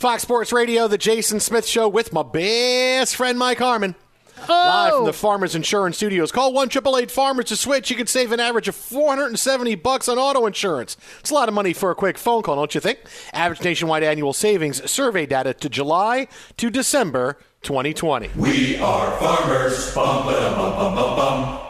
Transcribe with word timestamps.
Fox 0.00 0.22
Sports 0.22 0.50
Radio, 0.50 0.88
the 0.88 0.96
Jason 0.96 1.40
Smith 1.40 1.66
Show 1.66 1.86
with 1.86 2.10
my 2.10 2.22
best 2.22 3.16
friend 3.16 3.38
Mike 3.38 3.58
Harmon. 3.58 3.94
Oh. 4.38 4.44
Live 4.48 4.92
from 4.94 5.02
oh. 5.02 5.04
the 5.04 5.12
Farmers 5.12 5.54
Insurance 5.54 5.98
Studios. 5.98 6.32
Call 6.32 6.54
one 6.54 6.70
triple 6.70 6.96
eight 6.96 7.10
Farmers 7.10 7.44
to 7.46 7.56
switch. 7.56 7.90
You 7.90 7.96
can 7.96 8.06
save 8.06 8.32
an 8.32 8.40
average 8.40 8.66
of 8.66 8.74
four 8.74 9.10
hundred 9.10 9.26
and 9.26 9.38
seventy 9.38 9.74
bucks 9.74 10.08
on 10.08 10.16
auto 10.16 10.46
insurance. 10.46 10.96
It's 11.18 11.30
a 11.30 11.34
lot 11.34 11.48
of 11.48 11.54
money 11.54 11.74
for 11.74 11.90
a 11.90 11.94
quick 11.94 12.16
phone 12.16 12.40
call, 12.40 12.56
don't 12.56 12.74
you 12.74 12.80
think? 12.80 13.00
Average 13.34 13.60
nationwide 13.60 14.02
annual 14.02 14.32
savings 14.32 14.90
survey 14.90 15.26
data 15.26 15.52
to 15.52 15.68
July 15.68 16.28
to 16.56 16.70
December 16.70 17.36
2020. 17.60 18.30
We 18.36 18.78
are 18.78 19.18
farmers. 19.18 19.94
Bum, 19.94 20.24
bum, 20.24 20.54
bum, 20.54 20.94
bum, 20.94 21.16
bum. 21.16 21.60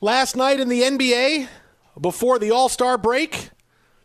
Last 0.00 0.36
night 0.36 0.60
in 0.60 0.68
the 0.68 0.82
NBA, 0.82 1.48
before 2.00 2.38
the 2.38 2.52
All 2.52 2.68
Star 2.68 2.96
break, 2.96 3.50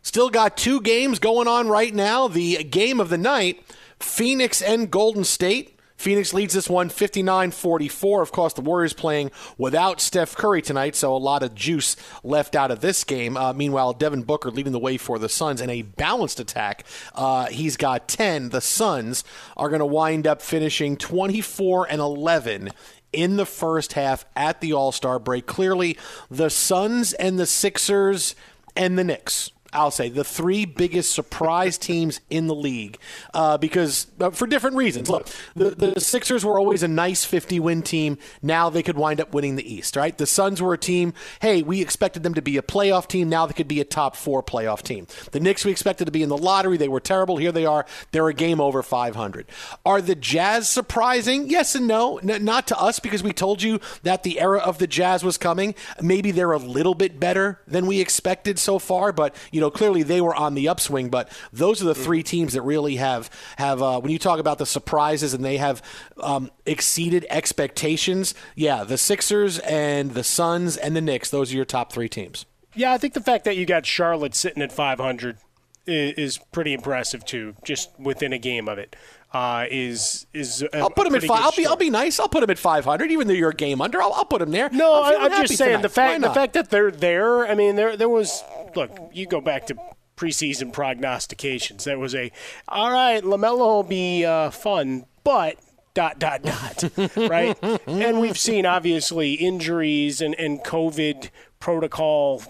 Still 0.02 0.30
got 0.30 0.56
two 0.56 0.80
games 0.80 1.18
going 1.18 1.46
on 1.46 1.68
right 1.68 1.94
now. 1.94 2.26
The 2.28 2.64
game 2.64 3.00
of 3.00 3.08
the 3.08 3.18
night 3.18 3.62
Phoenix 4.00 4.60
and 4.60 4.90
Golden 4.90 5.24
State. 5.24 5.78
Phoenix 5.96 6.34
leads 6.34 6.54
this 6.54 6.68
one 6.68 6.88
59 6.88 7.52
44. 7.52 8.22
Of 8.22 8.32
course, 8.32 8.52
the 8.54 8.60
Warriors 8.60 8.92
playing 8.92 9.30
without 9.56 10.00
Steph 10.00 10.34
Curry 10.34 10.60
tonight, 10.60 10.96
so 10.96 11.14
a 11.14 11.16
lot 11.16 11.44
of 11.44 11.54
juice 11.54 11.94
left 12.24 12.56
out 12.56 12.72
of 12.72 12.80
this 12.80 13.04
game. 13.04 13.36
Uh, 13.36 13.52
meanwhile, 13.52 13.92
Devin 13.92 14.24
Booker 14.24 14.50
leading 14.50 14.72
the 14.72 14.80
way 14.80 14.96
for 14.96 15.20
the 15.20 15.28
Suns 15.28 15.60
in 15.60 15.70
a 15.70 15.82
balanced 15.82 16.40
attack. 16.40 16.84
Uh, 17.14 17.46
he's 17.46 17.76
got 17.76 18.08
10. 18.08 18.48
The 18.48 18.60
Suns 18.60 19.22
are 19.56 19.68
going 19.68 19.78
to 19.78 19.86
wind 19.86 20.26
up 20.26 20.42
finishing 20.42 20.96
24 20.96 21.86
and 21.88 22.00
11 22.00 22.70
in 23.12 23.36
the 23.36 23.46
first 23.46 23.92
half 23.92 24.24
at 24.34 24.60
the 24.60 24.72
All 24.72 24.90
Star 24.90 25.20
break. 25.20 25.46
Clearly, 25.46 25.96
the 26.28 26.50
Suns 26.50 27.12
and 27.12 27.38
the 27.38 27.46
Sixers 27.46 28.34
and 28.74 28.98
the 28.98 29.04
Knicks 29.04 29.52
I'll 29.72 29.90
say 29.90 30.08
the 30.08 30.24
three 30.24 30.64
biggest 30.64 31.12
surprise 31.12 31.78
teams 31.78 32.20
in 32.28 32.46
the 32.46 32.54
league 32.54 32.98
uh, 33.32 33.56
because 33.58 34.06
uh, 34.20 34.30
for 34.30 34.46
different 34.46 34.76
reasons. 34.76 35.08
Look, 35.08 35.28
the, 35.56 35.70
the 35.70 36.00
Sixers 36.00 36.44
were 36.44 36.58
always 36.58 36.82
a 36.82 36.88
nice 36.88 37.24
50 37.24 37.58
win 37.60 37.82
team. 37.82 38.18
Now 38.42 38.68
they 38.68 38.82
could 38.82 38.96
wind 38.96 39.20
up 39.20 39.32
winning 39.32 39.56
the 39.56 39.74
East, 39.74 39.96
right? 39.96 40.16
The 40.16 40.26
Suns 40.26 40.60
were 40.60 40.74
a 40.74 40.78
team, 40.78 41.14
hey, 41.40 41.62
we 41.62 41.80
expected 41.80 42.22
them 42.22 42.34
to 42.34 42.42
be 42.42 42.56
a 42.58 42.62
playoff 42.62 43.08
team. 43.08 43.28
Now 43.28 43.46
they 43.46 43.54
could 43.54 43.68
be 43.68 43.80
a 43.80 43.84
top 43.84 44.14
four 44.14 44.42
playoff 44.42 44.82
team. 44.82 45.06
The 45.30 45.40
Knicks, 45.40 45.64
we 45.64 45.70
expected 45.70 46.04
to 46.04 46.12
be 46.12 46.22
in 46.22 46.28
the 46.28 46.38
lottery. 46.38 46.76
They 46.76 46.88
were 46.88 47.00
terrible. 47.00 47.38
Here 47.38 47.52
they 47.52 47.64
are. 47.64 47.86
They're 48.10 48.28
a 48.28 48.34
game 48.34 48.60
over 48.60 48.82
500. 48.82 49.46
Are 49.86 50.02
the 50.02 50.14
Jazz 50.14 50.68
surprising? 50.68 51.48
Yes 51.48 51.74
and 51.74 51.88
no. 51.88 52.18
N- 52.18 52.44
not 52.44 52.66
to 52.68 52.78
us 52.78 52.98
because 52.98 53.22
we 53.22 53.32
told 53.32 53.62
you 53.62 53.80
that 54.02 54.22
the 54.22 54.38
era 54.38 54.58
of 54.58 54.78
the 54.78 54.86
Jazz 54.86 55.24
was 55.24 55.38
coming. 55.38 55.74
Maybe 56.00 56.30
they're 56.30 56.52
a 56.52 56.58
little 56.58 56.94
bit 56.94 57.18
better 57.18 57.60
than 57.66 57.86
we 57.86 58.00
expected 58.00 58.58
so 58.58 58.78
far, 58.78 59.12
but, 59.12 59.34
you 59.50 59.61
know, 59.62 59.70
clearly 59.70 60.02
they 60.02 60.20
were 60.20 60.34
on 60.34 60.54
the 60.54 60.68
upswing. 60.68 61.08
But 61.08 61.30
those 61.52 61.82
are 61.82 61.86
the 61.86 61.94
three 61.94 62.22
teams 62.22 62.52
that 62.52 62.62
really 62.62 62.96
have, 62.96 63.30
have 63.56 63.82
uh, 63.82 64.00
when 64.00 64.10
you 64.12 64.18
talk 64.18 64.38
about 64.38 64.58
the 64.58 64.66
surprises 64.66 65.34
and 65.34 65.44
they 65.44 65.56
have 65.56 65.82
um, 66.20 66.50
exceeded 66.66 67.26
expectations, 67.30 68.34
yeah, 68.54 68.84
the 68.84 68.98
Sixers 68.98 69.58
and 69.60 70.12
the 70.12 70.24
Suns 70.24 70.76
and 70.76 70.94
the 70.94 71.00
Knicks, 71.00 71.30
those 71.30 71.52
are 71.52 71.56
your 71.56 71.64
top 71.64 71.92
three 71.92 72.08
teams. 72.08 72.46
Yeah, 72.74 72.92
I 72.92 72.98
think 72.98 73.14
the 73.14 73.20
fact 73.20 73.44
that 73.44 73.56
you 73.56 73.66
got 73.66 73.84
Charlotte 73.84 74.34
sitting 74.34 74.62
at 74.62 74.72
500 74.72 75.38
is, 75.86 76.14
is 76.14 76.38
pretty 76.52 76.72
impressive 76.72 77.24
too, 77.24 77.54
just 77.64 77.90
within 77.98 78.32
a 78.32 78.38
game 78.38 78.68
of 78.68 78.78
it. 78.78 78.96
Uh, 79.32 79.66
is 79.70 80.26
is 80.34 80.62
a, 80.62 80.76
I'll 80.76 80.90
put 80.90 81.06
him 81.06 81.14
at 81.14 81.20
pretty 81.20 81.28
five. 81.28 81.42
I'll 81.42 81.52
be 81.52 81.66
I'll 81.66 81.76
be 81.76 81.88
nice. 81.88 82.20
I'll 82.20 82.28
put 82.28 82.42
him 82.42 82.50
at 82.50 82.58
500, 82.58 83.10
even 83.10 83.28
though 83.28 83.32
you're 83.32 83.50
a 83.50 83.54
game 83.54 83.80
under. 83.80 84.02
I'll, 84.02 84.12
I'll 84.12 84.26
put 84.26 84.42
him 84.42 84.50
there. 84.50 84.68
No, 84.70 85.02
I'm, 85.02 85.20
I, 85.22 85.24
I'm 85.24 85.46
just 85.46 85.56
saying 85.56 85.70
tonight. 85.70 85.82
the 85.82 85.88
fact 85.88 86.20
the 86.20 86.30
fact 86.30 86.52
that 86.52 86.68
they're 86.68 86.90
there. 86.90 87.46
I 87.46 87.54
mean, 87.54 87.76
there 87.76 87.96
there 87.96 88.10
was 88.10 88.44
look. 88.76 88.90
You 89.14 89.26
go 89.26 89.40
back 89.40 89.66
to 89.68 89.76
preseason 90.18 90.70
prognostications. 90.70 91.84
There 91.84 91.98
was 91.98 92.14
a 92.14 92.30
all 92.68 92.92
right. 92.92 93.22
LaMelo 93.22 93.58
will 93.58 93.82
be 93.84 94.26
uh, 94.26 94.50
fun, 94.50 95.06
but 95.24 95.56
dot 95.94 96.18
dot 96.18 96.42
dot 96.42 96.84
right. 97.16 97.56
and 97.86 98.20
we've 98.20 98.38
seen 98.38 98.66
obviously 98.66 99.34
injuries 99.34 100.20
and 100.20 100.34
and 100.38 100.60
COVID 100.60 101.30
protocol 101.58 102.42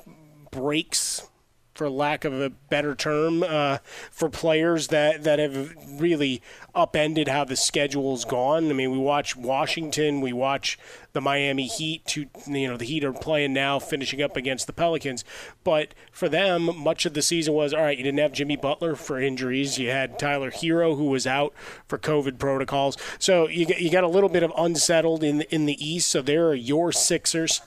breaks 0.50 1.28
for 1.74 1.88
lack 1.88 2.24
of 2.24 2.38
a 2.38 2.50
better 2.50 2.94
term, 2.94 3.42
uh, 3.42 3.78
for 4.10 4.28
players 4.28 4.88
that, 4.88 5.24
that 5.24 5.38
have 5.38 5.74
really 6.00 6.42
upended 6.74 7.28
how 7.28 7.44
the 7.44 7.56
schedule's 7.56 8.24
gone. 8.24 8.68
I 8.68 8.72
mean, 8.72 8.90
we 8.90 8.98
watch 8.98 9.36
Washington, 9.36 10.20
we 10.20 10.32
watch 10.32 10.78
the 11.12 11.20
Miami 11.20 11.66
Heat. 11.66 12.04
To, 12.06 12.26
you 12.46 12.68
know, 12.68 12.76
the 12.76 12.84
Heat 12.84 13.04
are 13.04 13.12
playing 13.12 13.52
now, 13.52 13.78
finishing 13.78 14.22
up 14.22 14.36
against 14.36 14.66
the 14.66 14.72
Pelicans. 14.72 15.24
But 15.64 15.94
for 16.10 16.28
them, 16.28 16.76
much 16.76 17.06
of 17.06 17.14
the 17.14 17.22
season 17.22 17.54
was 17.54 17.72
all 17.72 17.82
right. 17.82 17.96
You 17.96 18.04
didn't 18.04 18.20
have 18.20 18.32
Jimmy 18.32 18.56
Butler 18.56 18.94
for 18.94 19.20
injuries. 19.20 19.78
You 19.78 19.90
had 19.90 20.18
Tyler 20.18 20.50
Herro 20.50 20.96
who 20.96 21.06
was 21.06 21.26
out 21.26 21.54
for 21.86 21.98
COVID 21.98 22.38
protocols. 22.38 22.96
So 23.18 23.48
you 23.48 23.66
you 23.78 23.90
got 23.90 24.04
a 24.04 24.08
little 24.08 24.28
bit 24.28 24.42
of 24.42 24.52
unsettled 24.56 25.22
in 25.22 25.42
in 25.42 25.66
the 25.66 25.84
East. 25.84 26.08
So 26.08 26.22
there 26.22 26.48
are 26.48 26.54
your 26.54 26.92
Sixers 26.92 27.60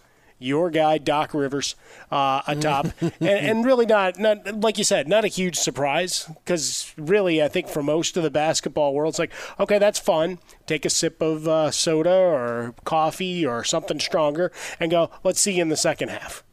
your 0.46 0.70
guy 0.70 0.98
Doc 0.98 1.34
Rivers 1.34 1.76
uh, 2.12 2.42
atop, 2.48 2.88
and, 3.02 3.12
and 3.22 3.66
really 3.66 3.86
not 3.86 4.18
not 4.18 4.62
like 4.62 4.78
you 4.78 4.84
said, 4.84 5.08
not 5.08 5.26
a 5.26 5.28
huge 5.28 5.58
surprise 5.58 6.30
because 6.44 6.94
really 6.98 7.44
I 7.44 7.48
think 7.50 7.68
for 7.68 7.84
most 7.84 8.16
of 8.16 8.24
the 8.24 8.32
basketball 8.32 8.94
world, 8.94 9.12
it's 9.12 9.20
like 9.20 9.34
okay, 9.60 9.80
that's 9.80 10.00
fun. 10.00 10.40
Take 10.66 10.86
a 10.86 10.90
sip 10.90 11.22
of 11.22 11.48
uh, 11.48 11.72
soda 11.72 12.16
or 12.16 12.76
coffee 12.86 13.46
or 13.46 13.64
something 13.64 14.00
stronger, 14.00 14.52
and 14.80 14.92
go. 14.92 15.10
Let's 15.24 15.42
see 15.42 15.54
you 15.54 15.62
in 15.64 15.70
the 15.70 15.78
second 15.78 16.10
half. 16.10 16.45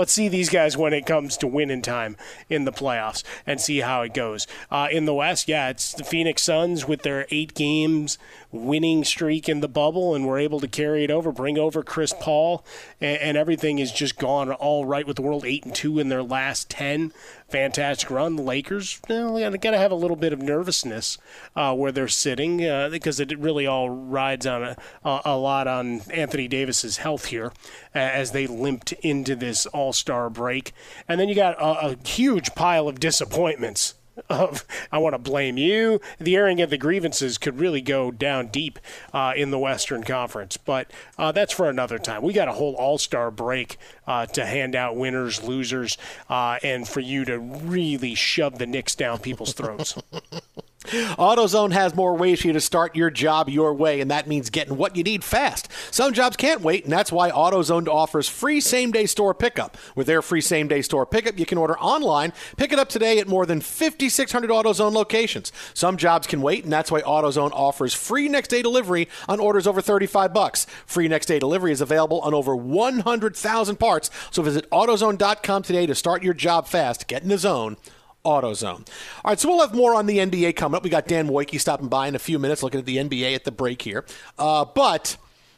Let's 0.00 0.14
see 0.14 0.28
these 0.28 0.48
guys 0.48 0.78
when 0.78 0.94
it 0.94 1.04
comes 1.04 1.36
to 1.36 1.46
winning 1.46 1.82
time 1.82 2.16
in 2.48 2.64
the 2.64 2.72
playoffs 2.72 3.22
and 3.46 3.60
see 3.60 3.80
how 3.80 4.00
it 4.00 4.14
goes. 4.14 4.46
Uh, 4.70 4.88
in 4.90 5.04
the 5.04 5.12
West, 5.12 5.46
yeah, 5.46 5.68
it's 5.68 5.92
the 5.92 6.04
Phoenix 6.04 6.40
Suns 6.40 6.88
with 6.88 7.02
their 7.02 7.26
eight 7.30 7.52
games 7.52 8.16
winning 8.50 9.04
streak 9.04 9.46
in 9.46 9.60
the 9.60 9.68
bubble, 9.68 10.14
and 10.14 10.26
we're 10.26 10.38
able 10.38 10.58
to 10.60 10.68
carry 10.68 11.04
it 11.04 11.10
over, 11.10 11.32
bring 11.32 11.58
over 11.58 11.82
Chris 11.82 12.14
Paul, 12.18 12.64
and, 12.98 13.20
and 13.20 13.36
everything 13.36 13.78
is 13.78 13.92
just 13.92 14.16
gone 14.16 14.50
all 14.50 14.86
right 14.86 15.06
with 15.06 15.16
the 15.16 15.22
world. 15.22 15.44
Eight 15.44 15.66
and 15.66 15.74
two 15.74 15.98
in 15.98 16.08
their 16.08 16.22
last 16.22 16.70
ten, 16.70 17.12
fantastic 17.50 18.10
run. 18.10 18.36
The 18.36 18.42
Lakers, 18.42 19.00
they 19.08 19.14
got 19.58 19.70
to 19.72 19.78
have 19.78 19.90
a 19.90 19.96
little 19.96 20.16
bit 20.16 20.32
of 20.32 20.40
nervousness 20.40 21.18
uh, 21.56 21.74
where 21.74 21.92
they're 21.92 22.08
sitting 22.08 22.64
uh, 22.64 22.88
because 22.88 23.20
it 23.20 23.36
really 23.38 23.66
all 23.66 23.90
rides 23.90 24.46
on 24.46 24.62
a, 24.62 24.76
a, 25.04 25.36
lot 25.36 25.66
on 25.66 26.00
Anthony 26.10 26.48
Davis's 26.48 26.98
health 26.98 27.26
here 27.26 27.52
as 27.94 28.32
they 28.32 28.46
limped 28.46 28.92
into 28.92 29.34
this 29.34 29.66
All 29.66 29.92
Star 29.92 30.30
break, 30.30 30.72
and 31.08 31.20
then 31.20 31.28
you 31.28 31.34
got 31.34 31.54
a, 31.60 31.90
a 31.90 32.08
huge 32.08 32.54
pile 32.54 32.88
of 32.88 33.00
disappointments 33.00 33.94
of 34.28 34.64
I 34.92 34.98
want 34.98 35.14
to 35.14 35.18
blame 35.18 35.56
you. 35.56 36.00
The 36.18 36.36
airing 36.36 36.60
of 36.60 36.70
the 36.70 36.78
grievances 36.78 37.38
could 37.38 37.58
really 37.58 37.80
go 37.80 38.10
down 38.10 38.48
deep 38.48 38.78
uh, 39.12 39.32
in 39.36 39.50
the 39.50 39.58
Western 39.58 40.02
Conference, 40.02 40.56
but 40.56 40.90
uh, 41.18 41.32
that's 41.32 41.52
for 41.52 41.68
another 41.68 41.98
time. 41.98 42.22
We 42.22 42.32
got 42.32 42.48
a 42.48 42.52
whole 42.52 42.74
All 42.74 42.98
Star 42.98 43.30
break 43.30 43.78
uh, 44.06 44.26
to 44.26 44.44
hand 44.44 44.74
out 44.74 44.96
winners, 44.96 45.42
losers, 45.42 45.96
uh, 46.28 46.58
and 46.62 46.86
for 46.86 47.00
you 47.00 47.24
to 47.24 47.38
really 47.38 48.14
shove 48.14 48.58
the 48.58 48.66
Knicks 48.66 48.94
down 48.94 49.18
people's 49.18 49.52
throats. 49.52 49.96
AutoZone 50.84 51.72
has 51.72 51.94
more 51.94 52.16
ways 52.16 52.40
for 52.40 52.46
you 52.46 52.52
to 52.54 52.60
start 52.60 52.96
your 52.96 53.10
job 53.10 53.50
your 53.50 53.74
way, 53.74 54.00
and 54.00 54.10
that 54.10 54.26
means 54.26 54.48
getting 54.48 54.78
what 54.78 54.96
you 54.96 55.02
need 55.02 55.22
fast. 55.22 55.68
Some 55.90 56.14
jobs 56.14 56.38
can't 56.38 56.62
wait, 56.62 56.84
and 56.84 56.92
that's 56.92 57.12
why 57.12 57.30
AutoZone 57.30 57.86
offers 57.86 58.30
free 58.30 58.60
same 58.62 58.90
day 58.90 59.04
store 59.04 59.34
pickup. 59.34 59.76
With 59.94 60.06
their 60.06 60.22
free 60.22 60.40
same 60.40 60.68
day 60.68 60.80
store 60.80 61.04
pickup, 61.04 61.38
you 61.38 61.44
can 61.44 61.58
order 61.58 61.78
online, 61.78 62.32
pick 62.56 62.72
it 62.72 62.78
up 62.78 62.88
today 62.88 63.18
at 63.18 63.28
more 63.28 63.44
than 63.44 63.60
5,600 63.60 64.50
AutoZone 64.50 64.92
locations. 64.92 65.52
Some 65.74 65.98
jobs 65.98 66.26
can 66.26 66.40
wait, 66.40 66.64
and 66.64 66.72
that's 66.72 66.90
why 66.90 67.02
AutoZone 67.02 67.52
offers 67.52 67.92
free 67.92 68.28
next 68.28 68.48
day 68.48 68.62
delivery 68.62 69.06
on 69.28 69.38
orders 69.38 69.66
over 69.66 69.82
35 69.82 70.32
bucks. 70.32 70.66
Free 70.86 71.08
next 71.08 71.26
day 71.26 71.38
delivery 71.38 71.72
is 71.72 71.82
available 71.82 72.20
on 72.20 72.32
over 72.32 72.56
100,000 72.56 73.76
parts, 73.76 74.10
so 74.30 74.42
visit 74.42 74.68
AutoZone.com 74.70 75.62
today 75.62 75.84
to 75.84 75.94
start 75.94 76.22
your 76.22 76.34
job 76.34 76.66
fast. 76.66 77.06
Get 77.06 77.22
in 77.22 77.28
the 77.28 77.36
zone. 77.36 77.76
AutoZone. 78.24 78.86
All 79.24 79.30
right, 79.30 79.38
so 79.38 79.48
we'll 79.48 79.60
have 79.60 79.74
more 79.74 79.94
on 79.94 80.06
the 80.06 80.18
NBA 80.18 80.56
coming 80.56 80.76
up. 80.76 80.84
We 80.84 80.90
got 80.90 81.06
Dan 81.06 81.28
Woike 81.28 81.58
stopping 81.60 81.88
by 81.88 82.08
in 82.08 82.14
a 82.14 82.18
few 82.18 82.38
minutes 82.38 82.62
looking 82.62 82.80
at 82.80 82.86
the 82.86 82.98
NBA 82.98 83.34
at 83.34 83.44
the 83.44 83.52
break 83.52 83.82
here. 83.82 84.04
Uh, 84.38 84.64
but 84.64 85.16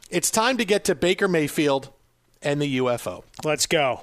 it's 0.09 0.31
time 0.31 0.57
to 0.57 0.65
get 0.65 0.85
to 0.85 0.95
Baker 0.95 1.27
Mayfield 1.27 1.89
and 2.41 2.61
the 2.61 2.77
UFO. 2.77 3.23
Let's 3.43 3.65
go. 3.65 4.01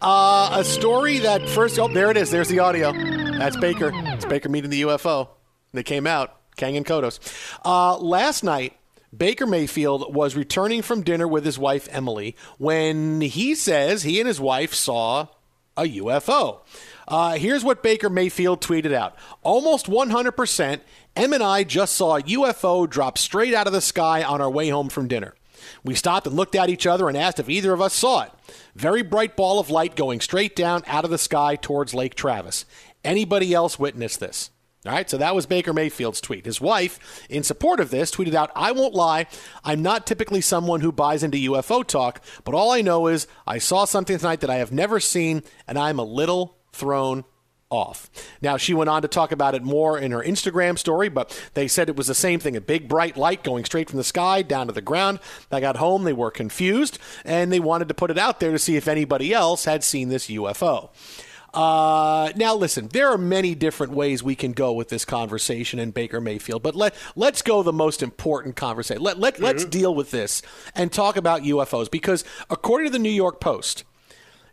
Uh, 0.00 0.50
a 0.52 0.64
story 0.64 1.20
that 1.20 1.48
first, 1.48 1.78
oh, 1.78 1.88
there 1.88 2.10
it 2.10 2.16
is. 2.16 2.30
There's 2.30 2.48
the 2.48 2.58
audio. 2.58 2.92
That's 2.92 3.56
Baker. 3.56 3.90
It's 3.94 4.24
Baker 4.24 4.48
meeting 4.48 4.70
the 4.70 4.82
UFO. 4.82 5.28
They 5.72 5.82
came 5.82 6.06
out, 6.06 6.36
Kang 6.56 6.76
and 6.76 6.84
Kodos. 6.84 7.18
Uh, 7.64 7.96
last 7.98 8.44
night, 8.44 8.74
Baker 9.16 9.46
Mayfield 9.46 10.14
was 10.14 10.34
returning 10.34 10.82
from 10.82 11.02
dinner 11.02 11.28
with 11.28 11.44
his 11.44 11.58
wife, 11.58 11.88
Emily, 11.90 12.36
when 12.58 13.20
he 13.20 13.54
says 13.54 14.02
he 14.02 14.20
and 14.20 14.28
his 14.28 14.40
wife 14.40 14.74
saw 14.74 15.28
a 15.76 15.82
UFO. 15.82 16.60
Uh, 17.06 17.36
here's 17.36 17.64
what 17.64 17.82
Baker 17.82 18.08
Mayfield 18.08 18.60
tweeted 18.60 18.92
out 18.92 19.16
Almost 19.42 19.86
100%, 19.86 20.80
M 21.16 21.32
and 21.32 21.42
I 21.42 21.64
just 21.64 21.94
saw 21.94 22.16
a 22.16 22.22
UFO 22.22 22.88
drop 22.88 23.18
straight 23.18 23.54
out 23.54 23.66
of 23.66 23.72
the 23.72 23.80
sky 23.80 24.22
on 24.22 24.40
our 24.40 24.50
way 24.50 24.68
home 24.68 24.88
from 24.88 25.08
dinner. 25.08 25.34
We 25.82 25.94
stopped 25.94 26.26
and 26.26 26.36
looked 26.36 26.54
at 26.54 26.68
each 26.68 26.86
other 26.86 27.08
and 27.08 27.16
asked 27.16 27.38
if 27.38 27.48
either 27.48 27.72
of 27.72 27.80
us 27.80 27.94
saw 27.94 28.22
it. 28.22 28.32
Very 28.74 29.02
bright 29.02 29.36
ball 29.36 29.58
of 29.58 29.70
light 29.70 29.96
going 29.96 30.20
straight 30.20 30.54
down 30.54 30.82
out 30.86 31.04
of 31.04 31.10
the 31.10 31.18
sky 31.18 31.56
towards 31.56 31.94
Lake 31.94 32.14
Travis. 32.14 32.64
Anybody 33.04 33.54
else 33.54 33.78
witnessed 33.78 34.20
this? 34.20 34.50
All 34.86 34.92
right, 34.92 35.08
so 35.08 35.16
that 35.16 35.34
was 35.34 35.46
Baker 35.46 35.72
Mayfield's 35.72 36.20
tweet. 36.20 36.44
His 36.44 36.60
wife, 36.60 37.26
in 37.30 37.42
support 37.42 37.80
of 37.80 37.90
this, 37.90 38.10
tweeted 38.10 38.34
out, 38.34 38.50
I 38.54 38.72
won't 38.72 38.94
lie, 38.94 39.26
I'm 39.64 39.80
not 39.80 40.06
typically 40.06 40.42
someone 40.42 40.82
who 40.82 40.92
buys 40.92 41.22
into 41.22 41.38
UFO 41.52 41.86
talk, 41.86 42.20
but 42.44 42.54
all 42.54 42.70
I 42.70 42.82
know 42.82 43.06
is 43.06 43.26
I 43.46 43.56
saw 43.56 43.86
something 43.86 44.18
tonight 44.18 44.40
that 44.40 44.50
I 44.50 44.56
have 44.56 44.72
never 44.72 45.00
seen, 45.00 45.42
and 45.66 45.78
I'm 45.78 45.98
a 45.98 46.04
little 46.04 46.53
thrown 46.74 47.24
off. 47.70 48.10
Now, 48.40 48.56
she 48.56 48.72
went 48.72 48.88
on 48.90 49.02
to 49.02 49.08
talk 49.08 49.32
about 49.32 49.54
it 49.54 49.62
more 49.62 49.98
in 49.98 50.12
her 50.12 50.22
Instagram 50.22 50.78
story, 50.78 51.08
but 51.08 51.50
they 51.54 51.66
said 51.66 51.88
it 51.88 51.96
was 51.96 52.06
the 52.06 52.14
same 52.14 52.38
thing 52.38 52.56
a 52.56 52.60
big 52.60 52.88
bright 52.88 53.16
light 53.16 53.42
going 53.42 53.64
straight 53.64 53.90
from 53.90 53.96
the 53.96 54.04
sky 54.04 54.42
down 54.42 54.68
to 54.68 54.72
the 54.72 54.80
ground. 54.80 55.18
They 55.50 55.60
got 55.60 55.76
home, 55.76 56.04
they 56.04 56.12
were 56.12 56.30
confused, 56.30 56.98
and 57.24 57.52
they 57.52 57.60
wanted 57.60 57.88
to 57.88 57.94
put 57.94 58.10
it 58.10 58.18
out 58.18 58.38
there 58.40 58.52
to 58.52 58.58
see 58.58 58.76
if 58.76 58.86
anybody 58.86 59.32
else 59.32 59.64
had 59.64 59.82
seen 59.82 60.08
this 60.08 60.28
UFO. 60.28 60.90
Uh, 61.52 62.32
now, 62.34 62.54
listen, 62.54 62.88
there 62.88 63.08
are 63.10 63.18
many 63.18 63.54
different 63.54 63.92
ways 63.92 64.22
we 64.22 64.34
can 64.34 64.52
go 64.52 64.72
with 64.72 64.88
this 64.88 65.04
conversation 65.04 65.78
in 65.78 65.92
Baker 65.92 66.20
Mayfield, 66.20 66.64
but 66.64 66.74
let, 66.74 66.94
let's 67.14 67.42
go 67.42 67.62
the 67.62 67.72
most 67.72 68.02
important 68.02 68.56
conversation. 68.56 69.02
Let, 69.02 69.20
let, 69.20 69.38
Let's 69.38 69.64
deal 69.64 69.94
with 69.94 70.10
this 70.10 70.42
and 70.74 70.92
talk 70.92 71.16
about 71.16 71.42
UFOs 71.42 71.88
because, 71.88 72.24
according 72.50 72.88
to 72.88 72.92
the 72.92 72.98
New 72.98 73.08
York 73.08 73.40
Post, 73.40 73.84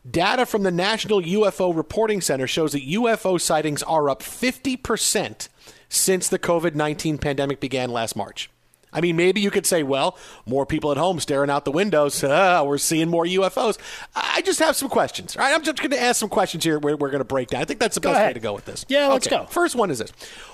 Data 0.10 0.48
from 0.48 0.63
the 0.63 0.72
National 0.72 1.22
UFO 1.22 1.75
Reporting 1.75 2.22
Center 2.22 2.48
shows 2.48 2.72
that 2.72 2.88
UFO 2.88 3.39
sightings 3.39 3.84
are 3.84 4.10
up 4.10 4.22
50% 4.24 5.48
since 5.89 6.27
the 6.27 6.39
COVID 6.39 6.74
19 6.74 7.20
pandemic 7.20 7.60
began 7.60 7.91
last 7.91 8.15
March. 8.15 8.50
I 8.93 9.00
mean, 9.00 9.15
maybe 9.15 9.39
you 9.39 9.51
could 9.51 9.65
say, 9.65 9.84
well, 9.84 10.17
more 10.46 10.65
people 10.65 10.91
at 10.91 10.98
home 10.98 11.20
staring 11.20 11.50
out 11.50 11.65
the 11.65 11.72
windows. 11.72 12.24
Uh, 12.24 12.63
we're 12.65 12.77
seeing 12.77 13.10
more 13.10 13.25
UFOs. 13.25 13.77
I 14.15 14.41
just 14.41 14.60
have 14.60 14.75
some 14.75 14.89
questions. 14.89 15.38
All 15.38 15.43
right, 15.43 15.53
I'm 15.53 15.63
just 15.63 15.77
going 15.77 15.91
to 15.91 16.01
ask 16.01 16.20
some 16.20 16.29
questions 16.29 16.63
here. 16.63 16.79
We're, 16.79 16.98
we're 16.98 17.10
going 17.10 17.20
to 17.20 17.25
break 17.25 17.50
down. 17.50 17.62
I 17.62 17.65
think 17.65 17.79
that's 17.79 17.96
the 17.96 18.01
Go 18.01 18.12
best 18.12 18.25
way 18.25 18.34
to 18.34 18.39
go 18.39 18.53
with 18.53 18.65
this. 18.65 18.86
Yeah, 18.89 19.08
let's 19.08 19.27
go. 19.27 19.46
First 19.46 19.75
one 19.75 19.91
is 19.91 20.00
this: 20.00 20.12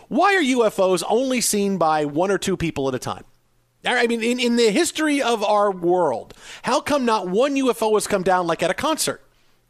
Why 0.09 0.35
are 0.35 0.41
UFOs 0.41 1.03
only 1.09 1.41
seen 1.41 1.77
by 1.77 2.05
one 2.05 2.31
or 2.31 2.37
two 2.37 2.57
people 2.57 2.87
at 2.89 2.95
a 2.95 2.99
time? 2.99 3.23
I 3.85 4.05
mean, 4.07 4.21
in, 4.21 4.39
in 4.39 4.57
the 4.57 4.71
history 4.71 5.21
of 5.21 5.41
our 5.43 5.71
world, 5.71 6.33
how 6.63 6.81
come 6.81 7.05
not 7.05 7.29
one 7.29 7.55
UFO 7.55 7.93
has 7.93 8.05
come 8.07 8.23
down 8.23 8.45
like 8.45 8.61
at 8.61 8.69
a 8.69 8.73
concert? 8.73 9.21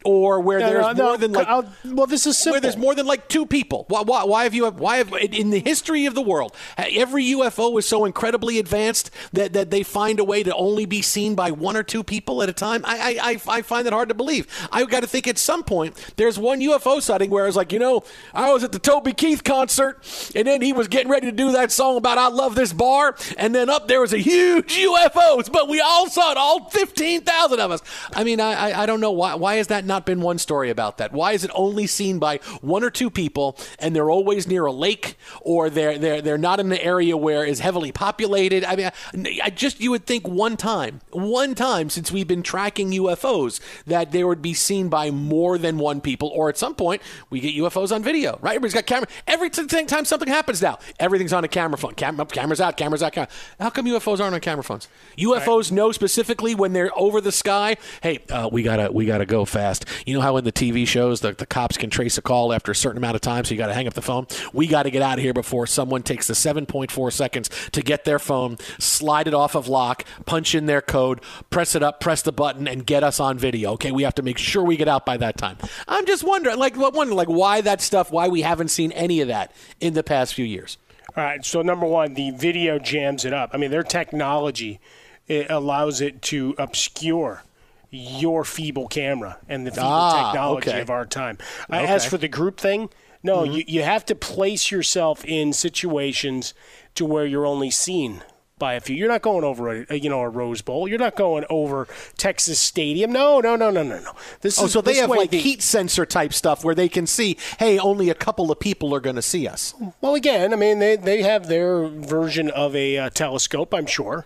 Or 0.10 0.40
where 0.40 0.60
No, 0.60 0.70
there's 0.70 0.86
no, 0.86 0.92
no, 0.94 1.04
more 1.10 1.18
than 1.18 1.34
like 1.34 1.48
I'll- 1.48 1.70
well, 1.84 2.08
this 2.08 2.26
is 2.26 2.38
simple. 2.38 2.54
where 2.54 2.62
there's 2.62 2.78
more 2.78 2.96
than 2.96 3.06
like 3.06 3.28
two 3.28 3.46
people. 3.46 3.84
Why, 3.90 4.02
why, 4.04 4.24
why 4.24 4.44
have 4.46 4.54
you? 4.54 4.66
Why 4.70 4.98
have 4.98 5.12
in 5.14 5.50
the 5.50 5.60
history 5.60 6.06
of 6.06 6.16
the 6.16 6.22
world 6.22 6.56
every 6.78 7.26
UFO 7.26 7.78
is 7.78 7.86
so 7.86 8.06
incredibly 8.06 8.58
advanced 8.58 9.12
that, 9.34 9.52
that 9.52 9.70
they 9.70 9.84
find 9.84 10.20
a 10.20 10.24
way 10.24 10.44
to 10.44 10.56
only 10.56 10.86
be 10.86 11.02
seen 11.02 11.36
by 11.36 11.52
one 11.52 11.76
or 11.76 11.84
two 11.84 12.04
people 12.04 12.42
at 12.42 12.48
a 12.48 12.54
time? 12.54 12.84
I 12.86 12.98
I, 13.20 13.32
I, 13.32 13.58
I 13.58 13.62
find 13.64 13.86
it 13.86 13.92
hard 13.92 14.08
to 14.08 14.16
believe. 14.16 14.48
I've 14.72 14.90
got 14.90 15.02
to 15.02 15.08
think 15.08 15.28
at 15.28 15.38
some 15.38 15.64
point 15.64 15.94
there's 16.16 16.40
one 16.40 16.62
UFO 16.62 17.02
sighting 17.02 17.30
where 17.30 17.44
I 17.44 17.48
was 17.48 17.58
like, 17.58 17.74
you 17.74 17.80
know, 17.80 18.04
I 18.34 18.54
was 18.54 18.64
at 18.64 18.72
the 18.72 18.80
Toby 18.80 19.12
Keith 19.12 19.44
concert 19.44 20.00
and 20.34 20.48
then 20.48 20.62
he 20.62 20.72
was 20.72 20.88
getting 20.88 21.12
ready 21.12 21.28
to 21.28 21.36
do 21.36 21.52
that 21.52 21.70
song 21.72 21.98
about 21.98 22.18
I 22.18 22.30
love 22.30 22.56
this 22.56 22.72
bar, 22.72 23.16
and 23.38 23.54
then 23.54 23.70
up 23.70 23.90
there 23.90 24.00
was 24.00 24.14
a 24.14 24.18
huge 24.20 24.74
UFOs, 24.78 25.52
but 25.52 25.68
we 25.68 25.82
all 25.82 26.10
saw 26.10 26.32
it, 26.32 26.38
all 26.38 26.70
fifteen 26.70 27.22
thousand 27.22 27.60
of 27.60 27.72
us. 27.72 27.82
I 28.16 28.24
mean, 28.24 28.40
I, 28.40 28.70
I 28.72 28.84
I 28.84 28.86
don't 28.86 29.02
know 29.02 29.12
why 29.12 29.36
why 29.36 29.56
has 29.56 29.68
that 29.68 29.84
not 29.84 29.97
been 30.06 30.22
one 30.22 30.38
story 30.38 30.70
about 30.70 30.98
that? 30.98 31.12
Why 31.12 31.34
is 31.34 31.44
it 31.44 31.52
only 31.54 31.88
seen 31.88 32.20
by 32.20 32.38
one 32.62 32.84
or 32.84 32.90
two 32.90 33.10
people, 33.10 33.58
and 33.80 33.96
they're 33.96 34.10
always 34.10 34.48
near 34.48 34.66
a 34.66 34.72
lake, 34.72 35.18
or 35.42 35.70
they're 35.70 35.98
they're 35.98 36.22
they're 36.22 36.38
not 36.38 36.60
in 36.60 36.72
an 36.72 36.78
area 36.78 37.16
where 37.18 37.46
is 37.46 37.60
heavily 37.60 37.92
populated? 37.92 38.64
I 38.64 38.76
mean, 38.76 38.92
I, 39.14 39.40
I 39.46 39.50
just 39.50 39.80
you 39.80 39.92
would 39.92 40.06
think 40.06 40.28
one 40.28 40.58
time, 40.58 41.02
one 41.12 41.56
time 41.56 41.90
since 41.90 42.12
we've 42.12 42.28
been 42.28 42.44
tracking 42.44 42.92
UFOs 42.92 43.60
that 43.86 44.12
they 44.12 44.24
would 44.24 44.42
be 44.42 44.54
seen 44.54 44.90
by 44.90 45.12
more 45.12 45.58
than 45.58 45.78
one 45.78 46.02
people, 46.02 46.30
or 46.30 46.50
at 46.50 46.58
some 46.58 46.76
point 46.76 47.02
we 47.30 47.40
get 47.40 47.56
UFOs 47.56 47.94
on 47.94 48.04
video, 48.04 48.40
right? 48.42 48.56
Everybody's 48.56 48.74
got 48.74 48.86
camera. 48.86 49.08
Every 49.28 49.50
t- 49.50 49.66
time 49.66 50.06
something 50.06 50.28
happens 50.28 50.62
now, 50.62 50.80
everything's 51.00 51.34
on 51.34 51.44
a 51.44 51.48
camera 51.48 51.78
phone. 51.78 51.94
Camera 51.94 52.26
cameras 52.26 52.62
out, 52.62 52.78
cameras 52.78 53.04
out. 53.04 53.14
Camera. 53.14 53.30
How 53.60 53.70
come 53.70 53.86
UFOs 53.86 54.20
aren't 54.20 54.36
on 54.36 54.42
camera 54.42 54.64
phones? 54.64 54.88
UFOs 55.18 55.72
know 55.72 55.92
specifically 55.92 56.56
when 56.56 56.74
they're 56.74 56.98
over 56.98 57.22
the 57.22 57.32
sky. 57.32 57.78
Hey, 58.02 58.20
uh, 58.30 58.50
we 58.52 58.64
gotta 58.64 58.92
we 58.92 59.06
gotta 59.06 59.26
go 59.26 59.46
fast. 59.46 59.77
You 60.06 60.14
know 60.14 60.22
how 60.22 60.38
in 60.38 60.44
the 60.44 60.52
TV 60.52 60.88
shows 60.88 61.22
the, 61.22 61.34
the 61.34 61.46
cops 61.46 61.78
can 61.78 61.90
trace 61.90 62.18
a 62.18 62.22
call 62.22 62.54
after 62.54 62.72
a 62.72 62.76
certain 62.76 62.98
amount 62.98 63.16
of 63.16 63.22
time, 63.22 63.46
so 63.46 63.54
you 63.54 63.58
got 63.58 63.68
to 63.68 63.74
hang 63.74 63.88
up 63.88 63.94
the 63.94 64.02
phone. 64.02 64.28
We 64.54 64.68
got 64.68 64.84
to 64.84 64.92
get 64.92 65.02
out 65.02 65.18
of 65.18 65.24
here 65.24 65.34
before 65.34 65.68
someone 65.68 66.04
takes 66.04 66.28
the 66.28 66.34
7.4 66.34 67.14
seconds 67.14 67.50
to 67.72 67.82
get 67.82 68.06
their 68.06 68.20
phone, 68.20 68.58
slide 68.80 69.28
it 69.28 69.34
off 69.34 69.56
of 69.56 69.68
lock, 69.68 70.04
punch 70.26 70.56
in 70.56 70.66
their 70.66 70.82
code, 70.82 71.22
press 71.50 71.76
it 71.76 71.84
up, 71.84 72.00
press 72.00 72.22
the 72.22 72.32
button, 72.32 72.68
and 72.68 72.86
get 72.86 73.04
us 73.04 73.20
on 73.20 73.38
video. 73.38 73.74
Okay, 73.74 73.92
we 73.92 74.04
have 74.04 74.16
to 74.16 74.24
make 74.24 74.38
sure 74.38 74.64
we 74.64 74.78
get 74.78 74.88
out 74.88 75.06
by 75.06 75.18
that 75.18 75.38
time. 75.38 75.58
I'm 75.88 76.06
just 76.06 76.24
wondering, 76.24 76.58
like, 76.58 76.76
wondering, 76.76 77.18
like, 77.18 77.30
why 77.30 77.62
that 77.62 77.82
stuff? 77.82 78.12
Why 78.12 78.28
we 78.28 78.42
haven't 78.42 78.70
seen 78.70 78.92
any 78.94 79.22
of 79.22 79.28
that 79.28 79.52
in 79.80 79.94
the 79.94 80.04
past 80.04 80.34
few 80.34 80.46
years? 80.46 80.78
All 81.16 81.24
right. 81.24 81.44
So 81.44 81.62
number 81.62 81.86
one, 81.86 82.14
the 82.14 82.32
video 82.32 82.78
jams 82.80 83.26
it 83.26 83.34
up. 83.34 83.52
I 83.54 83.58
mean, 83.58 83.72
their 83.72 83.84
technology 83.84 84.80
it 85.28 85.48
allows 85.50 86.02
it 86.02 86.22
to 86.22 86.56
obscure 86.58 87.44
your 87.90 88.44
feeble 88.44 88.88
camera 88.88 89.38
and 89.48 89.66
the 89.66 89.72
feeble 89.72 89.88
Ah, 89.88 90.32
technology 90.32 90.70
okay. 90.70 90.82
of 90.82 90.90
our 90.90 91.06
time. 91.06 91.38
Uh, 91.70 91.76
As 91.76 92.06
for 92.06 92.18
the 92.18 92.28
group 92.28 92.60
thing, 92.60 92.90
no, 93.24 93.44
you, 93.44 93.64
you 93.68 93.84
have 93.84 94.06
to 94.08 94.16
place 94.16 94.72
yourself 94.72 95.24
in 95.26 95.54
situations 95.54 96.54
to 96.96 97.06
where 97.06 97.26
you're 97.26 97.46
only 97.46 97.70
seen 97.72 98.24
by 98.60 98.74
a 98.74 98.80
few. 98.80 98.96
You're 98.96 99.08
not 99.10 99.22
going 99.22 99.44
over 99.44 99.72
a, 99.72 99.86
a, 99.90 100.00
you 100.00 100.10
know 100.10 100.22
a 100.22 100.30
Rose 100.30 100.62
Bowl. 100.64 100.88
You're 100.88 100.98
not 100.98 101.16
going 101.16 101.46
over 101.50 101.88
Texas 102.18 102.60
Stadium. 102.60 103.12
No, 103.12 103.40
no, 103.40 103.56
no, 103.56 103.70
no, 103.70 103.84
no, 103.84 104.00
no. 104.00 104.12
This 104.42 104.60
Oh, 104.60 104.66
is 104.66 104.72
so 104.72 104.82
they 104.82 104.96
have 104.96 105.10
like 105.12 105.30
the- 105.30 105.38
heat 105.40 105.62
sensor 105.62 106.06
type 106.08 106.34
stuff 106.34 106.64
where 106.66 106.74
they 106.74 106.90
can 106.90 107.06
see, 107.06 107.38
hey, 107.60 107.78
only 107.78 108.10
a 108.10 108.16
couple 108.16 108.52
of 108.52 108.60
people 108.60 108.96
are 108.96 109.00
going 109.00 109.16
to 109.16 109.22
see 109.22 109.48
us. 109.48 109.74
Well, 110.02 110.16
again, 110.16 110.54
I 110.54 110.56
mean, 110.56 110.80
they, 110.80 110.96
they 110.96 111.22
have 111.22 111.48
their 111.48 111.88
version 111.88 112.50
of 112.50 112.76
a 112.76 112.98
uh, 112.98 113.10
telescope, 113.12 113.74
I'm 113.74 113.86
sure. 113.86 114.26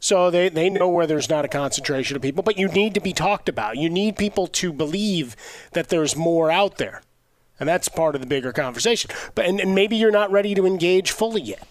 So 0.00 0.30
they, 0.30 0.48
they 0.48 0.70
know 0.70 0.88
where 0.88 1.06
there's 1.06 1.28
not 1.28 1.44
a 1.44 1.48
concentration 1.48 2.16
of 2.16 2.22
people, 2.22 2.42
but 2.42 2.58
you 2.58 2.68
need 2.68 2.94
to 2.94 3.00
be 3.00 3.12
talked 3.12 3.48
about. 3.48 3.76
You 3.76 3.90
need 3.90 4.16
people 4.16 4.46
to 4.46 4.72
believe 4.72 5.36
that 5.72 5.88
there's 5.88 6.16
more 6.16 6.50
out 6.50 6.78
there. 6.78 7.02
And 7.60 7.68
that's 7.68 7.88
part 7.88 8.14
of 8.14 8.22
the 8.22 8.26
bigger 8.26 8.52
conversation. 8.52 9.10
But 9.34 9.44
and, 9.44 9.60
and 9.60 9.74
maybe 9.74 9.96
you're 9.96 10.10
not 10.10 10.32
ready 10.32 10.54
to 10.54 10.66
engage 10.66 11.10
fully 11.10 11.42
yet. 11.42 11.68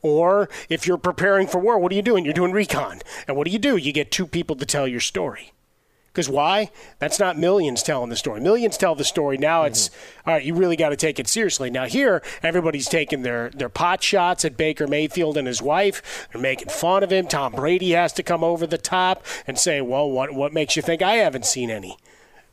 Or 0.00 0.48
if 0.70 0.86
you're 0.86 0.96
preparing 0.96 1.46
for 1.46 1.58
war, 1.58 1.78
what 1.78 1.92
are 1.92 1.94
you 1.94 2.02
doing? 2.02 2.24
You're 2.24 2.32
doing 2.32 2.52
recon. 2.52 3.00
And 3.28 3.36
what 3.36 3.44
do 3.44 3.50
you 3.50 3.58
do? 3.58 3.76
You 3.76 3.92
get 3.92 4.10
two 4.10 4.26
people 4.26 4.56
to 4.56 4.64
tell 4.64 4.88
your 4.88 5.00
story. 5.00 5.52
Because 6.16 6.30
why? 6.30 6.70
That's 6.98 7.20
not 7.20 7.36
millions 7.36 7.82
telling 7.82 8.08
the 8.08 8.16
story. 8.16 8.40
Millions 8.40 8.78
tell 8.78 8.94
the 8.94 9.04
story. 9.04 9.36
Now 9.36 9.64
it's 9.64 9.90
mm-hmm. 9.90 10.30
all 10.30 10.34
right. 10.36 10.42
You 10.42 10.54
really 10.54 10.74
got 10.74 10.88
to 10.88 10.96
take 10.96 11.18
it 11.18 11.28
seriously. 11.28 11.68
Now 11.68 11.84
here, 11.84 12.22
everybody's 12.42 12.88
taking 12.88 13.20
their 13.20 13.50
their 13.50 13.68
pot 13.68 14.02
shots 14.02 14.42
at 14.42 14.56
Baker 14.56 14.86
Mayfield 14.86 15.36
and 15.36 15.46
his 15.46 15.60
wife. 15.60 16.26
They're 16.32 16.40
making 16.40 16.70
fun 16.70 17.02
of 17.02 17.12
him. 17.12 17.26
Tom 17.26 17.52
Brady 17.52 17.90
has 17.90 18.14
to 18.14 18.22
come 18.22 18.42
over 18.42 18.66
the 18.66 18.78
top 18.78 19.26
and 19.46 19.58
say, 19.58 19.82
"Well, 19.82 20.10
what 20.10 20.32
what 20.32 20.54
makes 20.54 20.74
you 20.74 20.80
think 20.80 21.02
I 21.02 21.16
haven't 21.16 21.44
seen 21.44 21.70
any?" 21.70 21.98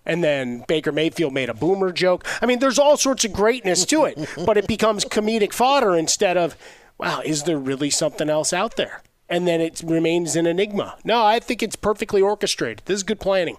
And 0.05 0.22
then 0.22 0.65
Baker 0.67 0.91
Mayfield 0.91 1.34
made 1.34 1.48
a 1.48 1.53
boomer 1.53 1.93
joke. 1.93 2.27
I 2.41 2.46
mean, 2.46 2.60
there's 2.60 2.79
all 2.79 2.98
sorts 2.98 3.24
of 3.24 3.32
greatness 3.32 3.86
to 3.86 4.03
it, 4.03 4.27
but 4.46 4.58
it 4.58 4.67
becomes 4.67 5.05
comedic 5.05 5.53
fodder 5.53 5.96
instead 5.96 6.36
of, 6.36 6.58
"Wow, 6.98 7.22
is 7.24 7.43
there 7.43 7.58
really 7.58 7.91
something 7.91 8.29
else 8.29 8.51
out 8.51 8.75
there?" 8.75 9.03
And 9.33 9.47
then 9.47 9.61
it 9.61 9.81
remains 9.83 10.35
an 10.35 10.45
enigma. 10.45 10.95
No, 11.03 11.25
I 11.25 11.39
think 11.39 11.63
it's 11.63 11.75
perfectly 11.75 12.21
orchestrated. 12.21 12.83
This 12.85 12.97
is 12.97 13.03
good 13.03 13.19
planning. 13.19 13.57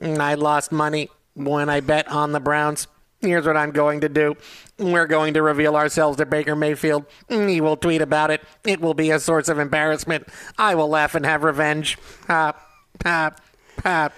Mm, 0.00 0.18
I 0.18 0.34
lost 0.34 0.72
money 0.72 1.10
when 1.34 1.68
I 1.68 1.80
bet 1.80 2.08
on 2.08 2.32
the 2.32 2.40
Browns. 2.40 2.86
Here's 3.20 3.46
what 3.46 3.58
I'm 3.58 3.72
going 3.72 4.00
to 4.00 4.08
do. 4.08 4.36
We're 4.78 5.06
going 5.06 5.34
to 5.34 5.42
reveal 5.42 5.76
ourselves 5.76 6.16
to 6.16 6.24
Baker 6.24 6.56
Mayfield. 6.56 7.04
Mm, 7.28 7.50
he 7.50 7.60
will 7.60 7.76
tweet 7.76 8.00
about 8.00 8.30
it. 8.30 8.40
It 8.64 8.80
will 8.80 8.94
be 8.94 9.10
a 9.10 9.20
source 9.20 9.50
of 9.50 9.58
embarrassment. 9.58 10.28
I 10.56 10.74
will 10.74 10.88
laugh 10.88 11.14
and 11.14 11.26
have 11.26 11.42
revenge. 11.42 11.98
Pop, 12.26 12.58
pop, 13.00 13.42
pop. 13.76 14.14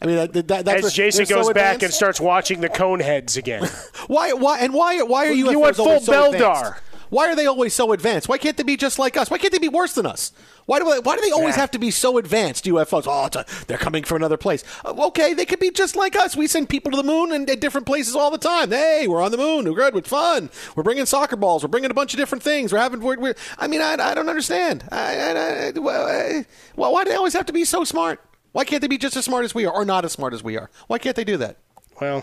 I 0.00 0.06
mean, 0.06 0.14
that, 0.14 0.32
that, 0.32 0.64
that's 0.64 0.68
As 0.78 0.82
what- 0.84 0.92
Jason 0.92 1.24
they're 1.24 1.36
so 1.38 1.42
goes 1.42 1.52
back 1.54 1.82
and 1.82 1.92
starts 1.92 2.20
watching 2.20 2.60
the 2.60 2.68
Coneheads 2.68 3.36
again. 3.36 3.68
Why? 4.06 4.32
Why? 4.32 4.60
And 4.60 4.72
why? 4.72 5.02
Why 5.02 5.26
are 5.26 5.32
You 5.32 5.50
You 5.50 5.58
always 5.58 5.76
full 5.76 5.98
so 6.00 6.12
Beldar. 6.12 6.34
advanced? 6.34 6.82
Why 7.10 7.28
are 7.28 7.36
they 7.36 7.46
always 7.46 7.74
so 7.74 7.92
advanced? 7.92 8.28
Why 8.28 8.38
can't 8.38 8.56
they 8.56 8.62
be 8.62 8.76
just 8.76 8.98
like 8.98 9.16
us? 9.16 9.30
Why 9.30 9.38
can't 9.38 9.52
they 9.52 9.58
be 9.58 9.68
worse 9.68 9.94
than 9.94 10.06
us? 10.06 10.32
Why 10.66 10.78
do 10.78 10.84
they, 10.84 10.98
why 10.98 11.16
do 11.16 11.22
they 11.22 11.30
always 11.30 11.54
Yeah. 11.56 11.60
have 11.62 11.70
to 11.72 11.78
be 11.78 11.90
so 11.90 12.18
advanced? 12.18 12.64
UFOs. 12.66 13.04
Oh, 13.06 13.24
it's 13.26 13.36
a, 13.36 13.46
they're 13.66 13.78
coming 13.78 14.04
from 14.04 14.16
another 14.16 14.36
place. 14.36 14.62
Uh, 14.84 14.94
okay, 15.06 15.32
they 15.32 15.46
could 15.46 15.58
be 15.60 15.70
just 15.70 15.96
like 15.96 16.14
us. 16.16 16.36
We 16.36 16.46
send 16.46 16.68
people 16.68 16.90
to 16.90 16.96
the 16.98 17.02
moon 17.02 17.32
and 17.32 17.48
at 17.48 17.60
different 17.60 17.86
places 17.86 18.14
all 18.14 18.30
the 18.30 18.36
time. 18.38 18.70
Hey, 18.70 19.06
we're 19.08 19.22
on 19.22 19.30
the 19.30 19.38
moon. 19.38 19.64
We're 19.64 19.74
good. 19.76 19.94
We're 19.94 20.02
fun. 20.02 20.50
We're 20.76 20.82
bringing 20.82 21.06
soccer 21.06 21.36
balls. 21.36 21.62
We're 21.62 21.68
bringing 21.68 21.90
a 21.90 21.94
bunch 21.94 22.12
of 22.12 22.18
different 22.18 22.44
things. 22.44 22.72
We're 22.72 22.78
having. 22.80 23.00
We're, 23.00 23.18
we're, 23.18 23.34
I 23.58 23.66
mean, 23.66 23.80
I, 23.80 23.94
I 23.94 24.14
don't 24.14 24.28
understand. 24.28 24.84
I, 24.92 25.16
I, 25.16 25.68
I- 25.68 26.44
well, 26.76 26.92
why 26.92 27.04
do 27.04 27.10
they 27.10 27.16
always 27.16 27.32
have 27.32 27.46
to 27.46 27.52
be 27.52 27.64
so 27.64 27.84
smart? 27.84 28.20
Why 28.52 28.64
can't 28.64 28.80
they 28.82 28.88
be 28.88 28.98
just 28.98 29.16
as 29.16 29.24
smart 29.24 29.44
as 29.44 29.54
we 29.54 29.64
are, 29.66 29.72
or 29.72 29.84
not 29.84 30.04
as 30.04 30.12
smart 30.12 30.34
as 30.34 30.42
we 30.42 30.56
are? 30.56 30.70
Why 30.86 30.98
can't 30.98 31.16
they 31.16 31.24
do 31.24 31.36
that? 31.38 31.56
well, 32.00 32.22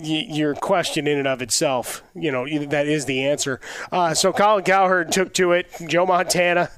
y- 0.00 0.26
your 0.28 0.54
question 0.54 1.06
in 1.06 1.18
and 1.18 1.28
of 1.28 1.42
itself, 1.42 2.02
you 2.14 2.30
know, 2.32 2.46
that 2.66 2.86
is 2.88 3.04
the 3.04 3.24
answer. 3.26 3.60
Uh, 3.92 4.14
so 4.14 4.32
Colin 4.32 4.64
Cowherd 4.64 5.12
took 5.12 5.32
to 5.34 5.52
it. 5.52 5.66
Joe 5.86 6.06
Montana. 6.06 6.70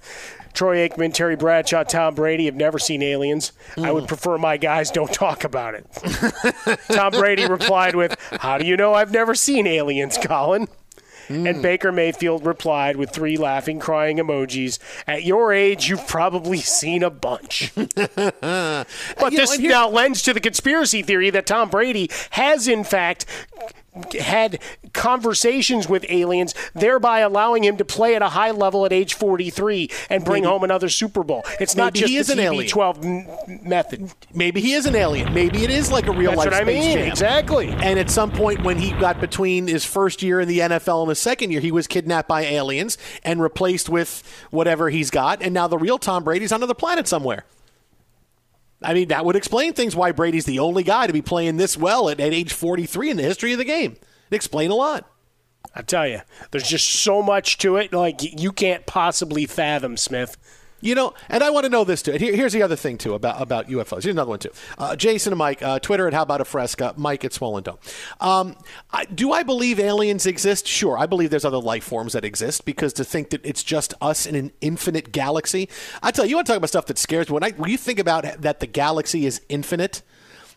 Troy 0.54 0.86
Aikman, 0.86 1.14
Terry 1.14 1.34
Bradshaw, 1.34 1.82
Tom 1.82 2.14
Brady 2.14 2.44
have 2.44 2.54
never 2.56 2.78
seen 2.78 3.02
aliens. 3.02 3.52
I 3.78 3.90
would 3.90 4.06
prefer 4.06 4.36
my 4.36 4.58
guys 4.58 4.90
don't 4.90 5.10
talk 5.10 5.44
about 5.44 5.72
it. 5.74 5.86
Tom 6.92 7.12
Brady 7.12 7.46
replied 7.46 7.94
with, 7.94 8.14
How 8.32 8.58
do 8.58 8.66
you 8.66 8.76
know 8.76 8.92
I've 8.92 9.12
never 9.12 9.34
seen 9.34 9.66
aliens, 9.66 10.18
Colin? 10.22 10.68
And 11.32 11.46
mm. 11.46 11.62
Baker 11.62 11.92
Mayfield 11.92 12.46
replied 12.46 12.96
with 12.96 13.10
three 13.10 13.36
laughing, 13.36 13.78
crying 13.78 14.18
emojis. 14.18 14.78
At 15.06 15.24
your 15.24 15.52
age, 15.52 15.88
you've 15.88 16.06
probably 16.06 16.58
seen 16.58 17.02
a 17.02 17.10
bunch. 17.10 17.72
But 18.42 19.32
You 19.32 19.38
this 19.38 19.52
and 19.52 19.60
here- 19.60 19.70
now 19.70 19.88
lends 19.88 20.22
to 20.22 20.32
the 20.32 20.40
conspiracy 20.40 21.02
theory 21.02 21.30
that 21.30 21.46
Tom 21.46 21.70
Brady 21.70 22.10
has, 22.30 22.66
in 22.68 22.84
fact, 22.84 23.24
had 24.20 24.58
conversations 24.94 25.88
with 25.88 26.04
aliens, 26.08 26.54
thereby 26.74 27.20
allowing 27.20 27.62
him 27.64 27.76
to 27.76 27.84
play 27.84 28.14
at 28.14 28.22
a 28.22 28.30
high 28.30 28.50
level 28.50 28.86
at 28.86 28.92
age 28.92 29.14
43 29.14 29.90
and 30.08 30.24
bring 30.24 30.42
Maybe- 30.42 30.50
home 30.50 30.64
another 30.64 30.88
Super 30.88 31.22
Bowl. 31.22 31.44
It's 31.60 31.76
not 31.76 31.92
just 31.94 32.08
he 32.08 32.16
is 32.16 32.28
the 32.28 32.34
an 32.34 32.40
alien. 32.40 32.66
TB12 32.70 33.04
m- 33.04 33.68
method. 33.68 34.10
Maybe 34.34 34.60
he 34.60 34.72
is 34.72 34.86
an 34.86 34.94
alien. 34.94 35.34
Maybe 35.34 35.62
it 35.64 35.70
is 35.70 35.90
like 35.92 36.06
a 36.06 36.12
real 36.12 36.30
That's 36.30 36.38
life 36.38 36.46
what 36.46 36.54
I 36.54 36.62
Space 36.62 36.84
mean. 36.86 36.96
Jam. 36.98 37.08
Exactly. 37.08 37.68
And 37.68 37.98
at 37.98 38.10
some 38.10 38.30
point, 38.30 38.62
when 38.64 38.78
he 38.78 38.92
got 38.92 39.20
between 39.20 39.66
his 39.66 39.84
first 39.84 40.22
year 40.22 40.40
in 40.40 40.48
the 40.48 40.60
NFL 40.60 41.02
and 41.02 41.08
his 41.10 41.18
second 41.18 41.50
year, 41.50 41.60
he 41.60 41.72
was 41.72 41.86
kidnapped 41.86 42.28
by 42.28 42.42
aliens 42.42 42.96
and 43.24 43.42
replaced 43.42 43.88
with 43.88 44.22
whatever 44.50 44.88
he's 44.90 45.10
got. 45.10 45.42
And 45.42 45.52
now 45.52 45.68
the 45.68 45.78
real 45.78 45.98
Tom 45.98 46.24
Brady's 46.24 46.52
on 46.52 46.60
another 46.60 46.74
planet 46.74 47.06
somewhere. 47.08 47.44
I 48.84 48.94
mean, 48.94 49.08
that 49.08 49.24
would 49.24 49.36
explain 49.36 49.72
things 49.72 49.96
why 49.96 50.12
Brady's 50.12 50.44
the 50.44 50.58
only 50.58 50.82
guy 50.82 51.06
to 51.06 51.12
be 51.12 51.22
playing 51.22 51.56
this 51.56 51.76
well 51.76 52.08
at, 52.08 52.20
at 52.20 52.32
age 52.32 52.52
43 52.52 53.10
in 53.10 53.16
the 53.16 53.22
history 53.22 53.52
of 53.52 53.58
the 53.58 53.64
game. 53.64 53.92
It'd 53.92 54.32
explain 54.32 54.70
a 54.70 54.74
lot. 54.74 55.08
I 55.74 55.82
tell 55.82 56.06
you, 56.06 56.20
there's 56.50 56.68
just 56.68 56.88
so 56.88 57.22
much 57.22 57.58
to 57.58 57.76
it. 57.76 57.92
Like 57.92 58.20
you 58.22 58.52
can't 58.52 58.84
possibly 58.86 59.46
fathom, 59.46 59.96
Smith. 59.96 60.36
You 60.82 60.96
know, 60.96 61.14
and 61.28 61.44
I 61.44 61.50
want 61.50 61.64
to 61.64 61.70
know 61.70 61.84
this 61.84 62.02
too. 62.02 62.12
Here, 62.12 62.34
here's 62.34 62.52
the 62.52 62.62
other 62.62 62.74
thing 62.74 62.98
too 62.98 63.14
about 63.14 63.40
about 63.40 63.68
UFOs. 63.68 64.02
Here's 64.02 64.06
another 64.06 64.30
one 64.30 64.40
too. 64.40 64.50
Uh, 64.76 64.96
Jason 64.96 65.32
and 65.32 65.38
Mike, 65.38 65.62
uh, 65.62 65.78
Twitter 65.78 66.08
at 66.08 66.12
How 66.12 66.22
About 66.22 66.40
a 66.40 66.44
Fresca, 66.44 66.92
Mike 66.96 67.24
at 67.24 67.32
Swollen 67.32 67.62
Dome. 67.62 67.78
Um, 68.20 68.56
I, 68.92 69.04
do 69.04 69.32
I 69.32 69.44
believe 69.44 69.78
aliens 69.78 70.26
exist? 70.26 70.66
Sure, 70.66 70.98
I 70.98 71.06
believe 71.06 71.30
there's 71.30 71.44
other 71.44 71.60
life 71.60 71.84
forms 71.84 72.14
that 72.14 72.24
exist 72.24 72.64
because 72.64 72.92
to 72.94 73.04
think 73.04 73.30
that 73.30 73.46
it's 73.46 73.62
just 73.62 73.94
us 74.00 74.26
in 74.26 74.34
an 74.34 74.50
infinite 74.60 75.12
galaxy. 75.12 75.68
I 76.02 76.10
tell 76.10 76.24
you, 76.24 76.30
you 76.30 76.36
want 76.36 76.46
to 76.48 76.52
talk 76.52 76.58
about 76.58 76.68
stuff 76.68 76.86
that 76.86 76.98
scares 76.98 77.28
me. 77.28 77.34
When 77.34 77.44
I 77.44 77.50
when 77.52 77.70
you 77.70 77.78
think 77.78 78.00
about 78.00 78.24
that 78.40 78.58
the 78.58 78.66
galaxy 78.66 79.24
is 79.24 79.40
infinite 79.48 80.02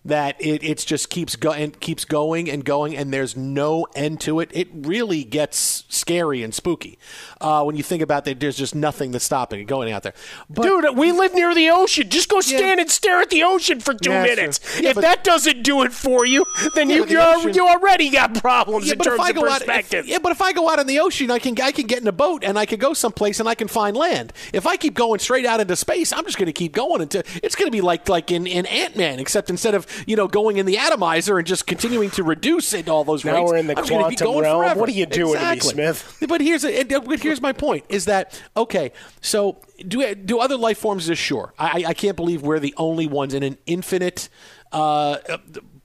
that 0.05 0.35
it 0.39 0.63
it's 0.63 0.85
just 0.85 1.09
keeps 1.09 1.35
going 1.35 1.71
keeps 1.71 2.05
going 2.05 2.49
and 2.49 2.63
going 2.63 2.95
and 2.95 3.11
there's 3.11 3.35
no 3.35 3.87
end 3.95 4.21
to 4.21 4.39
it. 4.39 4.51
It 4.53 4.67
really 4.71 5.23
gets 5.23 5.83
scary 5.89 6.43
and 6.43 6.53
spooky 6.53 6.99
uh, 7.41 7.63
when 7.63 7.75
you 7.75 7.81
think 7.81 8.03
about 8.03 8.25
that 8.25 8.39
there's 8.39 8.55
just 8.55 8.75
nothing 8.75 9.11
that's 9.11 9.25
stopping 9.25 9.59
it 9.59 9.65
going 9.65 9.91
out 9.91 10.03
there. 10.03 10.13
But, 10.47 10.63
dude 10.63 10.95
we 10.95 11.11
live 11.11 11.33
near 11.33 11.55
the 11.55 11.71
ocean. 11.71 12.09
Just 12.09 12.29
go 12.29 12.39
stand 12.39 12.77
yeah. 12.77 12.81
and 12.81 12.91
stare 12.91 13.19
at 13.19 13.31
the 13.31 13.43
ocean 13.43 13.79
for 13.79 13.95
two 13.95 14.11
yeah, 14.11 14.23
minutes. 14.23 14.79
yeah, 14.79 14.91
if 14.91 14.97
that 14.97 15.23
doesn't 15.23 15.63
do 15.63 15.81
it 15.81 15.91
for 15.91 16.25
you 16.25 16.45
then 16.75 16.89
you 16.89 17.05
the 17.05 17.51
you 17.53 17.67
already 17.67 18.11
got 18.11 18.35
problems 18.35 18.91
in 18.91 18.99
terms 18.99 19.27
of 19.27 19.35
perspective 19.35 19.99
out, 19.99 20.05
if, 20.05 20.07
yeah 20.07 20.19
but 20.19 20.31
if 20.31 20.41
I 20.41 20.53
go 20.53 20.69
out 20.69 20.77
in 20.77 20.85
the 20.85 20.99
ocean 20.99 21.31
I 21.31 21.39
can 21.39 21.59
I 21.59 21.71
can 21.71 21.87
get 21.87 21.99
in 21.99 22.07
a 22.07 22.11
boat 22.11 22.43
and 22.43 22.59
I 22.59 22.67
can 22.67 22.77
go 22.77 22.93
someplace 22.93 23.39
and 23.39 23.49
I 23.49 23.55
can 23.55 23.67
find 23.67 23.97
land. 23.97 24.33
If 24.53 24.67
I 24.67 24.77
keep 24.77 24.93
going 24.93 25.19
straight 25.19 25.47
out 25.47 25.59
into 25.59 25.75
space 25.75 26.13
I'm 26.13 26.25
just 26.25 26.37
going 26.37 26.45
to 26.45 26.53
keep 26.53 26.73
going 26.73 27.01
until 27.01 27.23
it's 27.41 27.55
going 27.55 27.67
to 27.67 27.71
be 27.71 27.81
like 27.81 28.07
like 28.07 28.29
in, 28.29 28.45
in 28.45 28.67
Ant-Man 28.67 29.19
except 29.19 29.49
instead 29.49 29.73
of 29.73 29.87
you 30.05 30.15
know, 30.15 30.27
going 30.27 30.57
in 30.57 30.65
the 30.65 30.77
atomizer 30.77 31.37
and 31.37 31.47
just 31.47 31.67
continuing 31.67 32.09
to 32.11 32.23
reduce 32.23 32.73
it 32.73 32.89
all 32.89 33.03
those 33.03 33.23
now 33.23 33.35
rates. 33.35 33.51
we're 33.51 33.57
in 33.57 33.67
the 33.67 33.77
I'm 33.77 33.85
quantum 33.85 34.37
realm. 34.39 34.63
Forever. 34.63 34.79
What 34.79 34.89
are 34.89 34.93
you 34.93 35.05
doing 35.05 35.35
exactly. 35.35 35.71
to 35.71 35.77
me, 35.77 35.83
Smith? 35.93 36.29
But 36.29 36.41
here's 36.41 36.65
a, 36.65 36.83
but 36.83 37.19
here's 37.19 37.41
my 37.41 37.53
point: 37.53 37.85
is 37.89 38.05
that 38.05 38.41
okay? 38.55 38.91
So 39.21 39.57
do 39.87 40.15
do 40.15 40.39
other 40.39 40.57
life 40.57 40.77
forms 40.77 41.03
exist? 41.03 41.21
Sure. 41.21 41.53
I, 41.57 41.85
I 41.87 41.93
can't 41.93 42.15
believe 42.15 42.41
we're 42.41 42.59
the 42.59 42.73
only 42.77 43.07
ones 43.07 43.33
in 43.33 43.43
an 43.43 43.57
infinite. 43.65 44.29
Uh, 44.71 45.17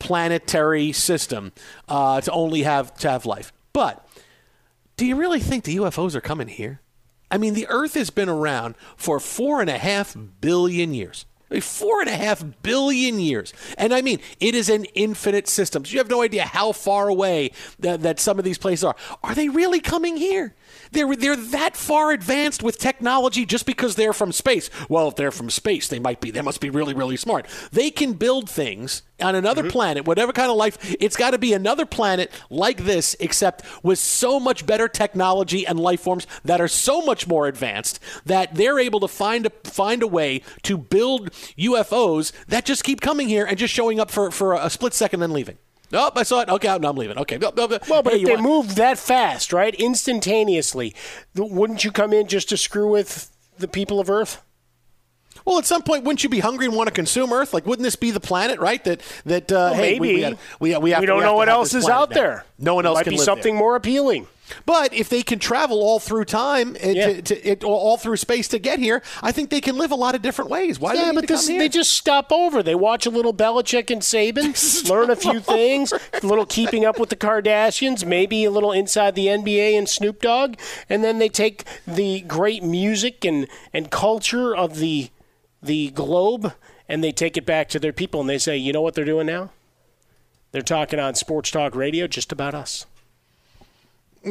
planetary 0.00 0.90
system 0.90 1.52
uh, 1.88 2.21
to 2.21 2.33
only 2.33 2.64
have 2.64 2.93
to 2.95 3.09
have 3.09 3.25
life. 3.25 3.52
But 3.73 4.05
do 4.97 5.07
you 5.07 5.14
really 5.14 5.38
think 5.38 5.62
the 5.62 5.76
UFOs 5.76 6.17
are 6.17 6.21
coming 6.21 6.49
here? 6.49 6.81
I 7.31 7.38
mean, 7.38 7.55
the 7.55 7.69
Earth 7.69 7.95
has 7.95 8.11
been 8.11 8.29
around 8.29 8.75
for 8.97 9.21
four 9.21 9.61
and 9.61 9.71
a 9.71 9.79
half 9.79 10.17
billion 10.40 10.93
years. 10.93 11.26
Four 11.61 12.00
and 12.00 12.09
a 12.09 12.16
half 12.16 12.45
billion 12.62 13.19
years. 13.19 13.52
And 13.76 13.92
I 13.92 14.02
mean, 14.02 14.21
it 14.38 14.54
is 14.54 14.69
an 14.69 14.85
infinite 14.95 15.49
system. 15.49 15.85
So 15.85 15.92
you 15.92 15.99
have 15.99 16.09
no 16.09 16.23
idea 16.23 16.45
how 16.45 16.71
far 16.71 17.09
away 17.09 17.50
that, 17.80 18.02
that 18.02 18.21
some 18.21 18.38
of 18.38 18.45
these 18.45 18.59
places 18.59 18.85
are. 18.85 18.95
Are 19.25 19.35
they 19.35 19.49
really 19.49 19.80
coming 19.80 20.16
here? 20.16 20.54
They're, 20.92 21.16
they're 21.16 21.37
that 21.37 21.76
far 21.76 22.12
advanced 22.12 22.62
with 22.62 22.78
technology 22.78 23.45
just 23.45 23.66
because 23.66 23.97
they're 23.97 24.12
from 24.12 24.30
space. 24.30 24.71
Well, 24.88 25.09
if 25.09 25.16
they're 25.16 25.33
from 25.33 25.50
space, 25.50 25.88
they 25.88 25.99
might 25.99 26.21
be. 26.21 26.30
They 26.30 26.40
must 26.40 26.61
be 26.61 26.71
really, 26.71 26.95
really 26.95 27.16
smart. 27.16 27.47
They 27.73 27.90
can 27.90 28.12
build 28.12 28.49
things 28.49 29.02
on 29.22 29.34
another 29.34 29.62
mm-hmm. 29.62 29.70
planet, 29.70 30.06
whatever 30.06 30.32
kind 30.32 30.50
of 30.50 30.56
life. 30.56 30.78
It's 31.00 31.16
got 31.16 31.30
to 31.30 31.38
be 31.38 31.52
another 31.52 31.86
planet 31.86 32.30
like 32.48 32.84
this, 32.84 33.16
except 33.20 33.64
with 33.82 33.98
so 33.98 34.40
much 34.40 34.66
better 34.66 34.88
technology 34.88 35.66
and 35.66 35.78
life 35.78 36.00
forms 36.00 36.26
that 36.44 36.60
are 36.60 36.68
so 36.68 37.02
much 37.02 37.26
more 37.26 37.46
advanced 37.46 38.00
that 38.24 38.54
they're 38.54 38.78
able 38.78 39.00
to 39.00 39.08
find 39.08 39.46
a, 39.46 39.50
find 39.64 40.02
a 40.02 40.06
way 40.06 40.42
to 40.62 40.78
build 40.78 41.30
UFOs 41.58 42.32
that 42.46 42.64
just 42.64 42.84
keep 42.84 43.00
coming 43.00 43.28
here 43.28 43.44
and 43.44 43.58
just 43.58 43.74
showing 43.74 44.00
up 44.00 44.10
for, 44.10 44.30
for 44.30 44.54
a 44.54 44.70
split 44.70 44.94
second 44.94 45.22
and 45.22 45.32
leaving. 45.32 45.58
Nope, 45.92 46.12
I 46.16 46.22
saw 46.22 46.40
it. 46.40 46.48
Okay, 46.48 46.78
no, 46.78 46.88
I'm 46.88 46.96
leaving. 46.96 47.18
Okay. 47.18 47.36
Well, 47.38 47.52
but 47.52 47.82
hey, 47.88 48.20
if 48.20 48.26
they 48.26 48.32
want- 48.32 48.42
move 48.42 48.74
that 48.76 48.98
fast, 48.98 49.52
right, 49.52 49.74
instantaneously, 49.74 50.94
wouldn't 51.34 51.84
you 51.84 51.90
come 51.90 52.12
in 52.12 52.28
just 52.28 52.48
to 52.50 52.56
screw 52.56 52.88
with 52.88 53.30
the 53.58 53.68
people 53.68 53.98
of 53.98 54.08
Earth? 54.08 54.42
Well, 55.44 55.59
at 55.59 55.66
some 55.66 55.82
point, 55.82 56.04
wouldn't 56.04 56.23
you 56.23 56.28
be 56.28 56.40
hungry 56.40 56.66
and 56.66 56.75
want 56.75 56.88
to 56.88 56.94
consume 56.94 57.32
Earth? 57.32 57.52
Like, 57.52 57.66
wouldn't 57.66 57.85
this 57.85 57.97
be 57.97 58.11
the 58.11 58.20
planet, 58.20 58.61
right? 58.61 58.82
That 58.85 59.02
that 59.25 59.52
uh, 59.52 59.54
well, 59.54 59.75
hey, 59.75 59.99
maybe 59.99 60.00
we, 60.00 60.14
we, 60.14 60.20
have, 60.23 60.38
we, 60.61 60.76
we, 60.76 60.90
have, 60.90 61.00
we 61.00 61.06
don't 61.06 61.18
we 61.18 61.25
know 61.25 61.35
what 61.35 61.49
else 61.49 61.75
is 61.75 61.88
out 61.88 62.11
now. 62.11 62.14
there. 62.14 62.44
No 62.59 62.75
one 62.75 62.87
else 62.87 62.97
might 62.97 63.04
can 63.04 63.12
be 63.12 63.18
something 63.18 63.54
there. 63.54 63.62
more 63.62 63.76
appealing. 63.76 64.26
But 64.66 64.92
if 64.92 65.09
they 65.09 65.23
can 65.23 65.38
travel 65.38 65.82
all 65.82 65.99
through 65.99 66.25
time, 66.25 66.76
and 66.80 66.97
yeah. 66.97 67.06
to, 67.06 67.23
to, 67.23 67.49
it, 67.49 67.64
all 67.64 67.97
through 67.97 68.16
space 68.16 68.49
to 68.49 68.59
get 68.59 68.78
here, 68.78 69.02
I 69.23 69.32
think 69.32 69.50
they 69.50 69.61
can 69.61 69.76
live 69.76 69.90
a 69.90 69.97
lot 69.97 70.14
of 70.14 70.23
different 70.23 70.50
ways. 70.50 70.78
Why? 70.78 70.94
Yeah, 70.94 71.12
but 71.14 71.26
this, 71.26 71.47
they 71.47 71.68
just 71.68 71.92
stop 71.92 72.32
over. 72.32 72.62
They 72.62 72.75
watch 72.75 73.06
a 73.06 73.11
little 73.11 73.35
Belichick 73.35 73.90
and 73.90 74.02
Saban, 74.02 74.88
learn 74.90 75.11
a 75.11 75.16
few 75.16 75.30
over. 75.30 75.40
things, 75.40 75.92
a 75.92 76.26
little 76.26 76.47
keeping 76.47 76.85
up 76.85 76.99
with 76.99 77.11
the 77.11 77.16
Kardashians, 77.16 78.04
maybe 78.04 78.44
a 78.44 78.50
little 78.50 78.73
inside 78.73 79.14
the 79.14 79.26
NBA 79.26 79.76
and 79.76 79.88
Snoop 79.88 80.20
Dogg, 80.20 80.57
and 80.88 81.05
then 81.05 81.18
they 81.18 81.29
take 81.29 81.64
the 81.87 82.20
great 82.22 82.62
music 82.62 83.24
and 83.24 83.46
and 83.72 83.90
culture 83.90 84.55
of 84.55 84.79
the 84.79 85.11
the 85.62 85.90
globe 85.90 86.55
and 86.88 87.05
they 87.05 87.12
take 87.12 87.37
it 87.37 87.46
back 87.46 87.68
to 87.70 87.79
their 87.79 87.92
people 87.92 88.20
and 88.20 88.29
they 88.29 88.38
say, 88.38 88.57
you 88.57 88.73
know 88.73 88.83
what 88.83 88.94
they're 88.94 89.05
doing 89.05 89.27
now? 89.27 89.51
They're 90.53 90.62
talking 90.62 90.99
on 90.99 91.14
Sports 91.14 91.51
Talk 91.51 91.75
Radio 91.75 92.07
just 92.07 92.33
about 92.33 92.55
us. 92.55 92.87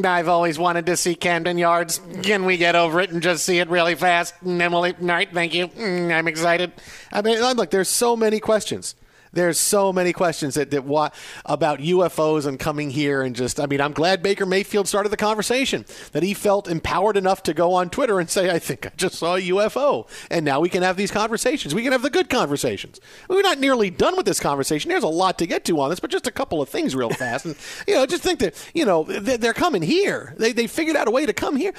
I've 0.04 0.28
always 0.28 0.60
wanted 0.60 0.86
to 0.86 0.98
see 0.98 1.15
Camden 1.15 1.58
Yards. 1.58 2.00
Can 2.22 2.46
we 2.46 2.58
get 2.58 2.76
over 2.76 3.00
it 3.00 3.10
and 3.10 3.24
just 3.24 3.44
see 3.44 3.58
it 3.58 3.70
really 3.70 3.96
fast? 3.96 4.36
Emily, 4.46 4.94
all 5.00 5.08
right, 5.08 5.30
thank 5.34 5.54
you. 5.54 5.68
Mm, 5.70 6.13
I'm 6.13 6.28
excited. 6.28 6.74
I 7.12 7.24
mean, 7.24 7.39
look, 7.56 7.72
there's 7.72 7.89
so 7.89 8.15
many 8.15 8.39
questions. 8.39 8.94
There's 9.32 9.60
so 9.60 9.94
many 9.94 10.12
questions 10.12 10.56
that, 10.56 10.72
that 10.72 10.84
what 10.84 11.13
about 11.46 11.80
UFOs 11.80 12.48
and 12.48 12.60
coming 12.60 12.89
here 12.89 13.22
and 13.22 13.36
just 13.36 13.60
I 13.60 13.68
mean 13.68 13.80
I'm 13.80 13.94
glad 13.94 14.24
Baker 14.24 14.46
Mayfield 14.46 14.88
started 14.88 15.10
the 15.10 15.18
conversation 15.18 15.86
that 16.13 16.24
he 16.24 16.34
felt 16.34 16.68
empowered 16.68 17.15
enough 17.15 17.44
to 17.44 17.54
go 17.54 17.74
on 17.74 17.89
Twitter 17.89 18.20
and 18.20 18.30
say 18.30 18.50
I 18.50 18.60
think 18.60 18.88
I 18.88 18.92
just 18.98 19.15
saw 19.15 19.36
a 19.36 19.42
UFO 19.42 20.08
and 20.32 20.46
now 20.46 20.60
we 20.60 20.70
can 20.70 20.82
have 20.82 20.98
these 20.98 21.12
conversations. 21.12 21.76
We 21.76 21.84
can 21.84 21.92
have 21.92 22.02
the 22.02 22.10
good 22.10 22.30
conversations. 22.30 23.00
We're 23.28 23.42
not 23.42 23.60
nearly 23.60 23.89
done 23.89 24.18
with 24.18 24.26
this 24.26 24.39
conversation. 24.39 24.89
There's 24.89 25.04
a 25.04 25.08
lot 25.08 25.38
to 25.39 25.48
get 25.48 25.63
to 25.65 25.80
on 25.80 25.89
this 25.89 26.00
but 26.00 26.10
just 26.10 26.28
a 26.28 26.32
couple 26.32 26.62
of 26.62 26.70
things 26.70 26.96
real 26.96 27.10
fast. 27.12 27.46
And 27.46 27.56
you 27.88 27.96
know 27.96 28.06
just 28.06 28.24
think 28.24 28.39
that 28.39 28.56
you 28.74 28.86
know 28.86 29.04
they're 29.04 29.54
coming 29.54 29.84
here. 29.84 30.34
They, 30.38 30.54
they 30.54 30.68
figured 30.68 30.96
out 30.96 31.08
a 31.08 31.12
way 31.12 31.26
to 31.26 31.34
come 31.34 31.56
here. 31.56 31.74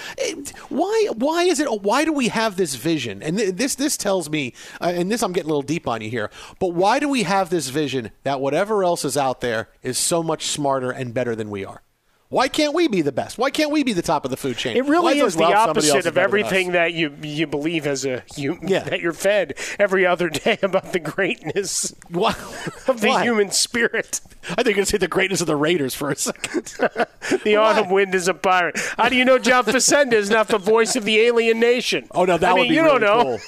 Why 0.69 1.09
why 1.17 1.45
is 1.45 1.59
it 1.59 1.83
why 1.83 2.05
do 2.05 2.13
we 2.13 2.29
have 2.29 2.57
this 2.57 2.77
vision? 2.77 3.23
And 3.23 3.39
this 3.39 3.75
this 3.75 3.97
tells 3.97 4.31
me 4.31 4.55
uh, 4.81 4.93
and 4.95 5.11
this 5.11 5.23
I'm 5.23 5.33
getting 5.33 5.51
a 5.51 5.53
little 5.53 5.63
deep 5.63 5.89
on 5.89 6.01
you 6.01 6.11
here 6.11 6.31
but 6.61 6.69
why 6.69 6.99
do 7.01 7.09
we 7.09 7.25
have 7.25 7.40
have 7.41 7.51
this 7.51 7.69
vision 7.69 8.11
that 8.23 8.41
whatever 8.41 8.85
else 8.85 9.05
is 9.05 9.17
out 9.17 9.41
there 9.41 9.69
is 9.83 9.99
so 9.99 10.23
much 10.23 10.47
smarter 10.47 10.91
and 10.91 11.13
better 11.15 11.35
than 11.35 11.51
we 11.51 11.65
are. 11.65 11.83
Why 12.29 12.47
can't 12.47 12.75
we 12.75 12.87
be 12.87 13.03
the 13.03 13.11
best? 13.11 13.39
Why 13.39 13.51
can't 13.51 13.73
we 13.73 13.83
be 13.83 13.93
the 13.93 14.03
top 14.03 14.25
of 14.25 14.31
the 14.31 14.37
food 14.37 14.57
chain? 14.57 14.77
It 14.77 14.85
really 14.85 15.19
is 15.19 15.35
the 15.35 15.43
opposite 15.43 16.07
of 16.07 16.17
everything 16.17 16.73
that 16.73 16.93
you 16.93 17.13
you 17.23 17.49
believe 17.49 17.89
as 17.89 18.05
a 18.05 18.23
you 18.37 18.57
yeah. 18.63 18.85
that 18.91 19.01
you're 19.01 19.13
fed 19.13 19.55
every 19.81 20.07
other 20.07 20.29
day 20.29 20.57
about 20.63 20.93
the 20.93 21.01
greatness 21.01 21.93
Why? 22.09 22.31
of 22.87 23.01
the 23.01 23.09
Why? 23.09 23.25
human 23.25 23.51
spirit. 23.51 24.21
I 24.57 24.63
think 24.63 24.77
you're 24.77 24.87
say 24.87 24.99
the 24.99 25.09
greatness 25.09 25.41
of 25.41 25.49
the 25.49 25.57
Raiders 25.57 25.93
for 25.97 26.11
a 26.11 26.17
second. 26.17 26.67
the 27.43 27.57
Why? 27.57 27.57
autumn 27.57 27.91
wind 27.91 28.15
is 28.15 28.29
a 28.29 28.35
pirate. 28.35 28.79
How 28.97 29.09
do 29.09 29.17
you 29.17 29.25
know 29.25 29.41
John 29.41 29.65
Facenda 29.65 30.13
is 30.13 30.31
not 30.31 30.47
the 30.47 30.59
voice 30.59 30.95
of 30.95 31.05
the 31.05 31.19
alien 31.19 31.59
nation? 31.59 32.07
Oh 32.13 32.27
no, 32.27 32.39
that 32.39 32.51
I 32.51 32.53
would 32.53 32.69
be 32.69 32.75
you 32.75 32.83
really 32.83 33.01
don't 33.01 33.01
know. 33.01 33.23
Cool. 33.25 33.39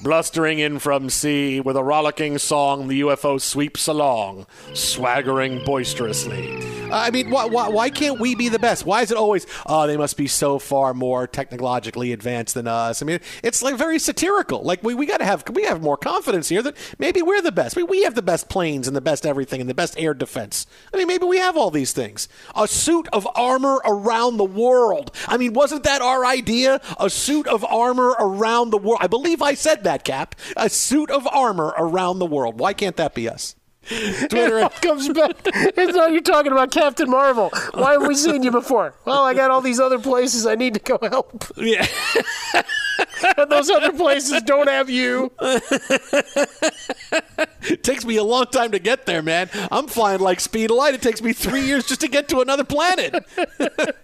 Blustering 0.00 0.58
in 0.58 0.78
from 0.80 1.08
sea 1.08 1.60
with 1.60 1.76
a 1.76 1.84
rollicking 1.84 2.38
song, 2.38 2.88
the 2.88 3.00
UFO 3.02 3.40
sweeps 3.40 3.86
along, 3.86 4.46
swaggering 4.74 5.64
boisterously. 5.64 6.74
I 6.90 7.10
mean, 7.10 7.30
why, 7.30 7.46
why, 7.46 7.68
why, 7.68 7.90
can't 7.90 8.20
we 8.20 8.34
be 8.34 8.48
the 8.48 8.58
best? 8.58 8.84
Why 8.84 9.02
is 9.02 9.10
it 9.10 9.16
always, 9.16 9.46
oh, 9.66 9.86
they 9.86 9.96
must 9.96 10.16
be 10.16 10.26
so 10.26 10.58
far 10.58 10.94
more 10.94 11.26
technologically 11.26 12.12
advanced 12.12 12.54
than 12.54 12.68
us? 12.68 13.02
I 13.02 13.06
mean, 13.06 13.20
it's 13.42 13.62
like 13.62 13.76
very 13.76 13.98
satirical. 13.98 14.62
Like 14.62 14.82
we, 14.82 14.94
we 14.94 15.06
got 15.06 15.18
to 15.18 15.24
have 15.24 15.44
we 15.52 15.64
have 15.64 15.82
more 15.82 15.96
confidence 15.96 16.48
here 16.48 16.62
that 16.62 16.76
maybe 16.98 17.22
we're 17.22 17.40
the 17.40 17.52
best. 17.52 17.76
Mean, 17.76 17.86
we 17.86 18.02
have 18.02 18.14
the 18.14 18.22
best 18.22 18.48
planes 18.48 18.86
and 18.86 18.96
the 18.96 19.00
best 19.00 19.24
everything 19.24 19.60
and 19.60 19.70
the 19.70 19.74
best 19.74 19.98
air 19.98 20.14
defense. 20.14 20.66
I 20.92 20.96
mean, 20.96 21.06
maybe 21.06 21.24
we 21.24 21.38
have 21.38 21.56
all 21.56 21.70
these 21.70 21.92
things. 21.92 22.28
A 22.54 22.68
suit 22.68 23.08
of 23.12 23.26
armor 23.34 23.80
around 23.84 24.36
the 24.36 24.44
world. 24.44 25.10
I 25.28 25.36
mean, 25.36 25.52
wasn't 25.52 25.84
that 25.84 26.02
our 26.02 26.24
idea? 26.24 26.80
A 26.98 27.08
suit 27.08 27.46
of 27.46 27.64
armor 27.64 28.14
around 28.18 28.70
the 28.70 28.78
world. 28.78 29.00
I 29.00 29.06
believe 29.06 29.40
I 29.40 29.54
said 29.54 29.83
that 29.84 29.94
that 29.94 30.04
cap, 30.04 30.34
a 30.56 30.68
suit 30.68 31.10
of 31.10 31.26
armor 31.28 31.72
around 31.78 32.18
the 32.18 32.26
world. 32.26 32.58
Why 32.58 32.72
can't 32.72 32.96
that 32.96 33.14
be 33.14 33.28
us? 33.28 33.54
Twitter 33.86 34.60
it 34.60 34.72
comes 34.80 35.10
back. 35.10 35.36
It's 35.44 35.94
not 35.94 36.10
you're 36.10 36.22
talking 36.22 36.52
about 36.52 36.70
Captain 36.70 37.08
Marvel. 37.10 37.50
Why 37.74 37.92
have 37.92 38.06
we 38.06 38.14
seen 38.14 38.42
you 38.42 38.50
before? 38.50 38.94
Well, 39.04 39.24
I 39.24 39.34
got 39.34 39.50
all 39.50 39.60
these 39.60 39.78
other 39.78 39.98
places 39.98 40.46
I 40.46 40.54
need 40.54 40.72
to 40.74 40.80
go 40.80 40.98
help. 41.02 41.44
Yeah. 41.58 41.86
and 43.36 43.50
those 43.50 43.68
other 43.68 43.92
places 43.92 44.40
don't 44.42 44.68
have 44.68 44.88
you. 44.88 45.30
It 47.64 47.82
takes 47.82 48.04
me 48.04 48.16
a 48.16 48.24
long 48.24 48.46
time 48.46 48.72
to 48.72 48.78
get 48.78 49.06
there, 49.06 49.22
man. 49.22 49.50
I'm 49.70 49.86
flying 49.86 50.20
like 50.20 50.40
speed 50.40 50.70
of 50.70 50.76
light. 50.76 50.94
It 50.94 51.02
takes 51.02 51.22
me 51.22 51.32
three 51.32 51.62
years 51.62 51.86
just 51.86 52.00
to 52.02 52.08
get 52.08 52.28
to 52.28 52.40
another 52.40 52.64
planet. 52.64 53.24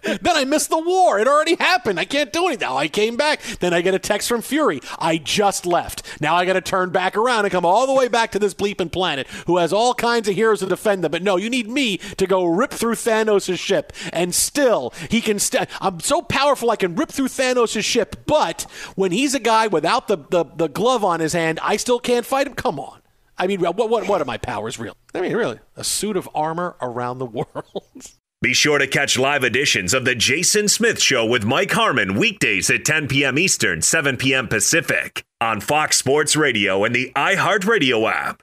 then 0.02 0.18
I 0.24 0.44
missed 0.44 0.70
the 0.70 0.78
war. 0.78 1.18
It 1.18 1.28
already 1.28 1.56
happened. 1.56 1.98
I 1.98 2.04
can't 2.04 2.32
do 2.32 2.46
anything. 2.46 2.68
Now 2.68 2.76
I 2.76 2.88
came 2.88 3.16
back. 3.16 3.42
Then 3.60 3.72
I 3.74 3.80
get 3.80 3.94
a 3.94 3.98
text 3.98 4.28
from 4.28 4.42
Fury. 4.42 4.80
I 4.98 5.18
just 5.18 5.66
left. 5.66 6.20
Now 6.20 6.34
I 6.34 6.44
got 6.44 6.54
to 6.54 6.60
turn 6.60 6.90
back 6.90 7.16
around 7.16 7.44
and 7.44 7.52
come 7.52 7.64
all 7.64 7.86
the 7.86 7.94
way 7.94 8.08
back 8.08 8.32
to 8.32 8.38
this 8.38 8.54
bleeping 8.54 8.92
planet 8.92 9.26
who 9.46 9.58
has 9.58 9.72
all 9.72 9.94
kinds 9.94 10.28
of 10.28 10.34
heroes 10.34 10.60
to 10.60 10.66
defend 10.66 11.04
them. 11.04 11.10
But 11.10 11.22
no, 11.22 11.36
you 11.36 11.50
need 11.50 11.68
me 11.68 11.98
to 11.98 12.26
go 12.26 12.44
rip 12.44 12.70
through 12.70 12.94
Thanos' 12.94 13.58
ship. 13.58 13.92
And 14.12 14.34
still, 14.34 14.92
he 15.08 15.20
can. 15.20 15.38
St- 15.38 15.68
I'm 15.80 16.00
so 16.00 16.22
powerful 16.22 16.70
I 16.70 16.76
can 16.76 16.94
rip 16.96 17.10
through 17.10 17.28
Thanos' 17.28 17.84
ship. 17.84 18.24
But 18.26 18.66
when 18.94 19.12
he's 19.12 19.34
a 19.34 19.40
guy 19.40 19.66
without 19.66 20.08
the, 20.08 20.18
the, 20.30 20.44
the 20.44 20.68
glove 20.68 21.04
on 21.04 21.20
his 21.20 21.32
hand, 21.32 21.58
I 21.62 21.76
still 21.76 21.98
can't 21.98 22.26
fight 22.26 22.46
him. 22.46 22.54
Come 22.54 22.78
on. 22.78 22.99
I 23.40 23.46
mean, 23.46 23.61
what, 23.62 23.74
what, 23.74 24.07
what 24.07 24.20
are 24.20 24.26
my 24.26 24.37
powers 24.37 24.79
real? 24.79 24.94
I 25.14 25.22
mean, 25.22 25.35
really, 25.35 25.59
a 25.74 25.83
suit 25.83 26.18
of 26.18 26.29
armor 26.35 26.76
around 26.83 27.18
the 27.18 27.26
world. 27.26 28.12
Be 28.42 28.53
sure 28.53 28.79
to 28.79 28.87
catch 28.87 29.18
live 29.18 29.44
editions 29.44 29.94
of 29.94 30.05
The 30.05 30.14
Jason 30.14 30.68
Smith 30.68 31.00
Show 31.00 31.24
with 31.24 31.44
Mike 31.44 31.72
Harmon 31.72 32.16
weekdays 32.16 32.68
at 32.70 32.85
10 32.85 33.09
p.m. 33.09 33.38
Eastern, 33.38 33.81
7 33.81 34.18
p.m. 34.18 34.46
Pacific 34.46 35.24
on 35.40 35.61
Fox 35.62 35.96
Sports 35.96 36.37
Radio 36.37 36.85
and 36.85 36.94
the 36.94 37.12
iHeartRadio 37.16 38.11
app. 38.11 38.42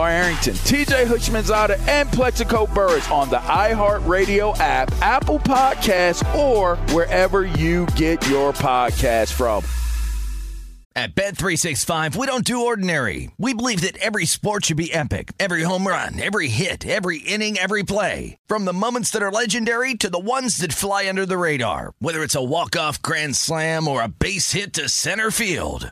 Arrington, 0.09 0.53
TJ 0.53 1.05
Houshmandzadeh, 1.05 1.87
and 1.87 2.09
Plaxico 2.11 2.65
Burress 2.67 3.09
on 3.09 3.29
the 3.29 3.37
iHeartRadio 3.37 4.57
app, 4.59 4.91
Apple 5.01 5.39
Podcasts, 5.39 6.23
or 6.35 6.77
wherever 6.93 7.45
you 7.45 7.85
get 7.87 8.27
your 8.27 8.53
podcast 8.53 9.31
from. 9.33 9.63
At 10.93 11.15
Bet365, 11.15 12.17
we 12.17 12.27
don't 12.27 12.43
do 12.43 12.65
ordinary. 12.65 13.31
We 13.37 13.53
believe 13.53 13.79
that 13.81 13.95
every 13.97 14.25
sport 14.25 14.65
should 14.65 14.75
be 14.75 14.93
epic. 14.93 15.31
Every 15.39 15.63
home 15.63 15.87
run, 15.87 16.19
every 16.19 16.49
hit, 16.49 16.85
every 16.85 17.19
inning, 17.19 17.57
every 17.57 17.83
play. 17.83 18.37
From 18.47 18.65
the 18.65 18.73
moments 18.73 19.09
that 19.11 19.23
are 19.23 19.31
legendary 19.31 19.95
to 19.95 20.09
the 20.09 20.19
ones 20.19 20.57
that 20.57 20.73
fly 20.73 21.07
under 21.07 21.25
the 21.25 21.37
radar. 21.37 21.93
Whether 21.99 22.23
it's 22.23 22.35
a 22.35 22.43
walk-off 22.43 23.01
grand 23.01 23.37
slam 23.37 23.87
or 23.87 24.01
a 24.01 24.09
base 24.09 24.51
hit 24.51 24.73
to 24.73 24.89
center 24.89 25.31
field. 25.31 25.91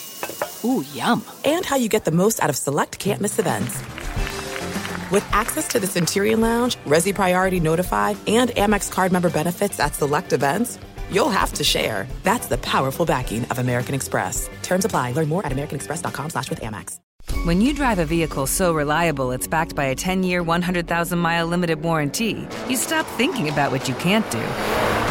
Ooh, 0.63 0.83
yum. 0.93 1.23
And 1.43 1.65
how 1.65 1.75
you 1.75 1.89
get 1.89 2.05
the 2.05 2.11
most 2.11 2.41
out 2.41 2.49
of 2.49 2.55
select 2.55 2.99
can't 2.99 3.21
miss 3.21 3.39
events. 3.39 3.79
With 5.11 5.25
access 5.31 5.67
to 5.69 5.79
the 5.79 5.87
Centurion 5.87 6.39
Lounge, 6.39 6.77
Resy 6.85 7.13
Priority 7.13 7.59
Notify, 7.59 8.13
and 8.27 8.49
Amex 8.51 8.91
card 8.91 9.11
member 9.11 9.29
benefits 9.29 9.79
at 9.79 9.95
select 9.95 10.33
events, 10.33 10.79
you'll 11.09 11.29
have 11.29 11.51
to 11.53 11.63
share. 11.63 12.07
That's 12.23 12.47
the 12.47 12.57
powerful 12.59 13.05
backing 13.05 13.43
of 13.45 13.59
American 13.59 13.95
Express. 13.95 14.49
Terms 14.61 14.85
apply. 14.85 15.11
Learn 15.11 15.27
more 15.27 15.45
at 15.45 15.51
americanexpress.com 15.51 16.29
slash 16.29 16.49
with 16.49 16.61
Amex. 16.61 16.99
When 17.43 17.61
you 17.61 17.73
drive 17.73 17.99
a 17.99 18.05
vehicle 18.05 18.47
so 18.47 18.73
reliable 18.73 19.31
it's 19.31 19.47
backed 19.47 19.75
by 19.75 19.85
a 19.85 19.95
10-year, 19.95 20.43
100,000-mile 20.43 21.45
limited 21.47 21.81
warranty, 21.81 22.47
you 22.69 22.77
stop 22.77 23.05
thinking 23.17 23.49
about 23.49 23.71
what 23.71 23.87
you 23.87 23.95
can't 23.95 24.29
do 24.31 25.10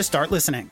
to 0.00 0.04
start 0.04 0.30
listening. 0.30 0.70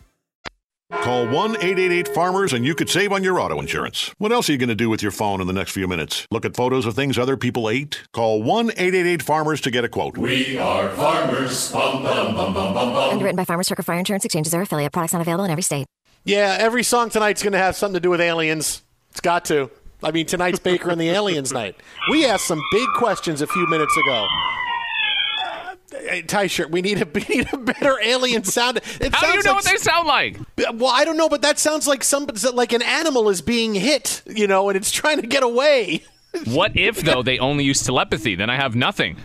Call 0.91 1.27
1 1.27 1.57
888 1.57 2.09
Farmers 2.09 2.55
and 2.55 2.64
you 2.64 2.75
could 2.75 2.88
save 2.88 3.12
on 3.12 3.23
your 3.23 3.38
auto 3.38 3.61
insurance. 3.61 4.14
What 4.17 4.33
else 4.33 4.49
are 4.49 4.53
you 4.53 4.59
going 4.59 4.71
to 4.71 4.75
do 4.75 4.88
with 4.88 5.03
your 5.03 5.12
phone 5.12 5.43
in 5.43 5.47
the 5.47 5.53
next 5.53 5.73
few 5.73 5.87
minutes? 5.87 6.27
Look 6.31 6.47
at 6.47 6.57
photos 6.57 6.87
of 6.87 6.95
things 6.95 7.19
other 7.19 7.37
people 7.37 7.69
ate? 7.69 8.09
Call 8.14 8.43
1 8.43 8.71
888 8.71 9.23
Farmers 9.23 9.61
to 9.61 9.71
get 9.71 9.85
a 9.85 9.88
quote. 9.88 10.17
We 10.17 10.57
are 10.57 10.88
farmers. 10.91 11.71
Bum, 11.71 12.03
bum, 12.03 12.35
bum, 12.35 12.55
bum, 12.55 12.73
bum, 12.73 12.93
bum. 12.95 13.11
Underwritten 13.11 13.37
by 13.37 13.45
Farmers 13.45 13.69
Trucker 13.69 13.83
Fire 13.83 13.99
Insurance 13.99 14.25
Exchanges 14.25 14.55
or 14.55 14.62
affiliate. 14.62 14.93
Products 14.93 15.12
not 15.12 15.21
available 15.21 15.45
in 15.45 15.51
every 15.51 15.62
state. 15.62 15.87
Yeah, 16.25 16.57
every 16.59 16.83
song 16.83 17.11
tonight's 17.11 17.43
going 17.43 17.53
to 17.53 17.59
have 17.59 17.77
something 17.77 17.95
to 17.95 18.01
do 18.01 18.09
with 18.09 18.23
aliens. 18.23 18.83
It's 19.11 19.21
got 19.21 19.45
to. 19.47 19.71
I 20.03 20.11
mean, 20.11 20.25
tonight's 20.25 20.59
Baker 20.59 20.88
and 20.88 21.01
the 21.01 21.11
Aliens 21.11 21.53
night. 21.53 21.77
We 22.11 22.25
asked 22.25 22.47
some 22.47 22.62
big 22.73 22.88
questions 22.97 23.43
a 23.43 23.47
few 23.47 23.67
minutes 23.67 23.95
ago. 23.97 24.27
Tie 26.26 26.46
shirt. 26.46 26.70
We 26.70 26.82
need 26.82 27.00
a 27.02 27.06
we 27.12 27.24
need 27.28 27.52
a 27.52 27.56
better 27.58 27.98
alien 28.02 28.44
sound. 28.44 28.78
It 29.00 29.14
How 29.14 29.30
do 29.30 29.37
you 29.37 29.42
know 29.42 29.52
like 29.52 29.64
what 29.64 29.64
they 29.64 29.76
sound 29.76 30.06
like? 30.06 30.38
Well, 30.74 30.92
I 30.92 31.04
don't 31.04 31.16
know, 31.16 31.28
but 31.28 31.42
that 31.42 31.58
sounds 31.58 31.87
like 31.87 32.04
some 32.04 32.26
like 32.54 32.72
an 32.72 32.82
animal 32.82 33.28
is 33.28 33.40
being 33.42 33.74
hit, 33.74 34.22
you 34.26 34.46
know, 34.46 34.68
and 34.68 34.76
it's 34.76 34.90
trying 34.90 35.20
to 35.20 35.26
get 35.26 35.42
away. 35.42 36.04
What 36.44 36.76
if 36.76 37.00
though 37.00 37.22
they 37.22 37.38
only 37.38 37.64
use 37.64 37.82
telepathy? 37.82 38.34
Then 38.34 38.50
I 38.50 38.56
have 38.56 38.76
nothing. 38.76 39.16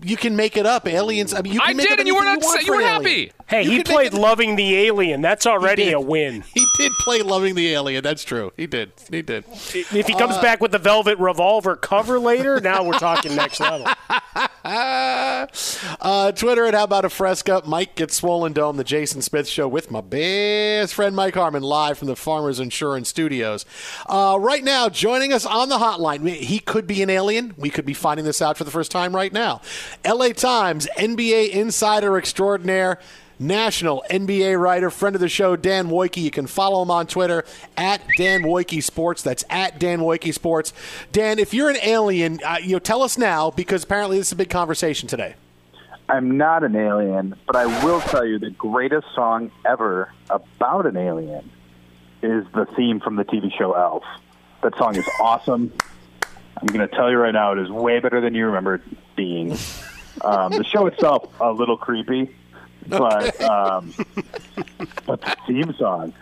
You 0.00 0.16
can 0.16 0.36
make 0.36 0.56
it 0.56 0.64
up. 0.64 0.86
Aliens. 0.86 1.34
I 1.34 1.42
mean, 1.42 1.54
you 1.54 1.60
can 1.60 1.70
I 1.70 1.72
make 1.74 1.86
did, 1.88 1.94
up 1.94 1.98
and 1.98 2.08
you 2.08 2.14
were 2.14 2.22
not. 2.22 2.40
want 2.40 2.64
You 2.64 2.72
were 2.72 2.80
happy. 2.80 3.32
Hey, 3.48 3.62
You 3.64 3.70
he 3.72 3.82
played 3.82 4.14
Loving 4.14 4.56
the 4.56 4.76
Alien. 4.76 5.20
That's 5.20 5.46
already 5.46 5.92
a 5.92 6.00
win. 6.00 6.42
He 6.54 6.64
did 6.78 6.92
play 7.00 7.22
Loving 7.22 7.54
the 7.54 7.68
Alien. 7.72 8.02
That's 8.02 8.24
true. 8.24 8.52
He 8.56 8.66
did. 8.66 8.92
He 9.10 9.22
did. 9.22 9.44
If 9.50 10.06
he 10.06 10.14
comes 10.14 10.36
Uh, 10.36 10.42
back 10.42 10.60
with 10.60 10.72
the 10.72 10.78
Velvet 10.78 11.18
Revolver 11.18 11.76
cover 11.76 12.18
later, 12.18 12.60
now 12.60 12.82
we're 12.84 12.98
talking 12.98 13.34
next 13.36 13.60
level. 13.60 13.86
uh, 14.64 16.32
Twitter 16.32 16.66
at 16.66 16.74
How 16.74 16.84
About 16.84 17.04
a 17.04 17.10
Fresca. 17.10 17.62
Mike 17.66 17.94
gets 17.94 18.16
Swollen 18.16 18.52
Dome, 18.52 18.76
the 18.76 18.84
Jason 18.84 19.22
Smith 19.22 19.48
Show 19.48 19.68
with 19.68 19.90
my 19.90 20.00
best 20.00 20.94
friend 20.94 21.14
Mike 21.16 21.34
Harmon, 21.34 21.62
live 21.62 21.98
from 21.98 22.08
the 22.08 22.16
Farmers 22.16 22.60
Insurance 22.60 23.08
Studios. 23.08 23.64
Uh, 24.06 24.36
right 24.40 24.64
now, 24.64 24.88
joining 24.88 25.32
us 25.32 25.44
on 25.46 25.68
the 25.68 25.78
hotline, 25.78 26.28
he 26.28 26.58
could 26.58 26.86
be 26.86 27.02
an 27.02 27.10
alien. 27.10 27.54
We 27.56 27.70
could 27.70 27.84
be 27.86 27.94
finding 27.94 28.24
this 28.24 28.40
out 28.42 28.56
for 28.56 28.64
the 28.64 28.70
first 28.70 28.90
time 28.90 29.14
right 29.14 29.32
now. 29.32 29.60
LA 30.06 30.28
Times 30.30 30.88
NBA 30.96 31.50
insider 31.50 32.16
extraordinaire. 32.16 32.98
National 33.42 34.04
NBA 34.08 34.58
writer, 34.58 34.90
friend 34.90 35.16
of 35.16 35.20
the 35.20 35.28
show, 35.28 35.56
Dan 35.56 35.88
Woike. 35.88 36.16
You 36.16 36.30
can 36.30 36.46
follow 36.46 36.82
him 36.82 36.90
on 36.90 37.06
Twitter 37.06 37.44
at 37.76 38.00
Dan 38.16 38.42
Woike 38.42 38.82
Sports. 38.82 39.22
That's 39.22 39.44
at 39.50 39.78
Dan 39.78 40.00
Woike 40.00 40.32
Sports. 40.32 40.72
Dan, 41.10 41.38
if 41.38 41.52
you're 41.52 41.70
an 41.70 41.78
alien, 41.82 42.40
uh, 42.44 42.58
you 42.62 42.72
know, 42.72 42.78
tell 42.78 43.02
us 43.02 43.18
now 43.18 43.50
because 43.50 43.84
apparently 43.84 44.18
this 44.18 44.28
is 44.28 44.32
a 44.32 44.36
big 44.36 44.50
conversation 44.50 45.08
today. 45.08 45.34
I'm 46.08 46.36
not 46.36 46.62
an 46.62 46.76
alien, 46.76 47.34
but 47.46 47.56
I 47.56 47.66
will 47.84 48.00
tell 48.00 48.24
you 48.24 48.38
the 48.38 48.50
greatest 48.50 49.06
song 49.14 49.50
ever 49.64 50.12
about 50.30 50.86
an 50.86 50.96
alien 50.96 51.50
is 52.22 52.44
the 52.54 52.66
theme 52.76 53.00
from 53.00 53.16
the 53.16 53.24
TV 53.24 53.52
show 53.56 53.72
Elf. 53.72 54.04
That 54.62 54.76
song 54.76 54.96
is 54.96 55.08
awesome. 55.20 55.72
I'm 56.56 56.66
going 56.68 56.86
to 56.86 56.94
tell 56.94 57.10
you 57.10 57.16
right 57.16 57.32
now, 57.32 57.52
it 57.52 57.58
is 57.58 57.70
way 57.70 57.98
better 57.98 58.20
than 58.20 58.34
you 58.34 58.46
remember 58.46 58.76
it 58.76 58.82
being. 59.16 59.56
Um, 60.20 60.52
the 60.52 60.64
show 60.64 60.86
itself 60.86 61.28
a 61.40 61.50
little 61.50 61.76
creepy, 61.76 62.34
but 62.88 63.40
um, 63.42 63.92
but 65.06 65.20
the 65.20 65.36
theme 65.46 65.74
song, 65.78 66.12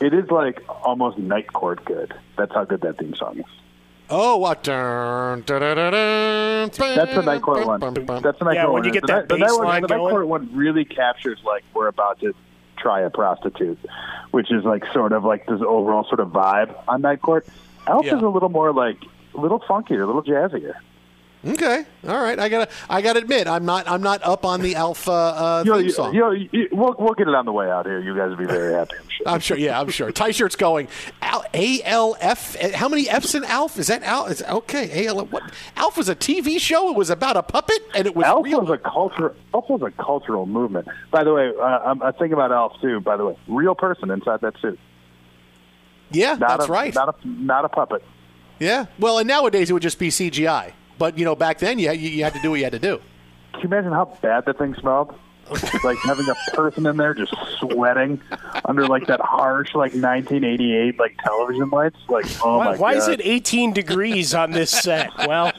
it 0.00 0.12
is 0.14 0.30
like 0.30 0.62
almost 0.84 1.18
night 1.18 1.52
court 1.52 1.84
good. 1.84 2.14
That's 2.36 2.52
how 2.52 2.64
good 2.64 2.80
that 2.82 2.98
theme 2.98 3.14
song 3.14 3.38
is. 3.38 3.44
Oh, 4.12 4.38
what? 4.38 4.64
That's 4.64 5.46
the 5.46 7.22
night 7.24 7.42
court 7.42 7.66
one. 7.66 7.80
That's 7.80 8.38
the 8.38 8.44
night 8.44 8.54
Yeah, 8.54 8.64
court 8.64 8.72
when 8.74 8.82
one. 8.82 8.84
you 8.84 8.92
get 8.92 9.02
the, 9.02 9.06
that 9.06 9.16
night- 9.20 9.28
the 9.28 9.36
night, 9.38 9.52
one- 9.52 9.82
the 9.82 9.88
night 9.88 9.98
court 9.98 10.26
one 10.26 10.50
really 10.54 10.84
captures 10.84 11.38
like 11.44 11.64
we're 11.74 11.86
about 11.88 12.20
to 12.20 12.34
try 12.76 13.00
a 13.02 13.10
prostitute, 13.10 13.78
which 14.30 14.50
is 14.50 14.64
like 14.64 14.84
sort 14.92 15.12
of 15.12 15.24
like 15.24 15.46
this 15.46 15.60
overall 15.60 16.04
sort 16.04 16.20
of 16.20 16.28
vibe 16.30 16.74
on 16.88 17.02
night 17.02 17.22
court. 17.22 17.46
Elf 17.86 18.04
Yeah. 18.06 18.16
is 18.16 18.22
a 18.22 18.28
little 18.28 18.48
more 18.48 18.72
like 18.72 18.96
a 19.34 19.38
little 19.40 19.60
funkier, 19.60 20.02
a 20.02 20.06
little 20.06 20.22
jazzier. 20.22 20.74
Okay, 21.42 21.84
all 22.06 22.20
right. 22.22 22.38
I 22.38 22.50
gotta, 22.50 22.70
I 22.90 23.00
gotta 23.00 23.18
admit, 23.20 23.46
I'm 23.46 23.64
not, 23.64 23.88
I'm 23.88 24.02
not 24.02 24.22
up 24.22 24.44
on 24.44 24.60
the 24.60 24.74
Alpha 24.74 25.10
uh, 25.10 25.62
You 25.64 25.70
know, 25.70 25.76
theme 25.78 25.86
you, 25.86 25.92
song. 25.92 26.14
you 26.14 26.20
know, 26.20 26.30
you- 26.32 26.68
we'll 26.70 26.94
we'll 26.98 27.14
get 27.14 27.28
it 27.28 27.34
on 27.34 27.46
the 27.46 27.52
way 27.52 27.70
out 27.70 27.86
here. 27.86 27.98
You 27.98 28.14
guys 28.14 28.28
will 28.28 28.36
be 28.36 28.44
very 28.44 28.74
happy. 28.74 28.96
I'm 28.98 29.08
sure. 29.08 29.26
I'm 29.28 29.40
sure. 29.40 29.56
Yeah, 29.56 29.80
I'm 29.80 29.88
sure. 29.88 30.12
Tie 30.12 30.32
shirt's 30.32 30.56
going. 30.56 30.88
A 31.54 31.80
L 31.82 32.14
F. 32.20 32.56
How 32.74 32.90
many 32.90 33.08
F's 33.08 33.34
in 33.34 33.44
Alf? 33.44 33.78
Is 33.78 33.86
that 33.86 34.02
Al? 34.02 34.26
Is, 34.26 34.42
okay. 34.42 35.06
A 35.06 35.08
L. 35.08 35.24
What? 35.24 35.42
Alf 35.76 35.96
was 35.96 36.10
a 36.10 36.14
TV 36.14 36.60
show. 36.60 36.90
It 36.90 36.96
was 36.96 37.08
about 37.08 37.38
a 37.38 37.42
puppet, 37.42 37.78
and 37.94 38.06
it 38.06 38.14
was 38.14 38.26
Elf 38.26 38.44
real. 38.44 38.60
was 38.60 38.70
a 38.70 38.76
culture. 38.78 39.34
Elf 39.54 39.64
was 39.70 39.80
a 39.80 39.90
cultural 40.02 40.44
movement. 40.44 40.88
By 41.10 41.24
the 41.24 41.32
way, 41.32 41.52
uh, 41.58 41.62
I'm, 41.62 42.02
I'm 42.02 42.12
thinking 42.12 42.34
about 42.34 42.52
Elf 42.52 42.74
too. 42.82 43.00
By 43.00 43.16
the 43.16 43.24
way, 43.24 43.38
real 43.48 43.74
person 43.74 44.10
inside 44.10 44.42
that 44.42 44.60
suit. 44.60 44.78
Yeah, 46.10 46.34
Not 46.34 46.58
that's 46.58 46.68
a, 46.68 46.72
right. 46.72 46.94
Not 46.94 47.08
a 47.24 47.28
not 47.28 47.64
a 47.64 47.68
puppet. 47.70 48.02
Yeah. 48.58 48.86
Well, 48.98 49.18
and 49.18 49.26
nowadays 49.26 49.70
it 49.70 49.72
would 49.72 49.82
just 49.82 49.98
be 49.98 50.08
CGI. 50.10 50.72
But 51.00 51.16
you 51.16 51.24
know, 51.24 51.34
back 51.34 51.58
then 51.58 51.78
you 51.78 51.90
you, 51.92 52.10
you 52.10 52.24
had 52.24 52.34
to 52.34 52.42
do 52.42 52.50
what 52.50 52.58
you 52.58 52.64
had 52.64 52.74
to 52.74 52.78
do. 52.78 53.00
Can 53.54 53.62
you 53.62 53.68
imagine 53.68 53.90
how 53.90 54.18
bad 54.20 54.44
that 54.44 54.58
thing 54.58 54.74
smelled? 54.74 55.14
like 55.82 55.98
having 55.98 56.28
a 56.28 56.34
person 56.52 56.86
in 56.86 56.96
there 56.96 57.12
just 57.12 57.34
sweating 57.58 58.20
under 58.66 58.86
like 58.86 59.08
that 59.08 59.20
harsh 59.20 59.74
like 59.74 59.92
1988 59.92 60.98
like 60.98 61.16
television 61.24 61.70
lights. 61.70 61.96
Like 62.08 62.26
oh 62.44 62.58
why 62.58 62.64
my 62.66 62.76
why 62.76 62.92
god! 62.92 62.98
is 62.98 63.08
it 63.08 63.20
18 63.24 63.72
degrees 63.72 64.34
on 64.34 64.52
this 64.52 64.70
set? 64.70 65.10
Well, 65.26 65.52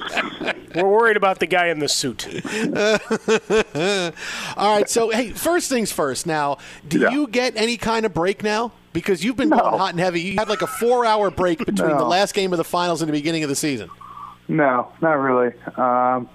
we're 0.75 0.87
worried 0.87 1.17
about 1.17 1.39
the 1.39 1.47
guy 1.47 1.67
in 1.67 1.79
the 1.79 1.89
suit. 1.89 2.25
All 4.55 4.77
right. 4.77 4.87
So 4.87 5.09
hey, 5.09 5.31
first 5.31 5.69
things 5.69 5.91
first. 5.91 6.27
Now, 6.27 6.59
do 6.87 7.09
you 7.11 7.27
get 7.27 7.57
any 7.57 7.77
kind 7.77 8.05
of 8.05 8.13
break 8.13 8.43
now? 8.43 8.71
Because 8.93 9.25
you've 9.25 9.37
been 9.37 9.49
going 9.49 9.61
hot 9.61 9.91
and 9.91 9.99
heavy. 9.99 10.21
You 10.21 10.35
had 10.37 10.49
like 10.49 10.61
a 10.61 10.67
four-hour 10.67 11.31
break 11.31 11.59
between 11.59 11.97
the 11.97 12.05
last 12.05 12.33
game 12.33 12.53
of 12.53 12.57
the 12.57 12.63
finals 12.63 13.01
and 13.01 13.09
the 13.09 13.13
beginning 13.13 13.43
of 13.43 13.49
the 13.49 13.55
season. 13.55 13.89
No, 14.47 14.91
not 15.01 15.13
really. 15.13 15.53
Um, 15.77 16.29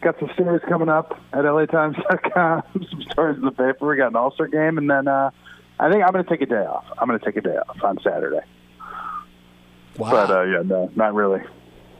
got 0.00 0.18
some 0.18 0.30
stories 0.34 0.62
coming 0.68 0.88
up 0.88 1.20
at 1.32 1.44
LATimes.com. 1.44 2.62
some 2.90 3.02
stories 3.10 3.36
in 3.36 3.44
the 3.44 3.50
paper. 3.50 3.86
We 3.86 3.96
got 3.96 4.08
an 4.08 4.16
All 4.16 4.30
Star 4.32 4.46
game, 4.48 4.78
and 4.78 4.88
then 4.90 5.06
uh, 5.08 5.30
I 5.78 5.90
think 5.90 6.02
I'm 6.02 6.12
going 6.12 6.24
to 6.24 6.30
take 6.30 6.40
a 6.40 6.46
day 6.46 6.64
off. 6.64 6.84
I'm 6.98 7.08
going 7.08 7.18
to 7.18 7.24
take 7.24 7.36
a 7.36 7.40
day 7.42 7.56
off 7.56 7.82
on 7.82 7.98
Saturday. 8.02 8.40
Wow. 9.98 10.10
But 10.10 10.30
uh, 10.30 10.42
yeah, 10.44 10.62
no, 10.64 10.90
not 10.96 11.14
really. 11.14 11.42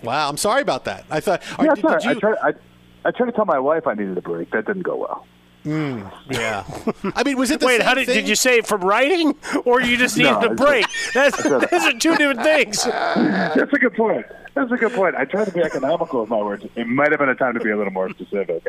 Wow. 0.02 0.28
I'm 0.28 0.36
sorry 0.36 0.62
about 0.62 0.84
that. 0.84 1.04
I 1.10 1.20
thought. 1.20 1.42
all 1.58 1.64
Yeah, 1.64 1.70
right, 1.72 1.78
it's 1.78 1.84
all 1.84 1.92
did 1.98 2.04
you- 2.04 2.10
I 2.10 2.14
tried. 2.14 2.36
I, 2.42 3.08
I 3.08 3.10
tried 3.10 3.26
to 3.26 3.32
tell 3.32 3.44
my 3.44 3.58
wife 3.58 3.86
I 3.86 3.94
needed 3.94 4.16
a 4.16 4.22
break. 4.22 4.50
That 4.52 4.66
didn't 4.66 4.82
go 4.82 4.96
well. 4.96 5.26
Mm, 5.64 6.10
yeah. 6.30 6.64
I 7.16 7.24
mean, 7.24 7.36
was 7.36 7.50
it 7.50 7.60
the 7.60 7.66
Wait, 7.66 7.78
same 7.78 7.86
how 7.86 7.94
did, 7.94 8.06
thing? 8.06 8.14
did 8.14 8.28
you 8.28 8.36
say 8.36 8.58
it 8.58 8.66
from 8.66 8.80
writing, 8.82 9.34
or 9.64 9.80
you 9.82 9.96
just 9.96 10.16
needed 10.16 10.30
No, 10.30 10.38
a 10.40 10.50
I 10.50 10.54
break? 10.54 10.86
That's, 11.14 11.42
said- 11.42 11.60
those 11.70 11.82
are 11.84 11.92
two 11.98 12.16
different 12.16 12.42
things. 12.42 12.84
That's 12.84 13.72
a 13.72 13.78
good 13.78 13.94
point. 13.94 14.24
That's 14.54 14.72
a 14.72 14.76
good 14.76 14.92
point. 14.92 15.14
I 15.16 15.24
tried 15.24 15.46
to 15.46 15.52
be 15.52 15.60
economical 15.60 16.20
with 16.20 16.30
my 16.30 16.38
words. 16.42 16.64
It 16.74 16.86
might 16.86 17.10
have 17.12 17.20
been 17.20 17.28
a 17.28 17.34
time 17.34 17.54
to 17.54 17.60
be 17.60 17.70
a 17.70 17.76
little 17.76 17.92
more 17.92 18.10
specific. 18.10 18.66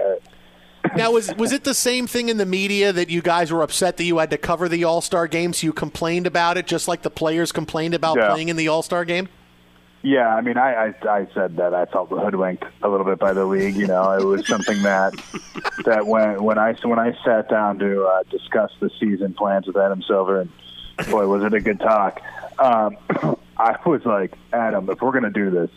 Now, 0.96 1.12
was 1.12 1.34
was 1.36 1.52
it 1.52 1.64
the 1.64 1.74
same 1.74 2.08
thing 2.08 2.30
in 2.30 2.38
the 2.38 2.46
media 2.46 2.94
that 2.94 3.10
you 3.10 3.22
guys 3.22 3.52
were 3.52 3.62
upset 3.62 3.98
that 3.98 4.04
you 4.06 4.18
had 4.18 4.30
to 4.32 4.38
cover 4.38 4.70
the 4.70 4.84
All 4.86 5.02
Star 5.02 5.28
game, 5.28 5.52
so 5.54 5.66
you 5.66 5.74
complained 5.74 6.26
about 6.26 6.58
it, 6.58 6.68
just 6.68 6.88
like 6.88 7.02
the 7.02 7.10
players 7.10 7.52
complained 7.52 7.94
about 7.94 8.18
Yeah. 8.18 8.30
playing 8.30 8.50
in 8.50 8.56
the 8.56 8.68
All 8.70 8.82
Star 8.82 9.04
game? 9.06 9.28
Yeah, 10.02 10.34
I 10.34 10.40
mean, 10.40 10.58
I, 10.58 10.94
I 11.04 11.10
I 11.10 11.28
said 11.34 11.58
that 11.58 11.74
I 11.74 11.86
felt 11.86 12.10
hoodwinked 12.10 12.64
a 12.82 12.88
little 12.88 13.06
bit 13.06 13.20
by 13.20 13.34
the 13.34 13.46
league. 13.46 13.76
You 13.76 13.88
know, 13.88 14.10
it 14.14 14.24
was 14.24 14.48
something 14.48 14.82
that 14.84 15.14
that 15.86 16.08
when 16.08 16.42
when 16.42 16.58
I 16.58 16.74
when 16.84 16.98
I 17.00 17.14
sat 17.26 17.50
down 17.50 17.80
to 17.80 18.06
uh, 18.06 18.24
discuss 18.30 18.72
the 18.80 18.90
season 19.00 19.34
plans 19.34 19.68
with 19.68 19.76
Adam 19.76 20.02
Silver, 20.02 20.40
and 20.42 20.50
boy, 21.12 21.28
was 21.28 21.44
it 21.44 21.54
a 21.54 21.60
good 21.60 21.82
talk. 21.82 22.22
Um, 22.58 22.96
I 23.60 23.78
was 23.86 24.06
like, 24.06 24.34
Adam, 24.54 24.90
if 24.90 25.02
we're 25.02 25.12
going 25.12 25.26
to 25.26 25.30
do 25.30 25.52
this, 25.52 25.70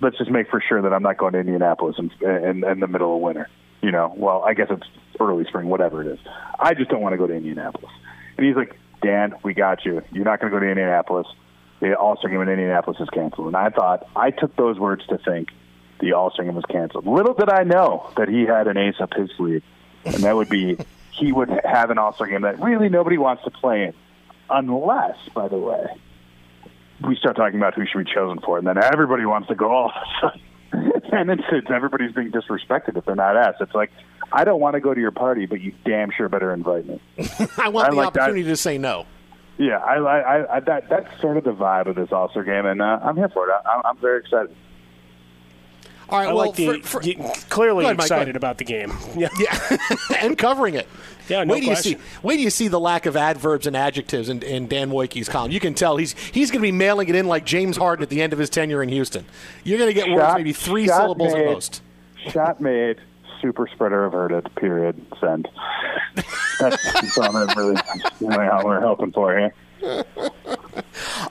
let's 0.00 0.16
just 0.16 0.30
make 0.30 0.48
for 0.48 0.62
sure 0.66 0.80
that 0.82 0.92
I'm 0.92 1.02
not 1.02 1.18
going 1.18 1.34
to 1.34 1.38
Indianapolis 1.38 1.96
in, 1.98 2.10
in, 2.26 2.64
in 2.64 2.80
the 2.80 2.86
middle 2.86 3.14
of 3.14 3.20
winter. 3.20 3.48
You 3.82 3.92
know, 3.92 4.12
well, 4.16 4.42
I 4.42 4.54
guess 4.54 4.68
it's 4.70 4.86
early 5.20 5.44
spring, 5.44 5.68
whatever 5.68 6.02
it 6.02 6.06
is. 6.06 6.18
I 6.58 6.74
just 6.74 6.88
don't 6.90 7.02
want 7.02 7.12
to 7.12 7.18
go 7.18 7.26
to 7.26 7.34
Indianapolis. 7.34 7.92
And 8.36 8.46
he's 8.46 8.56
like, 8.56 8.78
Dan, 9.02 9.34
we 9.42 9.52
got 9.52 9.84
you. 9.84 10.02
You're 10.10 10.24
not 10.24 10.40
going 10.40 10.50
to 10.50 10.56
go 10.56 10.60
to 10.60 10.68
Indianapolis. 10.68 11.26
The 11.80 11.94
All 11.94 12.16
Star 12.16 12.30
game 12.30 12.40
in 12.40 12.48
Indianapolis 12.48 12.98
is 13.00 13.10
canceled. 13.10 13.48
And 13.48 13.56
I 13.56 13.68
thought, 13.68 14.08
I 14.16 14.30
took 14.30 14.56
those 14.56 14.78
words 14.78 15.06
to 15.08 15.18
think 15.18 15.50
the 16.00 16.14
All 16.14 16.30
Star 16.30 16.46
game 16.46 16.54
was 16.54 16.64
canceled. 16.64 17.06
Little 17.06 17.34
did 17.34 17.50
I 17.50 17.64
know 17.64 18.10
that 18.16 18.28
he 18.28 18.42
had 18.46 18.66
an 18.66 18.78
ace 18.78 18.96
up 18.98 19.12
his 19.12 19.30
sleeve, 19.36 19.62
and 20.04 20.14
that 20.24 20.34
would 20.34 20.48
be 20.48 20.78
he 21.10 21.32
would 21.32 21.50
have 21.64 21.90
an 21.90 21.98
All 21.98 22.14
Star 22.14 22.26
game 22.26 22.42
that 22.42 22.60
really 22.60 22.88
nobody 22.88 23.18
wants 23.18 23.44
to 23.44 23.50
play 23.50 23.84
in, 23.84 23.94
unless, 24.48 25.16
by 25.34 25.48
the 25.48 25.58
way, 25.58 25.86
we 27.06 27.16
start 27.16 27.36
talking 27.36 27.58
about 27.58 27.74
who 27.74 27.84
should 27.86 28.04
be 28.04 28.12
chosen 28.12 28.40
for, 28.40 28.56
it, 28.56 28.64
and 28.64 28.68
then 28.68 28.82
everybody 28.82 29.24
wants 29.26 29.48
to 29.48 29.54
go 29.54 29.70
all 29.70 29.90
of 29.90 29.94
a 29.94 30.20
sudden. 30.20 30.40
and 31.12 31.30
it's, 31.30 31.42
it's 31.50 31.70
everybody's 31.70 32.12
being 32.12 32.30
disrespected 32.30 32.96
if 32.96 33.04
they're 33.04 33.14
not 33.14 33.36
asked. 33.36 33.60
It's 33.60 33.74
like 33.74 33.90
I 34.32 34.44
don't 34.44 34.60
want 34.60 34.74
to 34.74 34.80
go 34.80 34.92
to 34.92 35.00
your 35.00 35.12
party, 35.12 35.46
but 35.46 35.60
you 35.60 35.72
damn 35.84 36.10
sure 36.10 36.28
better 36.28 36.52
invite 36.52 36.86
me. 36.86 37.00
I 37.58 37.68
want 37.68 37.88
I 37.88 37.90
the 37.90 37.96
like 37.96 38.12
that. 38.14 38.22
opportunity 38.22 38.44
to 38.44 38.56
say 38.56 38.78
no. 38.78 39.06
Yeah, 39.58 39.78
I, 39.78 39.94
I, 39.96 40.56
I 40.56 40.60
that 40.60 40.88
that's 40.90 41.20
sort 41.20 41.36
of 41.38 41.44
the 41.44 41.52
vibe 41.52 41.86
of 41.86 41.96
this 41.96 42.12
All 42.12 42.28
Star 42.30 42.44
game, 42.44 42.66
and 42.66 42.82
uh, 42.82 42.98
I'm 43.02 43.16
here 43.16 43.30
for 43.30 43.48
it. 43.48 43.54
I, 43.64 43.88
I'm 43.88 43.96
very 43.98 44.20
excited. 44.20 44.54
All 46.08 46.18
right. 46.18 46.28
I 46.28 46.32
well, 46.32 46.46
like 46.46 46.56
the, 46.56 46.80
for- 46.80 47.00
for- 47.00 47.34
clearly 47.48 47.84
ahead, 47.84 47.96
excited 47.96 48.22
ahead. 48.22 48.36
about 48.36 48.58
the 48.58 48.64
game. 48.64 48.92
Yeah, 49.16 49.28
and 50.20 50.36
covering 50.36 50.74
it. 50.74 50.86
Yeah, 51.28 51.42
no 51.44 51.54
wait 51.54 51.60
do 51.64 51.66
you 51.70 51.76
see? 51.76 51.94
question. 51.94 52.22
Wait 52.22 52.36
do 52.36 52.42
you 52.42 52.50
see 52.50 52.68
the 52.68 52.78
lack 52.78 53.06
of 53.06 53.16
adverbs 53.16 53.66
and 53.66 53.76
adjectives 53.76 54.28
in, 54.28 54.42
in 54.42 54.68
Dan 54.68 54.90
Woike's 54.90 55.28
column? 55.28 55.50
You 55.50 55.58
can 55.58 55.74
tell 55.74 55.96
he's 55.96 56.12
he's 56.12 56.50
going 56.50 56.60
to 56.60 56.66
be 56.66 56.72
mailing 56.72 57.08
it 57.08 57.14
in 57.16 57.26
like 57.26 57.44
James 57.44 57.76
Harden 57.76 58.02
at 58.02 58.10
the 58.10 58.22
end 58.22 58.32
of 58.32 58.38
his 58.38 58.48
tenure 58.50 58.82
in 58.82 58.88
Houston. 58.90 59.24
You're 59.64 59.78
going 59.78 59.90
to 59.90 59.94
get 59.94 60.08
words 60.10 60.34
maybe 60.36 60.52
three 60.52 60.86
syllables 60.86 61.32
made, 61.32 61.46
at 61.46 61.52
most. 61.52 61.82
Shot 62.28 62.60
made, 62.60 63.00
super 63.40 63.66
spreader 63.66 64.04
averted. 64.04 64.54
Period. 64.56 65.04
Send. 65.20 65.48
That's, 66.60 66.92
that's 66.92 67.18
all 67.18 67.36
I'm 67.36 67.48
really, 67.56 67.76
really 68.20 68.46
all 68.48 68.64
we're 68.64 68.80
hoping 68.80 69.12
for 69.12 69.36
here. 69.38 70.04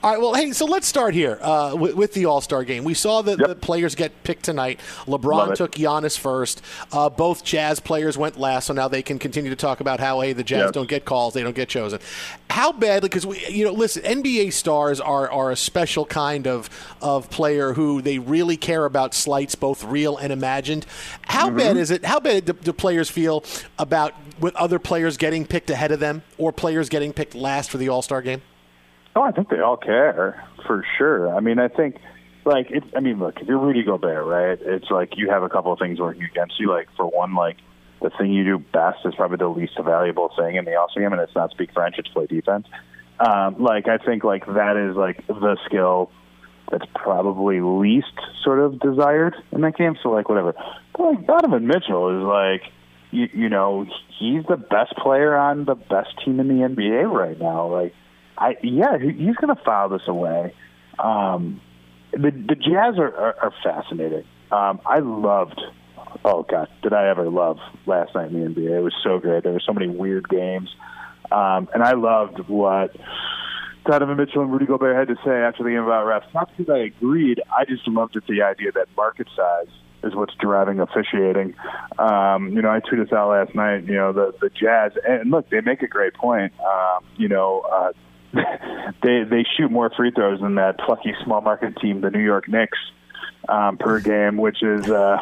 All 0.06 0.12
right, 0.12 0.22
well, 0.22 0.36
hey, 0.36 0.52
so 0.52 0.68
let's 0.68 0.86
start 0.86 1.16
here 1.16 1.40
uh, 1.42 1.76
with, 1.76 1.96
with 1.96 2.14
the 2.14 2.26
All 2.26 2.40
Star 2.40 2.64
game. 2.64 2.84
We 2.84 2.94
saw 2.94 3.24
the, 3.24 3.38
the 3.38 3.56
players 3.56 3.96
get 3.96 4.22
picked 4.24 4.44
tonight. 4.44 4.80
LeBron 5.08 5.56
took 5.56 5.72
Giannis 5.72 6.16
first. 6.16 6.62
Uh, 6.92 7.10
both 7.10 7.44
Jazz 7.44 7.80
players 7.80 8.16
went 8.16 8.38
last, 8.40 8.68
so 8.68 8.74
now 8.76 8.88
they 8.88 9.02
can 9.02 9.18
continue 9.18 9.50
to 9.50 9.56
talk 9.56 9.80
about 9.80 10.00
how, 10.00 10.22
hey, 10.22 10.34
the 10.34 10.44
Jazz 10.44 10.66
Yes. 10.66 10.72
don't 10.74 10.88
get 10.88 11.06
calls, 11.06 11.34
they 11.34 11.42
don't 11.42 11.56
get 11.56 11.70
chosen. 11.70 12.00
How 12.52 12.72
badly, 12.72 13.10
because 13.10 13.26
we, 13.26 13.44
you 13.48 13.66
know, 13.66 13.72
listen, 13.74 14.04
NBA 14.04 14.54
stars 14.54 15.02
are, 15.02 15.28
are 15.32 15.50
a 15.50 15.56
special 15.56 16.06
kind 16.06 16.46
of, 16.46 16.70
of 17.02 17.32
player 17.32 17.74
who 17.74 18.04
they 18.04 18.20
really 18.20 18.58
care 18.58 18.86
about 18.86 19.16
slights, 19.16 19.56
both 19.56 19.84
real 19.84 20.18
and 20.18 20.32
imagined. 20.32 20.86
How 21.24 21.48
Mm-hmm. 21.48 21.58
bad 21.58 21.78
is 21.78 21.90
it? 21.90 22.06
How 22.06 22.20
bad 22.20 22.46
do, 22.46 22.54
do 22.54 22.74
players 22.74 23.10
feel 23.10 23.44
about 23.80 24.14
with 24.40 24.56
other 24.56 24.78
players 24.78 25.18
getting 25.18 25.48
picked 25.48 25.72
ahead 25.72 25.92
of 25.92 26.00
them 26.00 26.22
or 26.38 26.52
players 26.52 26.90
getting 26.90 27.12
picked 27.12 27.34
last 27.34 27.72
for 27.72 27.80
the 27.80 27.90
All 27.90 28.04
Star 28.04 28.22
game? 28.22 28.44
Oh, 29.16 29.22
I 29.22 29.32
think 29.32 29.50
they 29.50 29.60
all 29.60 29.78
care 29.78 30.44
for 30.66 30.86
sure. 30.98 31.34
I 31.34 31.40
mean, 31.40 31.60
I 31.60 31.70
think 31.70 31.98
like 32.44 32.68
it's. 32.70 32.86
I 32.96 33.00
mean, 33.00 33.20
look, 33.20 33.40
if 33.40 33.48
you're 33.48 33.58
Rudy 33.58 33.84
Gobert, 33.84 34.26
right? 34.26 34.60
It's 34.62 34.92
like 34.92 35.18
you 35.18 35.30
have 35.30 35.44
a 35.44 35.50
couple 35.50 35.72
of 35.72 35.80
things 35.80 36.00
working 36.00 36.24
against 36.24 36.60
you. 36.60 36.70
Like 36.70 36.88
for 36.98 37.06
one, 37.06 37.34
like 37.34 37.58
the 38.02 38.10
thing 38.18 38.34
you 38.34 38.44
do 38.44 38.60
best 38.60 39.00
is 39.06 39.16
probably 39.16 39.38
the 39.38 39.48
least 39.48 39.74
valuable 39.84 40.32
thing 40.38 40.56
in 40.56 40.66
the 40.66 40.76
All 40.76 40.90
Star 40.90 41.04
game, 41.04 41.14
and 41.14 41.22
it's 41.22 41.36
not 41.36 41.52
speak 41.52 41.72
French; 41.74 41.96
it's 41.98 42.10
play 42.10 42.26
defense. 42.26 42.68
Um, 43.20 43.64
like 43.64 43.88
I 43.88 43.98
think 43.98 44.24
like 44.24 44.46
that 44.46 44.76
is 44.76 44.98
like 44.98 45.26
the 45.28 45.58
skill 45.66 46.12
that's 46.70 46.86
probably 46.94 47.62
least 47.62 48.20
sort 48.44 48.60
of 48.60 48.80
desired 48.80 49.36
in 49.52 49.62
that 49.62 49.78
game. 49.78 49.96
So 50.04 50.10
like 50.10 50.28
whatever. 50.28 50.54
But 50.98 51.04
like 51.04 51.28
Donovan 51.28 51.68
Mitchell 51.68 52.20
is 52.20 52.24
like 52.24 52.74
you, 53.12 53.30
you 53.34 53.50
know 53.50 53.86
he's 54.20 54.44
the 54.48 54.58
best 54.58 54.94
player 54.98 55.36
on 55.36 55.66
the 55.66 55.76
best 55.76 56.10
team 56.24 56.40
in 56.40 56.48
the 56.48 56.68
NBA 56.68 57.10
right 57.10 57.40
now. 57.40 57.68
Like 57.72 57.94
I 58.38 58.58
yeah 58.62 58.98
he's 58.98 59.36
going 59.36 59.56
to 59.56 59.62
file 59.64 59.90
this 59.90 60.08
away. 60.08 60.54
Um, 61.00 61.62
the 62.12 62.32
the 62.32 62.56
Jazz 62.56 62.98
are, 62.98 63.14
are, 63.16 63.36
are 63.42 63.54
fascinating. 63.64 64.26
Um, 64.52 64.80
I 64.86 65.00
loved. 65.00 65.62
Oh 66.24 66.44
God, 66.44 66.70
did 66.82 66.94
I 66.94 67.10
ever 67.10 67.30
love 67.30 67.60
last 67.86 68.16
night 68.16 68.32
in 68.32 68.40
the 68.40 68.50
NBA? 68.50 68.78
It 68.78 68.82
was 68.82 68.94
so 69.04 69.20
great. 69.20 69.44
There 69.44 69.52
were 69.52 69.62
so 69.66 69.74
many 69.74 69.88
weird 69.88 70.30
games, 70.30 70.70
um, 71.32 71.68
and 71.74 71.84
I 71.84 71.94
loved 71.94 72.40
what 72.48 72.96
Donovan 73.86 74.18
Mitchell 74.18 74.42
and 74.42 74.52
Rudy 74.52 74.66
Gobert 74.66 74.96
had 74.96 75.14
to 75.16 75.22
say 75.24 75.32
after 75.32 75.64
the 75.64 75.70
game 75.70 75.84
about 75.84 76.06
refs. 76.06 76.34
Not 76.34 76.50
because 76.56 76.74
I 76.74 76.80
agreed, 76.80 77.42
I 77.56 77.66
just 77.66 77.88
loved 77.88 78.16
it 78.16 78.24
the 78.28 78.42
idea 78.42 78.72
that 78.72 78.88
market 78.96 79.28
size 79.36 79.68
is 80.04 80.16
what's 80.16 80.34
driving 80.36 80.80
officiating. 80.80 81.56
Um, 82.00 82.50
you 82.54 82.62
know, 82.62 82.70
I 82.70 82.80
tweeted 82.80 83.06
this 83.06 83.14
out 83.14 83.30
last 83.30 83.56
night. 83.56 83.86
You 83.86 83.96
know, 83.96 84.14
the 84.14 84.34
the 84.40 84.50
Jazz, 84.50 84.94
and 85.08 85.32
look, 85.32 85.50
they 85.50 85.62
make 85.62 85.82
a 85.82 85.88
great 85.88 86.14
point. 86.14 86.54
Um, 86.60 87.04
you 87.18 87.28
know, 87.28 87.62
uh, 87.72 87.92
they 89.04 89.24
they 89.24 89.46
shoot 89.58 89.72
more 89.72 89.90
free 89.96 90.12
throws 90.12 90.42
than 90.42 90.56
that 90.56 90.78
plucky 90.80 91.14
small 91.24 91.42
market 91.42 91.78
team, 91.78 92.02
the 92.02 92.10
New 92.10 92.24
York 92.24 92.48
Knicks, 92.48 92.78
um, 93.50 93.78
per 93.78 94.00
game, 94.00 94.38
which 94.38 94.62
is. 94.62 94.90
Uh, 94.90 95.18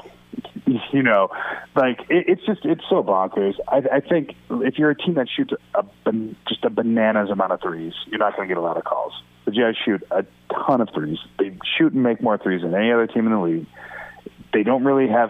you 0.92 1.04
know, 1.04 1.30
like 1.76 2.00
it, 2.10 2.26
it's 2.28 2.46
just 2.46 2.66
it's 2.66 2.84
so 2.90 3.04
bonkers. 3.04 3.56
I, 3.68 3.84
I 3.94 4.00
think 4.00 4.36
if 4.50 4.78
you're 4.78 4.90
a 4.90 4.98
team 4.98 5.16
that 5.16 5.28
shoots 5.30 5.54
a 5.76 5.84
just 6.48 6.64
a 6.64 6.70
bananas 6.70 7.30
amount 7.30 7.52
of 7.52 7.62
threes, 7.62 7.94
you're 8.08 8.20
not 8.20 8.36
going 8.36 8.48
to 8.48 8.54
get 8.54 8.58
a 8.60 8.66
lot 8.66 8.78
of 8.78 8.84
calls. 8.84 9.14
The 9.46 9.52
Jazz 9.52 9.76
shoot 9.84 10.04
a 10.12 10.26
ton 10.50 10.82
of 10.82 10.90
threes. 10.94 11.18
They 11.38 11.58
shoot 11.78 11.94
and 11.94 12.04
make 12.04 12.22
more 12.22 12.38
threes 12.38 12.62
than 12.62 12.74
any 12.74 12.92
other 12.92 13.08
team 13.08 13.26
in 13.26 13.34
the 13.34 13.40
league. 13.40 13.66
They 14.54 14.64
don't 14.64 14.84
really 14.84 15.10
have 15.10 15.30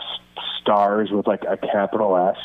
stars 0.62 1.10
with 1.12 1.28
like 1.28 1.44
a 1.50 1.58
capital 1.58 2.16
S. 2.16 2.38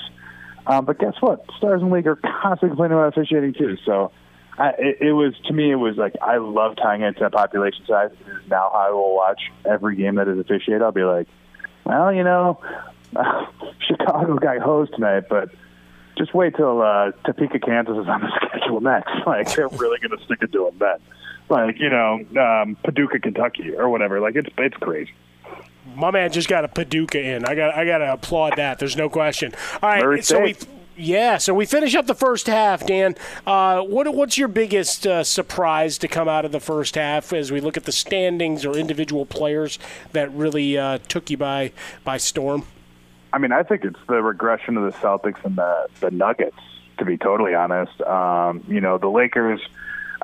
Um, 0.67 0.85
but 0.85 0.99
guess 0.99 1.15
what? 1.21 1.45
Stars 1.59 1.83
in 1.83 1.89
the 1.89 1.95
league 1.95 2.07
are 2.07 2.17
constantly 2.17 2.71
complaining 2.71 2.97
about 2.97 3.17
officiating 3.17 3.55
too. 3.55 3.77
So 3.85 4.13
I, 4.59 4.71
it, 4.71 4.99
it 5.01 5.13
was 5.13 5.35
to 5.47 5.53
me, 5.53 5.71
it 5.71 5.77
was 5.77 5.97
like 5.97 6.17
I 6.21 6.39
love 6.39 6.77
tying 6.77 7.03
it 7.03 7.17
to 7.19 7.31
population 7.31 7.85
size. 7.87 8.11
This 8.11 8.37
is 8.37 8.51
now 8.51 8.71
how 8.73 8.89
I 8.89 8.91
will 8.91 9.15
watch 9.15 9.41
every 9.65 9.95
game 9.95 10.17
that 10.17 10.27
is 10.27 10.39
officiated. 10.39 10.83
I'll 10.83 10.91
be 10.91 11.05
like, 11.05 11.29
well, 11.85 12.13
you 12.13 12.25
know, 12.25 12.61
Chicago 13.87 14.37
got 14.37 14.59
hosed 14.59 14.95
tonight, 14.95 15.25
but 15.31 15.51
just 16.17 16.35
wait 16.35 16.57
till 16.57 16.83
uh, 16.83 17.13
Topeka, 17.25 17.61
Kansas 17.61 17.97
is 17.97 18.09
on 18.09 18.21
the 18.21 18.49
schedule 18.49 18.81
next. 18.81 19.11
Like 19.27 19.55
they're 19.55 19.69
really 19.69 19.99
going 20.01 20.19
to 20.19 20.25
stick 20.25 20.39
it 20.41 20.53
to 20.53 20.65
them 20.65 20.79
then. 20.79 20.99
Like 21.49 21.79
you 21.79 21.91
know, 21.91 22.25
um, 22.41 22.77
Paducah, 22.83 23.21
Kentucky, 23.21 23.75
or 23.77 23.89
whatever. 23.89 24.21
Like 24.21 24.35
it's 24.37 24.49
it's 24.59 24.77
crazy. 24.79 25.13
My 25.95 26.11
man 26.11 26.33
just 26.33 26.49
got 26.49 26.65
a 26.65 26.69
Paducah 26.69 27.21
in. 27.21 27.45
I 27.45 27.55
got 27.55 27.75
I 27.75 27.85
got 27.85 27.99
to 27.99 28.13
applaud 28.13 28.55
that. 28.57 28.79
There's 28.79 28.97
no 28.97 29.09
question. 29.09 29.55
All 29.83 29.89
right, 29.89 30.03
Murray 30.03 30.23
so 30.23 30.43
we 30.43 30.55
State. 30.55 30.78
Yeah, 30.99 31.39
so 31.39 31.55
we 31.55 31.65
finish 31.65 31.95
up 31.95 32.07
the 32.07 32.15
first 32.15 32.47
half. 32.47 32.85
Dan, 32.85 33.15
uh, 33.47 33.81
what 33.83 34.13
what's 34.15 34.37
your 34.37 34.49
biggest 34.49 35.07
uh, 35.07 35.23
surprise 35.23 35.97
to 35.99 36.09
come 36.09 36.29
out 36.29 36.45
of 36.45 36.53
the 36.53 36.61
first 36.61 36.97
half 36.97 37.33
as 37.33 37.53
we 37.53 37.61
look 37.61 37.77
at 37.77 37.85
the 37.85 37.93
standings 37.93 38.65
or 38.65 38.77
individual 38.77 39.25
players 39.25 39.79
that 40.13 40.33
really 40.33 40.77
uh, 40.77 40.99
took 41.09 41.31
you 41.31 41.37
by 41.37 41.73
by 42.05 42.17
storm? 42.17 42.65
I 43.33 43.39
mean, 43.39 43.53
I 43.53 43.63
think 43.63 43.85
it's 43.85 43.99
the 44.09 44.23
regression 44.23 44.77
of 44.77 44.85
the 44.85 44.99
Celtics 44.99 45.43
and 45.45 45.57
the 45.57 45.89
the 46.01 46.11
Nuggets. 46.11 46.59
To 46.99 47.05
be 47.05 47.17
totally 47.17 47.55
honest, 47.55 48.01
um, 48.01 48.65
you 48.67 48.81
know, 48.81 48.99
the 48.99 49.09
Lakers 49.09 49.61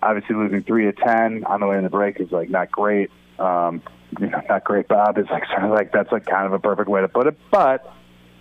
obviously 0.02 0.34
losing 0.34 0.64
three 0.64 0.86
to 0.86 0.92
ten 0.92 1.44
on 1.44 1.60
the 1.60 1.66
way 1.66 1.78
in 1.78 1.84
the 1.84 1.90
break 1.90 2.18
is 2.18 2.32
like 2.32 2.50
not 2.50 2.70
great. 2.72 3.10
Um, 3.38 3.80
you 4.18 4.26
know, 4.26 4.42
not 4.48 4.64
great. 4.64 4.88
Bob 4.88 5.18
is 5.18 5.26
like 5.30 5.44
sort 5.46 5.62
of 5.62 5.70
like 5.70 5.92
that's 5.92 6.10
like 6.10 6.26
kind 6.26 6.46
of 6.46 6.52
a 6.52 6.58
perfect 6.58 6.88
way 6.88 7.00
to 7.00 7.08
put 7.08 7.28
it. 7.28 7.38
But 7.50 7.86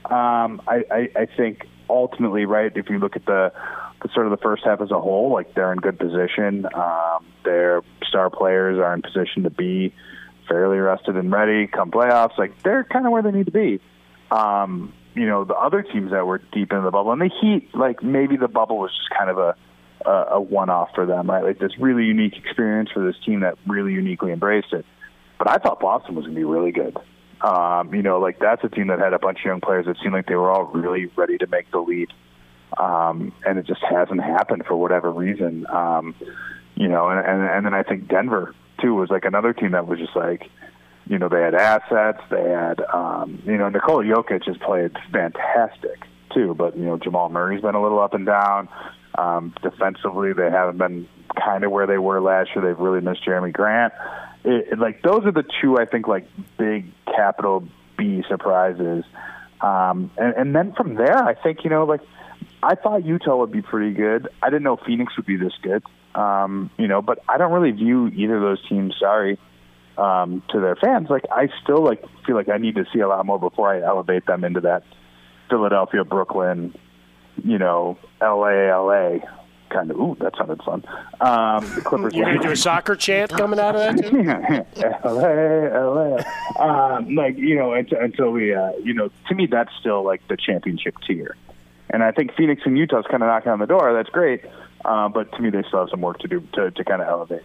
um, 0.05 0.61
I, 0.67 0.83
I, 0.91 1.09
I 1.15 1.25
think 1.25 1.67
ultimately, 1.89 2.45
right, 2.45 2.71
if 2.75 2.89
you 2.89 2.99
look 2.99 3.15
at 3.15 3.25
the, 3.25 3.51
the 4.01 4.09
sort 4.13 4.25
of 4.25 4.31
the 4.31 4.37
first 4.37 4.63
half 4.65 4.81
as 4.81 4.91
a 4.91 4.99
whole, 4.99 5.31
like 5.31 5.53
they're 5.53 5.71
in 5.71 5.79
good 5.79 5.99
position. 5.99 6.65
Um, 6.73 7.25
their 7.43 7.81
star 8.07 8.29
players 8.29 8.79
are 8.79 8.93
in 8.93 9.01
position 9.01 9.43
to 9.43 9.49
be 9.49 9.93
fairly 10.47 10.77
rested 10.77 11.15
and 11.15 11.31
ready 11.31 11.67
come 11.67 11.91
playoffs. 11.91 12.37
Like 12.37 12.61
they're 12.63 12.83
kind 12.83 13.05
of 13.05 13.11
where 13.11 13.21
they 13.21 13.31
need 13.31 13.45
to 13.45 13.51
be. 13.51 13.79
Um, 14.31 14.93
you 15.15 15.27
know, 15.27 15.43
the 15.43 15.53
other 15.53 15.83
teams 15.83 16.11
that 16.11 16.25
were 16.25 16.39
deep 16.39 16.71
in 16.71 16.83
the 16.83 16.91
bubble 16.91 17.11
and 17.11 17.21
the 17.21 17.29
Heat, 17.41 17.73
like 17.75 18.01
maybe 18.01 18.35
the 18.35 18.47
bubble 18.47 18.77
was 18.77 18.91
just 18.91 19.09
kind 19.17 19.29
of 19.29 19.37
a 19.37 19.55
a, 20.05 20.25
a 20.31 20.41
one-off 20.41 20.89
for 20.93 21.05
them, 21.05 21.29
right? 21.29 21.43
Like 21.43 21.59
this 21.59 21.71
really 21.79 22.03
unique 22.03 22.35
experience 22.35 22.89
for 22.93 23.05
this 23.05 23.15
team 23.25 23.41
that 23.41 23.57
really 23.65 23.93
uniquely 23.93 24.31
embraced 24.31 24.73
it. 24.73 24.85
But 25.37 25.49
I 25.49 25.57
thought 25.57 25.79
Boston 25.79 26.15
was 26.15 26.25
going 26.25 26.35
to 26.35 26.39
be 26.39 26.43
really 26.43 26.71
good. 26.71 26.97
Um, 27.43 27.93
you 27.93 28.01
know, 28.01 28.19
like 28.19 28.39
that's 28.39 28.63
a 28.63 28.69
team 28.69 28.87
that 28.87 28.99
had 28.99 29.13
a 29.13 29.19
bunch 29.19 29.39
of 29.39 29.45
young 29.45 29.59
players 29.59 29.85
that 29.85 29.97
seemed 30.01 30.13
like 30.13 30.27
they 30.27 30.35
were 30.35 30.49
all 30.49 30.63
really 30.63 31.07
ready 31.17 31.37
to 31.39 31.47
make 31.47 31.69
the 31.71 31.79
leap, 31.79 32.09
um, 32.77 33.33
and 33.45 33.59
it 33.59 33.67
just 33.67 33.81
hasn't 33.83 34.23
happened 34.23 34.63
for 34.65 34.77
whatever 34.77 35.11
reason. 35.11 35.67
Um, 35.67 36.15
you 36.75 36.87
know, 36.87 37.09
and, 37.09 37.19
and 37.19 37.43
and 37.43 37.65
then 37.65 37.73
I 37.73 37.83
think 37.83 38.07
Denver 38.07 38.55
too 38.81 38.95
was 38.95 39.09
like 39.09 39.25
another 39.25 39.53
team 39.53 39.71
that 39.71 39.87
was 39.87 39.99
just 39.99 40.15
like, 40.15 40.49
you 41.07 41.19
know, 41.19 41.27
they 41.27 41.41
had 41.41 41.53
assets, 41.53 42.21
they 42.29 42.49
had, 42.49 42.81
um, 42.93 43.41
you 43.45 43.57
know, 43.57 43.69
Nikola 43.69 44.03
Jokic 44.03 44.45
has 44.47 44.57
played 44.57 44.91
fantastic 45.11 46.01
too, 46.33 46.55
but 46.55 46.77
you 46.77 46.85
know, 46.85 46.97
Jamal 46.97 47.29
Murray's 47.29 47.61
been 47.61 47.75
a 47.75 47.81
little 47.81 47.99
up 47.99 48.13
and 48.13 48.25
down. 48.25 48.69
Um, 49.17 49.53
defensively, 49.61 50.33
they 50.33 50.49
haven't 50.49 50.77
been 50.77 51.07
kind 51.39 51.63
of 51.63 51.71
where 51.71 51.85
they 51.85 51.97
were 51.97 52.21
last 52.21 52.51
year. 52.55 52.65
They've 52.65 52.79
really 52.79 53.01
missed 53.01 53.25
Jerami 53.25 53.53
Grant. 53.53 53.93
It, 54.43 54.73
it, 54.73 54.79
like 54.79 55.01
those 55.01 55.25
are 55.25 55.31
the 55.31 55.45
two 55.61 55.77
I 55.77 55.85
think 55.85 56.07
like 56.07 56.27
big 56.57 56.91
capital 57.05 57.67
B 57.97 58.23
surprises. 58.27 59.03
Um, 59.61 60.11
and, 60.17 60.35
and 60.35 60.55
then 60.55 60.73
from 60.73 60.95
there, 60.95 61.17
I 61.17 61.35
think 61.35 61.63
you 61.63 61.69
know 61.69 61.85
like 61.85 62.01
I 62.61 62.75
thought 62.75 63.05
Utah 63.05 63.37
would 63.37 63.51
be 63.51 63.61
pretty 63.61 63.93
good. 63.93 64.27
I 64.41 64.49
didn't 64.49 64.63
know 64.63 64.77
Phoenix 64.77 65.15
would 65.17 65.25
be 65.25 65.37
this 65.37 65.53
good. 65.61 65.83
Um, 66.15 66.69
you 66.77 66.87
know, 66.87 67.01
but 67.01 67.19
I 67.27 67.37
don't 67.37 67.51
really 67.51 67.71
view 67.71 68.07
either 68.07 68.35
of 68.35 68.41
those 68.41 68.69
teams. 68.69 68.95
Sorry 68.99 69.39
um, 69.97 70.43
to 70.49 70.59
their 70.59 70.75
fans. 70.75 71.09
Like 71.09 71.25
I 71.31 71.49
still 71.63 71.83
like 71.83 72.03
feel 72.25 72.35
like 72.35 72.49
I 72.49 72.57
need 72.57 72.75
to 72.75 72.85
see 72.93 72.99
a 72.99 73.07
lot 73.07 73.25
more 73.25 73.39
before 73.39 73.73
I 73.73 73.81
elevate 73.81 74.25
them 74.25 74.43
into 74.43 74.61
that 74.61 74.83
Philadelphia, 75.49 76.03
Brooklyn, 76.03 76.75
you 77.43 77.57
know, 77.57 77.97
L.A. 78.21 78.69
L.A. 78.69 79.21
kind 79.73 79.91
of. 79.91 79.97
Ooh, 79.97 80.15
that 80.19 80.35
sounded 80.37 80.61
fun. 80.63 80.83
Um, 81.19 81.63
the 81.75 81.81
Clippers. 81.81 82.13
You're 82.13 82.25
gonna 82.25 82.41
do 82.41 82.51
a 82.51 82.55
soccer 82.55 82.95
chant 82.95 83.31
coming 83.37 83.59
out 83.59 83.75
of 83.75 83.97
that 83.97 84.09
too? 84.09 84.81
L.A. 85.03 85.73
L.A. 85.73 86.61
Um, 86.63 87.15
like 87.15 87.37
you 87.37 87.55
know, 87.55 87.73
until, 87.73 87.99
until 87.99 88.31
we, 88.31 88.53
uh, 88.53 88.71
you 88.81 88.93
know, 88.93 89.09
to 89.27 89.35
me 89.35 89.47
that's 89.47 89.71
still 89.79 90.03
like 90.03 90.25
the 90.27 90.37
championship 90.37 90.95
tier. 91.05 91.35
And 91.89 92.03
I 92.03 92.11
think 92.11 92.33
Phoenix 92.35 92.61
and 92.65 92.77
Utah's 92.77 93.05
kind 93.09 93.21
of 93.21 93.27
knocking 93.27 93.51
on 93.51 93.59
the 93.59 93.67
door. 93.67 93.93
That's 93.93 94.09
great, 94.09 94.45
uh, 94.85 95.09
but 95.09 95.31
to 95.33 95.41
me 95.41 95.49
they 95.49 95.63
still 95.67 95.79
have 95.79 95.89
some 95.89 96.01
work 96.01 96.19
to 96.19 96.27
do 96.27 96.47
to, 96.53 96.71
to 96.71 96.83
kind 96.83 97.01
of 97.01 97.07
elevate. 97.07 97.43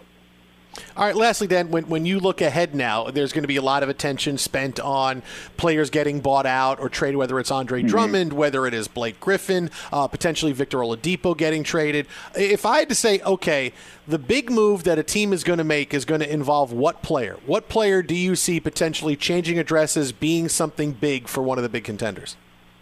All 0.95 1.05
right, 1.05 1.15
lastly, 1.15 1.47
then, 1.47 1.71
when, 1.71 1.87
when 1.87 2.05
you 2.05 2.19
look 2.19 2.41
ahead 2.41 2.75
now, 2.75 3.09
there's 3.09 3.33
going 3.33 3.43
to 3.43 3.47
be 3.47 3.55
a 3.55 3.61
lot 3.61 3.83
of 3.83 3.89
attention 3.89 4.37
spent 4.37 4.79
on 4.79 5.23
players 5.57 5.89
getting 5.89 6.19
bought 6.19 6.45
out 6.45 6.79
or 6.79 6.89
traded, 6.89 7.17
whether 7.17 7.39
it's 7.39 7.51
Andre 7.51 7.81
Drummond, 7.81 8.33
whether 8.33 8.65
it 8.65 8.73
is 8.73 8.87
Blake 8.87 9.19
Griffin, 9.19 9.71
uh, 9.91 10.07
potentially 10.07 10.51
Victor 10.51 10.77
Oladipo 10.77 11.35
getting 11.35 11.63
traded. 11.63 12.05
If 12.35 12.65
I 12.65 12.79
had 12.79 12.89
to 12.89 12.95
say, 12.95 13.19
okay, 13.21 13.73
the 14.07 14.19
big 14.19 14.49
move 14.49 14.83
that 14.83 14.97
a 14.99 15.03
team 15.03 15.33
is 15.33 15.43
going 15.43 15.57
to 15.57 15.63
make 15.63 15.93
is 15.93 16.05
going 16.05 16.21
to 16.21 16.31
involve 16.31 16.71
what 16.71 17.01
player? 17.01 17.37
What 17.45 17.67
player 17.67 18.01
do 18.01 18.15
you 18.15 18.35
see 18.35 18.59
potentially 18.59 19.15
changing 19.15 19.59
addresses, 19.59 20.11
being 20.11 20.49
something 20.49 20.91
big 20.93 21.27
for 21.27 21.41
one 21.41 21.57
of 21.57 21.63
the 21.63 21.69
big 21.69 21.83
contenders? 21.83 22.37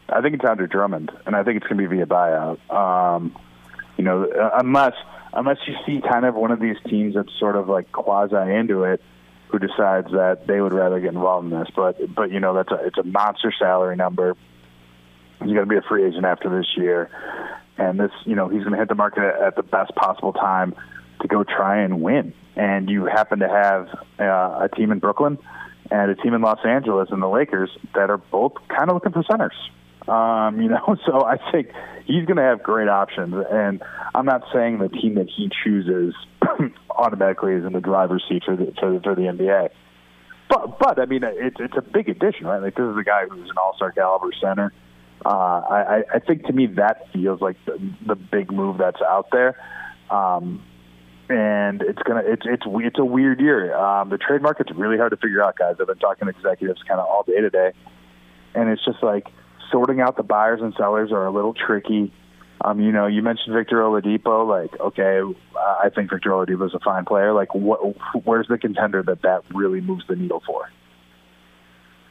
I 0.09 0.21
think 0.21 0.35
it's 0.35 0.45
Andre 0.45 0.67
Drummond, 0.67 1.11
and 1.25 1.35
I 1.35 1.43
think 1.43 1.57
it's 1.57 1.67
going 1.67 1.81
to 1.81 1.89
be 1.89 1.97
via 1.97 2.05
buyout. 2.05 2.69
Um, 2.73 3.35
you 3.97 4.03
know, 4.03 4.25
uh, 4.25 4.51
unless 4.59 4.93
unless 5.33 5.57
you 5.67 5.75
see 5.85 6.01
kind 6.01 6.25
of 6.25 6.35
one 6.35 6.51
of 6.51 6.59
these 6.59 6.77
teams 6.87 7.15
that's 7.15 7.31
sort 7.39 7.55
of 7.55 7.69
like 7.69 7.91
quasi 7.91 8.35
into 8.35 8.83
it, 8.83 9.01
who 9.49 9.59
decides 9.59 10.11
that 10.11 10.45
they 10.47 10.59
would 10.59 10.73
rather 10.73 10.99
get 10.99 11.13
involved 11.13 11.51
in 11.51 11.57
this. 11.57 11.69
But 11.75 12.13
but 12.13 12.31
you 12.31 12.39
know 12.39 12.53
that's 12.53 12.71
a 12.71 12.85
it's 12.85 12.97
a 12.97 13.03
monster 13.03 13.53
salary 13.57 13.95
number. 13.95 14.35
He's 15.39 15.53
going 15.53 15.57
to 15.57 15.65
be 15.65 15.77
a 15.77 15.83
free 15.87 16.05
agent 16.05 16.25
after 16.25 16.49
this 16.49 16.65
year, 16.75 17.09
and 17.77 17.99
this 17.99 18.11
you 18.25 18.35
know 18.35 18.49
he's 18.49 18.61
going 18.61 18.73
to 18.73 18.79
hit 18.79 18.89
the 18.89 18.95
market 18.95 19.23
at, 19.23 19.55
the 19.55 19.63
best 19.63 19.95
possible 19.95 20.33
time 20.33 20.75
to 21.21 21.27
go 21.27 21.43
try 21.43 21.83
and 21.83 22.01
win. 22.01 22.33
And 22.55 22.89
you 22.89 23.05
happen 23.05 23.39
to 23.39 23.47
have 23.47 23.87
uh, 24.19 24.65
a 24.65 24.69
team 24.75 24.91
in 24.91 24.99
Brooklyn 24.99 25.37
and 25.91 26.11
a 26.11 26.15
team 26.15 26.33
in 26.33 26.41
Los 26.41 26.59
Angeles 26.65 27.09
and 27.11 27.21
the 27.21 27.27
Lakers 27.27 27.69
that 27.93 28.09
are 28.09 28.17
both 28.17 28.53
kind 28.67 28.89
of 28.89 28.95
looking 28.95 29.13
for 29.13 29.23
centers. 29.23 29.55
Um, 30.07 30.61
you 30.61 30.69
know, 30.69 30.95
so 31.05 31.23
I 31.25 31.37
think 31.51 31.69
he's 32.05 32.25
going 32.25 32.37
to 32.37 32.43
have 32.43 32.63
great 32.63 32.87
options. 32.87 33.33
And 33.49 33.81
I'm 34.15 34.25
not 34.25 34.43
saying 34.53 34.79
the 34.79 34.89
team 34.89 35.15
that 35.15 35.27
he 35.29 35.49
chooses 35.63 36.15
automatically 36.89 37.53
is 37.53 37.65
in 37.65 37.73
the 37.73 37.81
driver's 37.81 38.23
seat 38.29 38.43
for 38.45 38.55
the 38.55 38.73
for, 38.79 38.93
the- 38.93 38.99
for 39.01 39.15
the 39.15 39.23
NBA. 39.23 39.69
But 40.49 40.79
but 40.79 40.99
I 40.99 41.05
mean, 41.05 41.23
it's 41.23 41.57
it's 41.59 41.75
a 41.77 41.81
big 41.81 42.07
addition, 42.07 42.47
right? 42.47 42.61
Like 42.61 42.75
this 42.75 42.85
is 42.85 42.97
a 42.97 43.03
guy 43.03 43.25
who's 43.29 43.49
an 43.49 43.55
All-Star 43.61 43.91
caliber 43.91 44.31
center. 44.41 44.71
Uh, 45.25 45.29
I, 45.29 46.03
I 46.13 46.19
think 46.19 46.45
to 46.45 46.53
me 46.53 46.67
that 46.77 47.11
feels 47.11 47.41
like 47.41 47.57
the, 47.65 47.77
the 48.05 48.15
big 48.15 48.51
move 48.51 48.77
that's 48.77 49.01
out 49.01 49.27
there. 49.31 49.59
Um, 50.09 50.63
and 51.29 51.81
it's 51.81 52.01
gonna 52.03 52.21
it's 52.25 52.43
it's 52.45 52.63
it's 52.65 52.99
a 52.99 53.03
weird 53.03 53.41
year. 53.41 53.75
Um, 53.75 54.09
the 54.09 54.17
trade 54.17 54.41
market's 54.41 54.71
really 54.73 54.97
hard 54.97 55.11
to 55.11 55.17
figure 55.17 55.43
out, 55.43 55.57
guys. 55.57 55.75
I've 55.81 55.87
been 55.87 55.97
talking 55.97 56.27
to 56.27 56.29
executives 56.33 56.81
kind 56.87 57.01
of 57.01 57.07
all 57.07 57.23
day 57.23 57.41
today, 57.41 57.73
and 58.55 58.69
it's 58.69 58.85
just 58.85 59.03
like 59.03 59.27
sorting 59.71 60.01
out 60.01 60.17
the 60.17 60.23
buyers 60.23 60.59
and 60.61 60.73
sellers 60.77 61.11
are 61.11 61.25
a 61.25 61.31
little 61.31 61.53
tricky. 61.53 62.11
Um, 62.63 62.79
you 62.79 62.91
know, 62.91 63.05
you 63.05 63.21
mentioned 63.21 63.55
Victor 63.55 63.77
Oladipo. 63.77 64.47
Like, 64.47 64.79
okay, 64.79 65.21
I 65.55 65.89
think 65.89 66.09
Victor 66.09 66.31
Oladipo 66.31 66.65
is 66.65 66.73
a 66.73 66.79
fine 66.79 67.05
player. 67.05 67.33
Like, 67.33 67.53
what? 67.53 67.79
Where's 68.25 68.47
the 68.47 68.57
contender 68.57 69.03
that 69.03 69.21
that 69.21 69.43
really 69.53 69.81
moves 69.81 70.05
the 70.07 70.15
needle 70.15 70.41
for? 70.45 70.69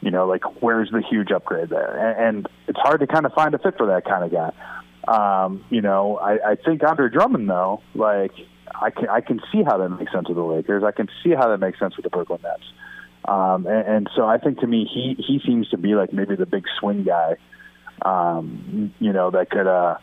You 0.01 0.13
know, 0.13 0.27
like 0.27 0.63
where's 0.63 0.91
the 0.91 1.03
huge 1.03 1.33
upgrade 1.33 1.69
there? 1.69 1.97
And, 1.97 2.37
and 2.37 2.49
it's 2.69 2.79
hard 2.79 3.01
to 3.01 3.09
kind 3.09 3.27
of 3.27 3.33
find 3.33 3.55
a 3.55 3.59
fit 3.59 3.77
for 3.77 3.87
that 3.87 4.05
kind 4.05 4.25
of 4.25 4.31
guy. 4.31 4.53
Um, 5.09 5.65
you 5.71 5.81
know, 5.81 6.17
I, 6.19 6.53
I 6.53 6.55
think 6.55 6.83
Andre 6.85 7.09
Drummond 7.11 7.49
though, 7.49 7.83
like 7.95 8.33
I 8.81 8.91
can 8.91 9.09
I 9.09 9.21
can 9.21 9.41
see 9.51 9.63
how 9.65 9.79
that 9.79 9.89
makes 9.89 10.13
sense 10.13 10.29
with 10.29 10.37
the 10.37 10.45
Lakers. 10.45 10.85
I 10.85 10.93
can 10.93 11.09
see 11.25 11.31
how 11.31 11.49
that 11.49 11.59
makes 11.59 11.79
sense 11.79 11.97
with 11.97 12.05
the 12.05 12.11
Brooklyn 12.11 12.41
Nets. 12.43 12.63
Um, 13.27 13.67
and, 13.67 13.89
and 13.89 14.11
so 14.15 14.27
I 14.27 14.39
think 14.39 14.61
to 14.61 14.67
me 14.67 14.89
he 14.93 15.21
he 15.23 15.41
seems 15.45 15.69
to 15.71 15.79
be 15.79 15.95
like 15.95 16.13
maybe 16.13 16.37
the 16.37 16.47
big 16.47 16.65
swing 16.79 17.05
guy. 17.05 17.37
Um, 18.03 18.95
you 19.01 19.13
know, 19.13 19.31
that 19.31 19.51
could 19.51 19.67
uh 19.67 19.97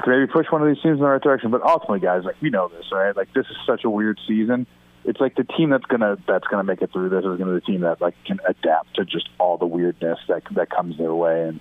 could 0.00 0.10
maybe 0.10 0.32
push 0.32 0.46
one 0.50 0.62
of 0.62 0.68
these 0.68 0.82
teams 0.82 0.94
in 0.94 1.00
the 1.00 1.06
right 1.06 1.22
direction. 1.22 1.50
But 1.50 1.62
ultimately, 1.62 2.00
guys, 2.00 2.24
like 2.24 2.36
we 2.40 2.50
know 2.50 2.68
this, 2.68 2.86
right? 2.92 3.16
Like 3.16 3.32
this 3.34 3.46
is 3.46 3.56
such 3.66 3.84
a 3.84 3.90
weird 3.90 4.18
season. 4.26 4.66
It's 5.04 5.20
like 5.20 5.36
the 5.36 5.44
team 5.44 5.70
that's 5.70 5.84
gonna 5.84 6.16
that's 6.26 6.46
gonna 6.48 6.64
make 6.64 6.82
it 6.82 6.92
through 6.92 7.10
this 7.10 7.20
is 7.20 7.38
gonna 7.38 7.54
be 7.54 7.60
the 7.60 7.66
team 7.66 7.82
that 7.82 8.00
like 8.00 8.14
can 8.24 8.40
adapt 8.46 8.96
to 8.96 9.04
just 9.04 9.28
all 9.38 9.56
the 9.56 9.66
weirdness 9.66 10.18
that 10.28 10.42
that 10.56 10.70
comes 10.70 10.98
their 10.98 11.14
way. 11.14 11.42
And 11.42 11.60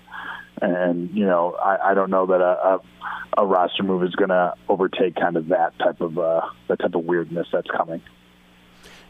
and 0.61 1.15
you 1.15 1.25
know, 1.25 1.53
I, 1.53 1.91
I 1.91 1.93
don't 1.93 2.09
know 2.09 2.25
that 2.25 2.41
a, 2.41 2.79
a 3.37 3.43
a 3.43 3.45
roster 3.45 3.83
move 3.83 4.03
is 4.03 4.15
gonna 4.15 4.55
overtake 4.67 5.15
kind 5.15 5.37
of 5.37 5.49
that 5.49 5.77
type 5.77 6.01
of 6.01 6.17
uh 6.17 6.41
that 6.67 6.79
type 6.79 6.95
of 6.95 7.05
weirdness 7.05 7.47
that's 7.51 7.69
coming. 7.69 8.01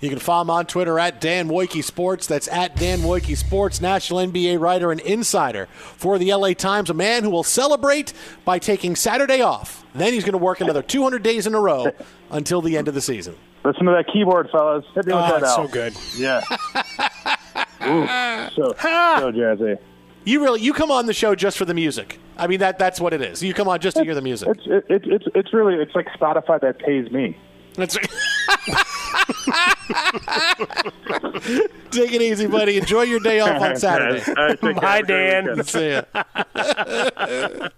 You 0.01 0.09
can 0.09 0.19
follow 0.19 0.41
him 0.41 0.49
on 0.49 0.65
Twitter 0.65 0.99
at 0.99 1.19
Dan 1.21 1.47
Woike 1.49 1.83
Sports. 1.83 2.27
That's 2.27 2.47
at 2.49 2.75
Dan 2.75 2.99
Woike 2.99 3.35
Sports, 3.37 3.81
national 3.81 4.19
NBA 4.19 4.59
writer 4.59 4.91
and 4.91 4.99
insider 5.01 5.65
for 5.67 6.17
the 6.19 6.33
LA 6.33 6.53
Times, 6.53 6.89
a 6.89 6.93
man 6.93 7.23
who 7.23 7.29
will 7.29 7.43
celebrate 7.43 8.13
by 8.43 8.59
taking 8.59 8.95
Saturday 8.95 9.41
off. 9.41 9.85
Then 9.95 10.13
he's 10.13 10.23
going 10.23 10.33
to 10.33 10.37
work 10.37 10.61
another 10.61 10.81
200 10.83 11.23
days 11.23 11.47
in 11.47 11.55
a 11.55 11.59
row 11.59 11.91
until 12.29 12.61
the 12.61 12.77
end 12.77 12.87
of 12.87 12.93
the 12.93 13.01
season. 13.01 13.35
Listen 13.63 13.85
to 13.85 13.91
that 13.93 14.05
keyboard, 14.13 14.49
fellas. 14.51 14.85
Hit 14.93 15.07
me 15.07 15.13
with 15.13 15.23
Oh, 15.23 15.27
that 15.27 15.41
it's 15.41 15.51
out. 15.51 15.55
so 15.55 15.67
good. 15.67 15.93
Yeah. 16.17 16.41
Ooh, 17.87 18.05
so 18.55 18.73
so 18.77 19.31
jazzy. 19.31 19.77
You 20.23 20.41
really 20.43 20.61
you 20.61 20.73
come 20.73 20.91
on 20.91 21.05
the 21.05 21.13
show 21.13 21.35
just 21.35 21.57
for 21.57 21.65
the 21.65 21.73
music. 21.73 22.19
I 22.37 22.47
mean 22.47 22.59
that 22.59 22.77
that's 22.79 22.99
what 22.99 23.13
it 23.13 23.21
is. 23.21 23.41
You 23.43 23.53
come 23.53 23.67
on 23.67 23.79
just 23.79 23.97
to 23.97 24.03
hear 24.03 24.15
the 24.15 24.21
music. 24.21 24.49
It's 24.49 24.61
it, 24.65 24.85
it, 24.89 25.01
it's 25.05 25.25
it's 25.35 25.53
really 25.53 25.75
it's 25.75 25.93
like 25.95 26.07
Spotify 26.19 26.59
that 26.61 26.79
pays 26.79 27.11
me. 27.11 27.37
That's 27.75 27.97
Take 31.91 32.11
it 32.13 32.21
easy, 32.21 32.47
buddy. 32.47 32.77
Enjoy 32.77 33.03
your 33.03 33.19
day 33.19 33.39
off 33.39 33.61
on 33.61 33.75
Saturday. 33.77 34.23
Right, 34.33 34.59
Bye, 34.61 35.01
Dan. 35.01 35.63
See 35.63 35.91
ya. 35.91 36.01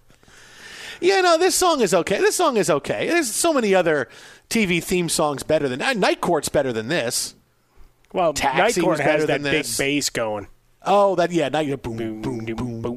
yeah, 1.01 1.21
no, 1.21 1.38
this 1.38 1.55
song 1.55 1.81
is 1.81 1.93
okay. 1.93 2.19
This 2.19 2.35
song 2.35 2.57
is 2.57 2.69
okay. 2.69 3.07
There's 3.07 3.33
so 3.33 3.53
many 3.53 3.75
other 3.75 4.07
TV 4.49 4.83
theme 4.83 5.09
songs 5.09 5.43
better 5.43 5.67
than 5.67 5.81
uh, 5.81 5.93
Night 5.93 6.21
Court's 6.21 6.49
better 6.49 6.73
than 6.73 6.88
this. 6.88 7.35
Well, 8.13 8.33
Taxi 8.33 8.81
Night 8.81 8.85
Court 8.85 8.99
has 8.99 9.07
better 9.07 9.25
that 9.27 9.43
than 9.43 9.51
this. 9.51 9.77
big 9.77 9.85
bass 9.85 10.09
going. 10.09 10.47
Oh, 10.83 11.15
that 11.15 11.31
yeah, 11.31 11.49
night 11.49 11.67
boom 11.83 11.97
boom 11.97 12.21
boom 12.21 12.45
boom 12.45 12.55
boom. 12.55 12.81
boom, 12.81 12.97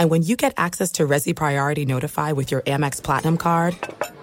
And 0.00 0.08
when 0.08 0.22
you 0.22 0.34
get 0.34 0.54
access 0.56 0.92
to 0.92 1.06
Resy 1.06 1.36
Priority 1.36 1.84
Notify 1.84 2.32
with 2.32 2.50
your 2.50 2.62
Amex 2.62 3.02
Platinum 3.02 3.36
card 3.36 3.76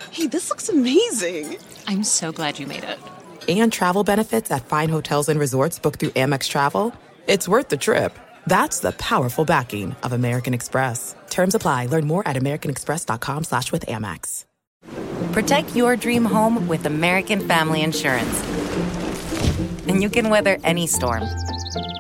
Hey, 0.10 0.26
this 0.26 0.50
looks 0.50 0.70
amazing. 0.70 1.58
I'm 1.86 2.04
so 2.04 2.32
glad 2.32 2.58
you 2.58 2.66
made 2.66 2.84
it. 2.84 2.98
and 3.48 3.72
travel 3.72 4.04
benefits 4.04 4.50
at 4.50 4.66
fine 4.66 4.90
hotels 4.90 5.30
and 5.30 5.40
resorts 5.40 5.78
booked 5.78 6.00
through 6.00 6.10
Amex 6.10 6.50
Travel, 6.50 6.96
it's 7.28 7.48
worth 7.48 7.70
the 7.70 7.78
trip. 7.78 8.18
That's 8.48 8.80
the 8.80 8.92
powerful 8.94 9.46
backing 9.46 9.96
of 10.02 10.14
American 10.14 10.56
Express. 10.56 11.16
Terms 11.30 11.54
apply. 11.54 11.86
Learn 11.86 12.08
more 12.08 12.28
at 12.28 12.36
americanexpress.com 12.36 13.44
slash 13.44 13.72
with 13.72 13.86
Amex. 13.86 14.46
Protect 15.32 15.76
your 15.76 15.96
dream 15.96 16.26
home 16.26 16.68
with 16.68 16.88
American 16.88 17.48
Family 17.48 17.84
Insurance. 17.84 18.42
And 19.88 20.02
you 20.02 20.10
can 20.10 20.32
weather 20.32 20.58
any 20.64 20.88
storm. 20.88 21.24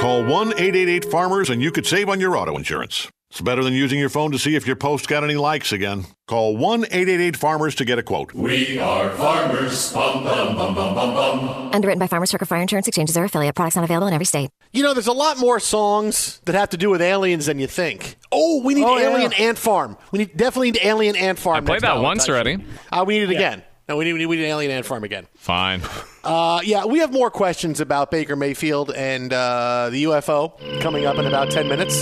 Call 0.00 0.24
1 0.24 0.48
888 0.52 1.04
Farmers 1.06 1.50
and 1.50 1.60
you 1.62 1.72
could 1.72 1.86
save 1.86 2.08
on 2.08 2.20
your 2.20 2.36
auto 2.36 2.56
insurance. 2.56 3.08
It's 3.30 3.40
better 3.40 3.64
than 3.64 3.72
using 3.72 3.98
your 3.98 4.08
phone 4.08 4.30
to 4.32 4.38
see 4.38 4.54
if 4.54 4.66
your 4.66 4.76
post 4.76 5.08
got 5.08 5.24
any 5.24 5.34
likes 5.34 5.72
again. 5.72 6.04
Call 6.28 6.56
1 6.56 6.84
888 6.84 7.36
Farmers 7.36 7.74
to 7.76 7.84
get 7.84 7.98
a 7.98 8.02
quote. 8.02 8.32
We 8.34 8.78
are 8.78 9.10
farmers. 9.10 9.92
Bum, 9.92 10.22
bum, 10.22 10.54
bum, 10.54 10.74
bum, 10.74 10.94
bum, 10.94 11.14
bum. 11.14 11.70
Underwritten 11.72 11.98
by 11.98 12.06
Farmers 12.06 12.30
Circle 12.30 12.46
Fire 12.46 12.60
Insurance 12.60 12.86
Exchanges 12.86 13.16
or 13.16 13.24
affiliate. 13.24 13.54
Products 13.54 13.74
not 13.76 13.84
available 13.84 14.06
in 14.06 14.14
every 14.14 14.26
state. 14.26 14.50
You 14.72 14.82
know, 14.82 14.92
there's 14.94 15.06
a 15.08 15.12
lot 15.12 15.38
more 15.38 15.58
songs 15.58 16.40
that 16.44 16.54
have 16.54 16.68
to 16.70 16.76
do 16.76 16.90
with 16.90 17.00
aliens 17.02 17.46
than 17.46 17.58
you 17.58 17.66
think. 17.66 18.16
Oh, 18.30 18.62
we 18.62 18.74
need 18.74 18.84
Oh, 18.84 18.96
yeah. 18.98 19.10
Alien 19.10 19.32
Ant 19.32 19.58
Farm. 19.58 19.96
We 20.12 20.20
need 20.20 20.36
definitely 20.36 20.72
need 20.72 20.80
Alien 20.84 21.16
Ant 21.16 21.38
Farm. 21.38 21.56
I 21.56 21.60
played 21.66 21.80
that 21.80 22.00
once 22.00 22.28
already. 22.28 22.58
Uh, 22.92 23.04
we 23.06 23.18
need 23.18 23.24
it 23.24 23.30
Yeah. 23.32 23.38
again. 23.38 23.62
No, 23.88 23.96
we 23.96 24.04
need, 24.04 24.12
we 24.14 24.18
need 24.20 24.26
we 24.26 24.36
need 24.36 24.44
Alien 24.46 24.70
Ant 24.72 24.86
Farm 24.86 25.04
again. 25.04 25.26
Fine. 25.36 25.80
Uh, 26.26 26.60
yeah, 26.64 26.84
we 26.84 26.98
have 26.98 27.12
more 27.12 27.30
questions 27.30 27.80
about 27.80 28.10
Baker 28.10 28.34
Mayfield 28.34 28.90
and 28.90 29.32
uh, 29.32 29.90
the 29.90 30.02
UFO 30.04 30.80
coming 30.80 31.06
up 31.06 31.16
in 31.18 31.26
about 31.26 31.50
10 31.52 31.68
minutes. 31.68 31.94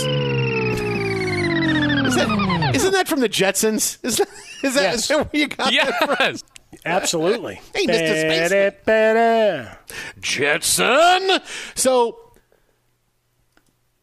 Is 2.07 2.15
that, 2.15 2.71
isn't 2.75 2.91
that 2.93 3.07
from 3.07 3.19
the 3.19 3.29
Jetsons? 3.29 3.99
Is 4.03 4.17
that, 4.17 4.27
is 4.63 4.73
that, 4.75 4.81
Yes. 4.81 4.95
is 4.95 5.07
that 5.09 5.17
where 5.17 5.29
you 5.41 5.47
got 5.47 5.71
that 5.71 6.17
from? 6.17 6.37
Absolutely. 6.85 7.61
Hey, 7.75 7.85
Mr. 7.85 8.21
Spaceman. 8.21 8.73
Ba-da-ba-da. 8.85 9.75
Jetson. 10.19 11.39
So, 11.75 12.17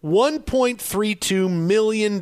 $1.32 0.04 1.50
million 1.50 2.20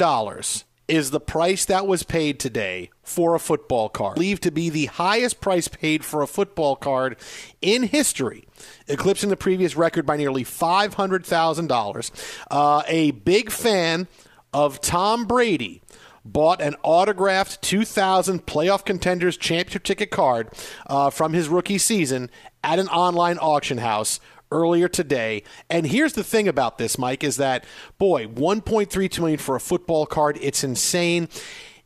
is 0.90 1.10
the 1.10 1.20
price 1.20 1.64
that 1.66 1.86
was 1.86 2.02
paid 2.02 2.40
today 2.40 2.90
for 3.02 3.34
a 3.34 3.38
football 3.38 3.88
card. 3.88 4.16
Believed 4.16 4.42
to 4.42 4.50
be 4.50 4.68
the 4.68 4.86
highest 4.86 5.40
price 5.40 5.68
paid 5.68 6.04
for 6.04 6.20
a 6.20 6.26
football 6.26 6.74
card 6.74 7.16
in 7.62 7.84
history, 7.84 8.46
eclipsing 8.88 9.30
the 9.30 9.36
previous 9.36 9.76
record 9.76 10.04
by 10.04 10.16
nearly 10.16 10.44
$500,000. 10.44 12.42
Uh, 12.50 12.82
a 12.88 13.12
big 13.12 13.50
fan 13.50 14.08
of 14.52 14.80
Tom 14.80 15.26
Brady 15.26 15.80
bought 16.24 16.60
an 16.60 16.74
autographed 16.82 17.62
2000 17.62 18.44
playoff 18.44 18.84
contenders 18.84 19.36
championship 19.36 19.84
ticket 19.84 20.10
card 20.10 20.48
uh, 20.88 21.08
from 21.08 21.32
his 21.32 21.48
rookie 21.48 21.78
season 21.78 22.30
at 22.62 22.78
an 22.78 22.88
online 22.88 23.38
auction 23.38 23.78
house 23.78 24.20
earlier 24.50 24.88
today. 24.88 25.42
And 25.68 25.86
here's 25.86 26.14
the 26.14 26.24
thing 26.24 26.48
about 26.48 26.78
this, 26.78 26.98
Mike, 26.98 27.24
is 27.24 27.36
that 27.36 27.64
boy, 27.98 28.26
1.32 28.26 29.18
million 29.18 29.38
for 29.38 29.56
a 29.56 29.60
football 29.60 30.06
card, 30.06 30.38
it's 30.40 30.64
insane. 30.64 31.28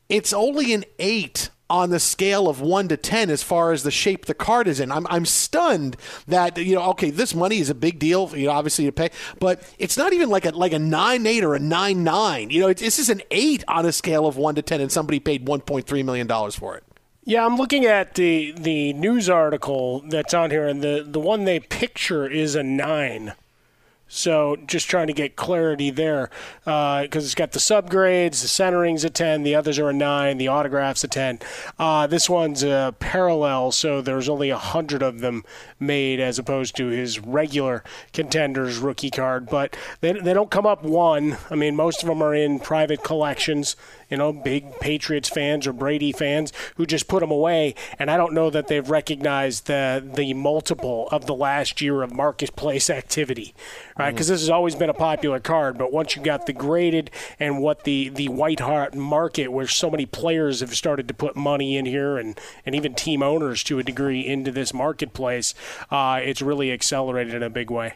It's 0.08 0.32
only 0.32 0.72
an 0.72 0.84
eight 0.98 1.50
on 1.70 1.90
the 1.90 1.98
scale 1.98 2.48
of 2.48 2.60
one 2.60 2.88
to 2.88 2.96
ten 2.96 3.30
as 3.30 3.42
far 3.42 3.72
as 3.72 3.82
the 3.82 3.90
shape 3.90 4.26
the 4.26 4.34
card 4.34 4.68
is 4.68 4.80
in. 4.80 4.92
I'm 4.92 5.06
I'm 5.08 5.24
stunned 5.24 5.96
that 6.28 6.58
you 6.58 6.74
know 6.74 6.90
okay 6.90 7.10
this 7.10 7.34
money 7.34 7.58
is 7.58 7.70
a 7.70 7.74
big 7.74 7.98
deal 7.98 8.30
you 8.36 8.46
know 8.46 8.52
obviously 8.52 8.84
to 8.84 8.92
pay, 8.92 9.10
but 9.40 9.62
it's 9.78 9.96
not 9.96 10.12
even 10.12 10.28
like 10.28 10.44
a 10.44 10.50
like 10.50 10.72
a 10.72 10.78
nine 10.78 11.26
eight 11.26 11.42
or 11.42 11.54
a 11.54 11.58
nine 11.58 12.04
nine. 12.04 12.50
You 12.50 12.60
know 12.60 12.68
it's, 12.68 12.82
this 12.82 12.98
is 12.98 13.08
an 13.08 13.22
eight 13.30 13.64
on 13.66 13.86
a 13.86 13.92
scale 13.92 14.26
of 14.26 14.36
one 14.36 14.54
to 14.56 14.62
ten, 14.62 14.80
and 14.80 14.92
somebody 14.92 15.20
paid 15.20 15.46
1.3 15.46 16.04
million 16.04 16.26
dollars 16.26 16.54
for 16.54 16.76
it. 16.76 16.84
Yeah, 17.26 17.46
I'm 17.46 17.56
looking 17.56 17.86
at 17.86 18.16
the 18.16 18.52
the 18.52 18.92
news 18.92 19.30
article 19.30 20.00
that's 20.00 20.34
on 20.34 20.50
here, 20.50 20.68
and 20.68 20.82
the 20.82 21.02
the 21.06 21.20
one 21.20 21.44
they 21.44 21.58
picture 21.58 22.26
is 22.26 22.54
a 22.54 22.62
nine. 22.62 23.32
So 24.06 24.56
just 24.66 24.88
trying 24.88 25.06
to 25.06 25.14
get 25.14 25.34
clarity 25.34 25.90
there, 25.90 26.28
because 26.64 27.24
it's 27.24 27.34
got 27.34 27.52
the 27.52 27.58
subgrades, 27.58 28.42
the 28.42 28.48
centering's 28.48 29.02
a 29.02 29.10
ten, 29.10 29.42
the 29.42 29.54
others 29.54 29.78
are 29.78 29.88
a 29.88 29.94
nine, 29.94 30.36
the 30.36 30.46
autographs 30.48 31.02
a 31.02 31.08
ten. 31.08 31.40
Uh, 31.78 32.06
this 32.06 32.28
one's 32.28 32.62
a 32.62 32.94
parallel, 33.00 33.72
so 33.72 34.02
there's 34.02 34.28
only 34.28 34.50
a 34.50 34.58
hundred 34.58 35.02
of 35.02 35.20
them 35.20 35.42
made 35.80 36.20
as 36.20 36.38
opposed 36.38 36.76
to 36.76 36.88
his 36.88 37.18
regular 37.18 37.82
contenders 38.12 38.76
rookie 38.76 39.10
card. 39.10 39.46
But 39.46 39.74
they 40.00 40.12
they 40.12 40.34
don't 40.34 40.50
come 40.50 40.66
up 40.66 40.82
one. 40.84 41.38
I 41.50 41.54
mean, 41.54 41.74
most 41.74 42.02
of 42.02 42.08
them 42.08 42.22
are 42.22 42.34
in 42.34 42.60
private 42.60 43.02
collections. 43.02 43.74
You 44.10 44.16
know, 44.16 44.32
big 44.32 44.78
Patriots 44.80 45.28
fans 45.28 45.66
or 45.66 45.72
Brady 45.72 46.12
fans 46.12 46.52
who 46.76 46.86
just 46.86 47.08
put 47.08 47.20
them 47.20 47.30
away, 47.30 47.74
and 47.98 48.10
I 48.10 48.16
don't 48.16 48.32
know 48.32 48.50
that 48.50 48.68
they've 48.68 48.88
recognized 48.88 49.66
the 49.66 50.04
the 50.14 50.34
multiple 50.34 51.08
of 51.10 51.26
the 51.26 51.34
last 51.34 51.80
year 51.80 52.02
of 52.02 52.12
marketplace 52.12 52.90
activity, 52.90 53.54
right? 53.98 54.10
Because 54.10 54.28
this 54.28 54.40
has 54.40 54.50
always 54.50 54.74
been 54.74 54.90
a 54.90 54.94
popular 54.94 55.40
card, 55.40 55.78
but 55.78 55.92
once 55.92 56.16
you 56.16 56.22
got 56.22 56.46
the 56.46 56.52
graded 56.52 57.10
and 57.40 57.60
what 57.60 57.84
the 57.84 58.08
the 58.08 58.28
white 58.28 58.60
hot 58.60 58.94
market, 58.94 59.48
where 59.48 59.66
so 59.66 59.90
many 59.90 60.06
players 60.06 60.60
have 60.60 60.74
started 60.74 61.08
to 61.08 61.14
put 61.14 61.36
money 61.36 61.76
in 61.76 61.86
here, 61.86 62.16
and 62.16 62.38
and 62.66 62.74
even 62.74 62.94
team 62.94 63.22
owners 63.22 63.62
to 63.64 63.78
a 63.78 63.82
degree 63.82 64.26
into 64.26 64.50
this 64.50 64.74
marketplace, 64.74 65.54
uh, 65.90 66.20
it's 66.22 66.42
really 66.42 66.72
accelerated 66.72 67.34
in 67.34 67.42
a 67.42 67.50
big 67.50 67.70
way. 67.70 67.94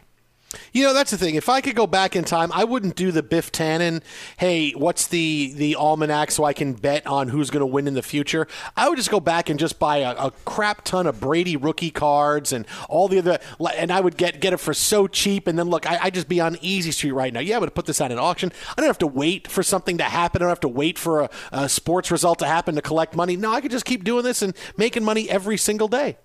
You 0.73 0.83
know, 0.83 0.95
that's 0.95 1.11
the 1.11 1.17
thing. 1.17 1.35
If 1.35 1.47
I 1.47 1.61
could 1.61 1.75
go 1.75 1.85
back 1.85 2.15
in 2.15 2.23
time, 2.23 2.51
I 2.51 2.63
wouldn't 2.63 2.95
do 2.95 3.11
the 3.11 3.21
Biff 3.21 3.51
Tannen, 3.51 4.01
hey, 4.37 4.71
what's 4.71 5.05
the, 5.05 5.53
the 5.55 5.75
almanac 5.75 6.31
so 6.31 6.43
I 6.43 6.53
can 6.53 6.73
bet 6.73 7.05
on 7.05 7.27
who's 7.27 7.51
going 7.51 7.61
to 7.61 7.67
win 7.67 7.87
in 7.87 7.93
the 7.93 8.01
future? 8.01 8.47
I 8.75 8.89
would 8.89 8.97
just 8.97 9.11
go 9.11 9.19
back 9.19 9.49
and 9.49 9.59
just 9.59 9.77
buy 9.77 9.97
a, 9.97 10.15
a 10.15 10.31
crap 10.45 10.83
ton 10.83 11.05
of 11.05 11.19
Brady 11.19 11.55
rookie 11.55 11.91
cards 11.91 12.51
and 12.51 12.65
all 12.89 13.07
the 13.07 13.19
other, 13.19 13.39
and 13.77 13.91
I 13.91 14.01
would 14.01 14.17
get, 14.17 14.41
get 14.41 14.53
it 14.53 14.57
for 14.57 14.73
so 14.73 15.05
cheap. 15.05 15.45
And 15.45 15.57
then 15.57 15.69
look, 15.69 15.89
I, 15.89 15.99
I 16.03 16.09
just 16.09 16.27
be 16.27 16.41
on 16.41 16.57
Easy 16.61 16.91
Street 16.91 17.11
right 17.11 17.31
now. 17.31 17.41
Yeah, 17.41 17.57
going 17.57 17.67
to 17.67 17.71
put 17.71 17.85
this 17.85 18.01
on 18.01 18.11
an 18.11 18.17
auction. 18.17 18.51
I 18.71 18.81
don't 18.81 18.87
have 18.87 18.97
to 18.99 19.07
wait 19.07 19.47
for 19.47 19.61
something 19.61 19.99
to 19.99 20.03
happen. 20.05 20.41
I 20.41 20.45
don't 20.45 20.49
have 20.49 20.59
to 20.61 20.67
wait 20.67 20.97
for 20.97 21.21
a, 21.21 21.29
a 21.51 21.69
sports 21.69 22.09
result 22.09 22.39
to 22.39 22.47
happen 22.47 22.73
to 22.73 22.81
collect 22.81 23.15
money. 23.15 23.35
No, 23.35 23.53
I 23.53 23.61
could 23.61 23.71
just 23.71 23.85
keep 23.85 24.03
doing 24.03 24.23
this 24.23 24.41
and 24.41 24.55
making 24.77 25.03
money 25.03 25.29
every 25.29 25.57
single 25.57 25.87
day. 25.87 26.17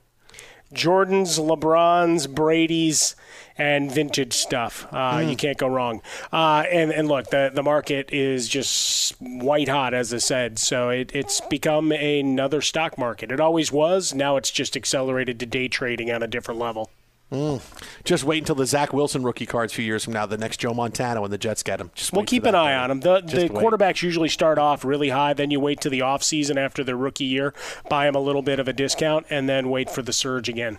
Jordans, 0.72 1.38
LeBrons, 1.38 2.28
Brady's, 2.28 3.14
and 3.56 3.90
vintage 3.92 4.32
stuff. 4.32 4.86
Uh, 4.92 5.24
You 5.28 5.36
can't 5.36 5.58
go 5.58 5.68
wrong. 5.68 6.02
Uh, 6.32 6.64
and 6.70 6.90
and 6.90 7.06
look, 7.08 7.28
the 7.30 7.50
the 7.54 7.62
market 7.62 8.12
is 8.12 8.48
just 8.48 9.14
white 9.20 9.68
hot, 9.68 9.94
as 9.94 10.12
I 10.12 10.18
said. 10.18 10.58
So 10.58 10.88
it, 10.90 11.14
it's 11.14 11.40
become 11.40 11.92
another 11.92 12.60
stock 12.60 12.98
market. 12.98 13.30
It 13.30 13.40
always 13.40 13.70
was. 13.70 14.12
Now 14.14 14.36
it's 14.36 14.50
just 14.50 14.76
accelerated 14.76 15.38
to 15.40 15.46
day 15.46 15.68
trading 15.68 16.10
on 16.10 16.22
a 16.22 16.26
different 16.26 16.58
level. 16.58 16.90
Mm. 17.34 17.60
Just 18.04 18.22
wait 18.24 18.38
until 18.38 18.54
the 18.54 18.66
Zach 18.66 18.92
Wilson 18.92 19.22
rookie 19.24 19.46
cards 19.46 19.72
a 19.72 19.76
few 19.76 19.84
years 19.84 20.04
from 20.04 20.12
now, 20.12 20.24
the 20.24 20.38
next 20.38 20.58
Joe 20.58 20.72
Montana 20.72 21.20
when 21.20 21.30
the 21.30 21.38
Jets 21.38 21.62
get 21.62 21.80
him. 21.80 21.90
Just 21.94 22.12
We'll 22.12 22.24
keep 22.24 22.44
an 22.44 22.54
eye 22.54 22.70
day. 22.70 22.76
on 22.76 22.88
them. 22.88 23.00
The, 23.00 23.20
the 23.20 23.48
quarterbacks 23.48 24.02
usually 24.02 24.28
start 24.28 24.58
off 24.58 24.84
really 24.84 25.08
high, 25.08 25.32
then 25.32 25.50
you 25.50 25.58
wait 25.58 25.80
to 25.80 25.90
the 25.90 26.02
off 26.02 26.22
season 26.22 26.58
after 26.58 26.84
their 26.84 26.96
rookie 26.96 27.24
year, 27.24 27.52
buy 27.88 28.06
them 28.06 28.14
a 28.14 28.20
little 28.20 28.42
bit 28.42 28.60
of 28.60 28.68
a 28.68 28.72
discount, 28.72 29.26
and 29.30 29.48
then 29.48 29.68
wait 29.68 29.90
for 29.90 30.02
the 30.02 30.12
surge 30.12 30.48
again. 30.48 30.78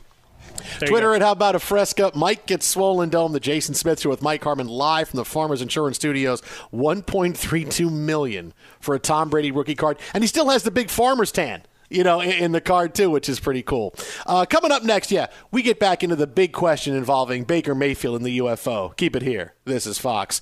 There 0.79 0.87
Twitter 0.87 1.13
at 1.13 1.21
How 1.21 1.31
About 1.31 1.55
a 1.55 1.59
Fresca. 1.59 2.11
Mike 2.15 2.45
gets 2.45 2.65
swollen 2.65 3.09
dome. 3.09 3.33
The 3.33 3.39
Jason 3.39 3.73
Smith 3.75 3.99
Show 3.99 4.09
with 4.09 4.21
Mike 4.21 4.43
Harmon 4.43 4.67
live 4.67 5.09
from 5.09 5.17
the 5.17 5.25
Farmers 5.25 5.61
Insurance 5.61 5.97
Studios. 5.97 6.41
1.32 6.73 7.91
million 7.91 8.53
for 8.79 8.95
a 8.95 8.99
Tom 8.99 9.29
Brady 9.29 9.51
rookie 9.51 9.75
card, 9.75 9.97
and 10.13 10.23
he 10.23 10.27
still 10.27 10.49
has 10.49 10.63
the 10.63 10.71
big 10.71 10.89
Farmers 10.89 11.31
tan. 11.31 11.63
You 11.89 12.03
know, 12.03 12.21
in, 12.21 12.51
the 12.51 12.61
card 12.61 12.95
too, 12.95 13.09
which 13.09 13.29
is 13.29 13.39
pretty 13.39 13.63
cool. 13.63 13.95
Uh, 14.25 14.45
coming 14.45 14.71
up 14.71 14.83
next, 14.83 15.11
yeah, 15.11 15.27
we 15.51 15.61
get 15.61 15.79
back 15.79 16.03
into 16.03 16.15
the 16.15 16.27
big 16.27 16.51
question 16.53 16.95
involving 16.95 17.43
Baker 17.43 17.75
Mayfield 17.75 18.15
and 18.17 18.25
the 18.25 18.39
UFO. 18.39 18.95
Keep 18.97 19.15
it 19.15 19.21
here. 19.21 19.53
This 19.65 19.85
is 19.85 19.97
Fox. 19.97 20.41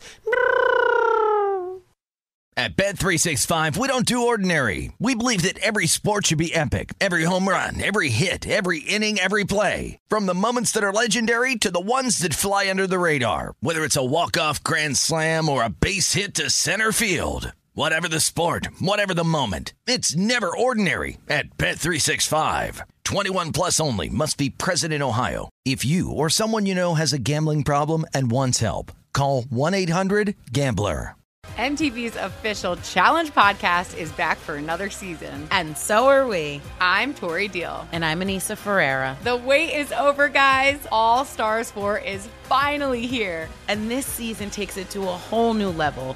At 2.56 2.78
Bet365, 2.78 3.78
we 3.78 3.88
don't 3.88 4.06
do 4.06 4.28
ordinary. 4.28 4.92
We 5.00 5.16
believe 5.16 5.42
that 5.42 5.58
every 5.58 5.88
sport 5.88 6.28
should 6.28 6.38
be 6.38 6.54
epic. 6.54 6.94
Every 7.02 7.24
home 7.24 7.50
run, 7.50 7.82
every 7.82 8.10
hit, 8.10 8.48
every 8.48 8.80
inning, 8.80 9.18
every 9.18 9.44
play. 9.44 9.98
From 10.08 10.28
the 10.28 10.36
moments 10.36 10.72
that 10.74 10.84
are 10.84 10.94
legendary 10.94 11.56
to 11.56 11.72
the 11.72 11.80
ones 11.80 12.20
that 12.20 12.36
fly 12.36 12.70
under 12.70 12.86
the 12.86 13.00
radar. 13.00 13.56
Whether 13.62 13.84
it's 13.84 13.98
a 13.98 14.06
walk-off 14.06 14.64
grand 14.64 14.98
slam 14.98 15.50
or 15.50 15.64
a 15.64 15.70
base 15.70 16.14
hit 16.14 16.36
to 16.36 16.52
center 16.52 16.92
field. 16.92 17.54
Whatever 17.76 18.08
the 18.08 18.20
sport, 18.20 18.68
whatever 18.80 19.16
the 19.16 19.24
moment, 19.24 19.74
it's 19.88 20.16
never 20.16 20.56
ordinary 20.56 21.18
at 21.28 21.58
Bet365. 21.58 22.82
21 23.04 23.52
plus 23.52 23.80
only 23.80 24.10
must 24.10 24.38
be 24.38 24.52
present 24.52 24.94
in 24.94 25.02
Ohio. 25.02 25.50
If 25.66 25.84
you 25.84 26.12
or 26.12 26.30
someone 26.30 26.68
you 26.68 26.76
know 26.76 26.94
has 26.94 27.14
a 27.14 27.18
gambling 27.18 27.64
problem 27.64 28.06
and 28.14 28.30
wants 28.30 28.60
help, 28.60 28.92
call 29.12 29.42
1-800-GAMBLER. 29.46 31.16
MTV's 31.58 32.16
official 32.16 32.78
Challenge 32.78 33.32
podcast 33.32 33.96
is 33.96 34.12
back 34.14 34.38
for 34.40 34.56
another 34.56 34.90
season. 34.90 35.48
And 35.52 35.78
so 35.78 36.08
are 36.08 36.26
we. 36.26 36.62
I'm 36.82 37.14
Tori 37.14 37.48
Deal. 37.48 37.88
And 37.92 38.04
I'm 38.04 38.22
Aneesa 38.22 38.58
Ferreira. 38.58 39.16
The 39.24 39.36
wait 39.36 39.72
is 39.76 39.92
over, 39.92 40.30
guys. 40.30 40.80
All 40.92 41.26
Stars 41.26 41.70
4 41.70 42.00
is 42.00 42.28
finally 42.44 43.06
here. 43.06 43.50
And 43.68 43.92
this 43.92 44.08
season 44.08 44.50
takes 44.50 44.78
it 44.78 44.90
to 44.92 45.02
a 45.02 45.06
whole 45.06 45.54
new 45.54 45.70
level. 45.70 46.16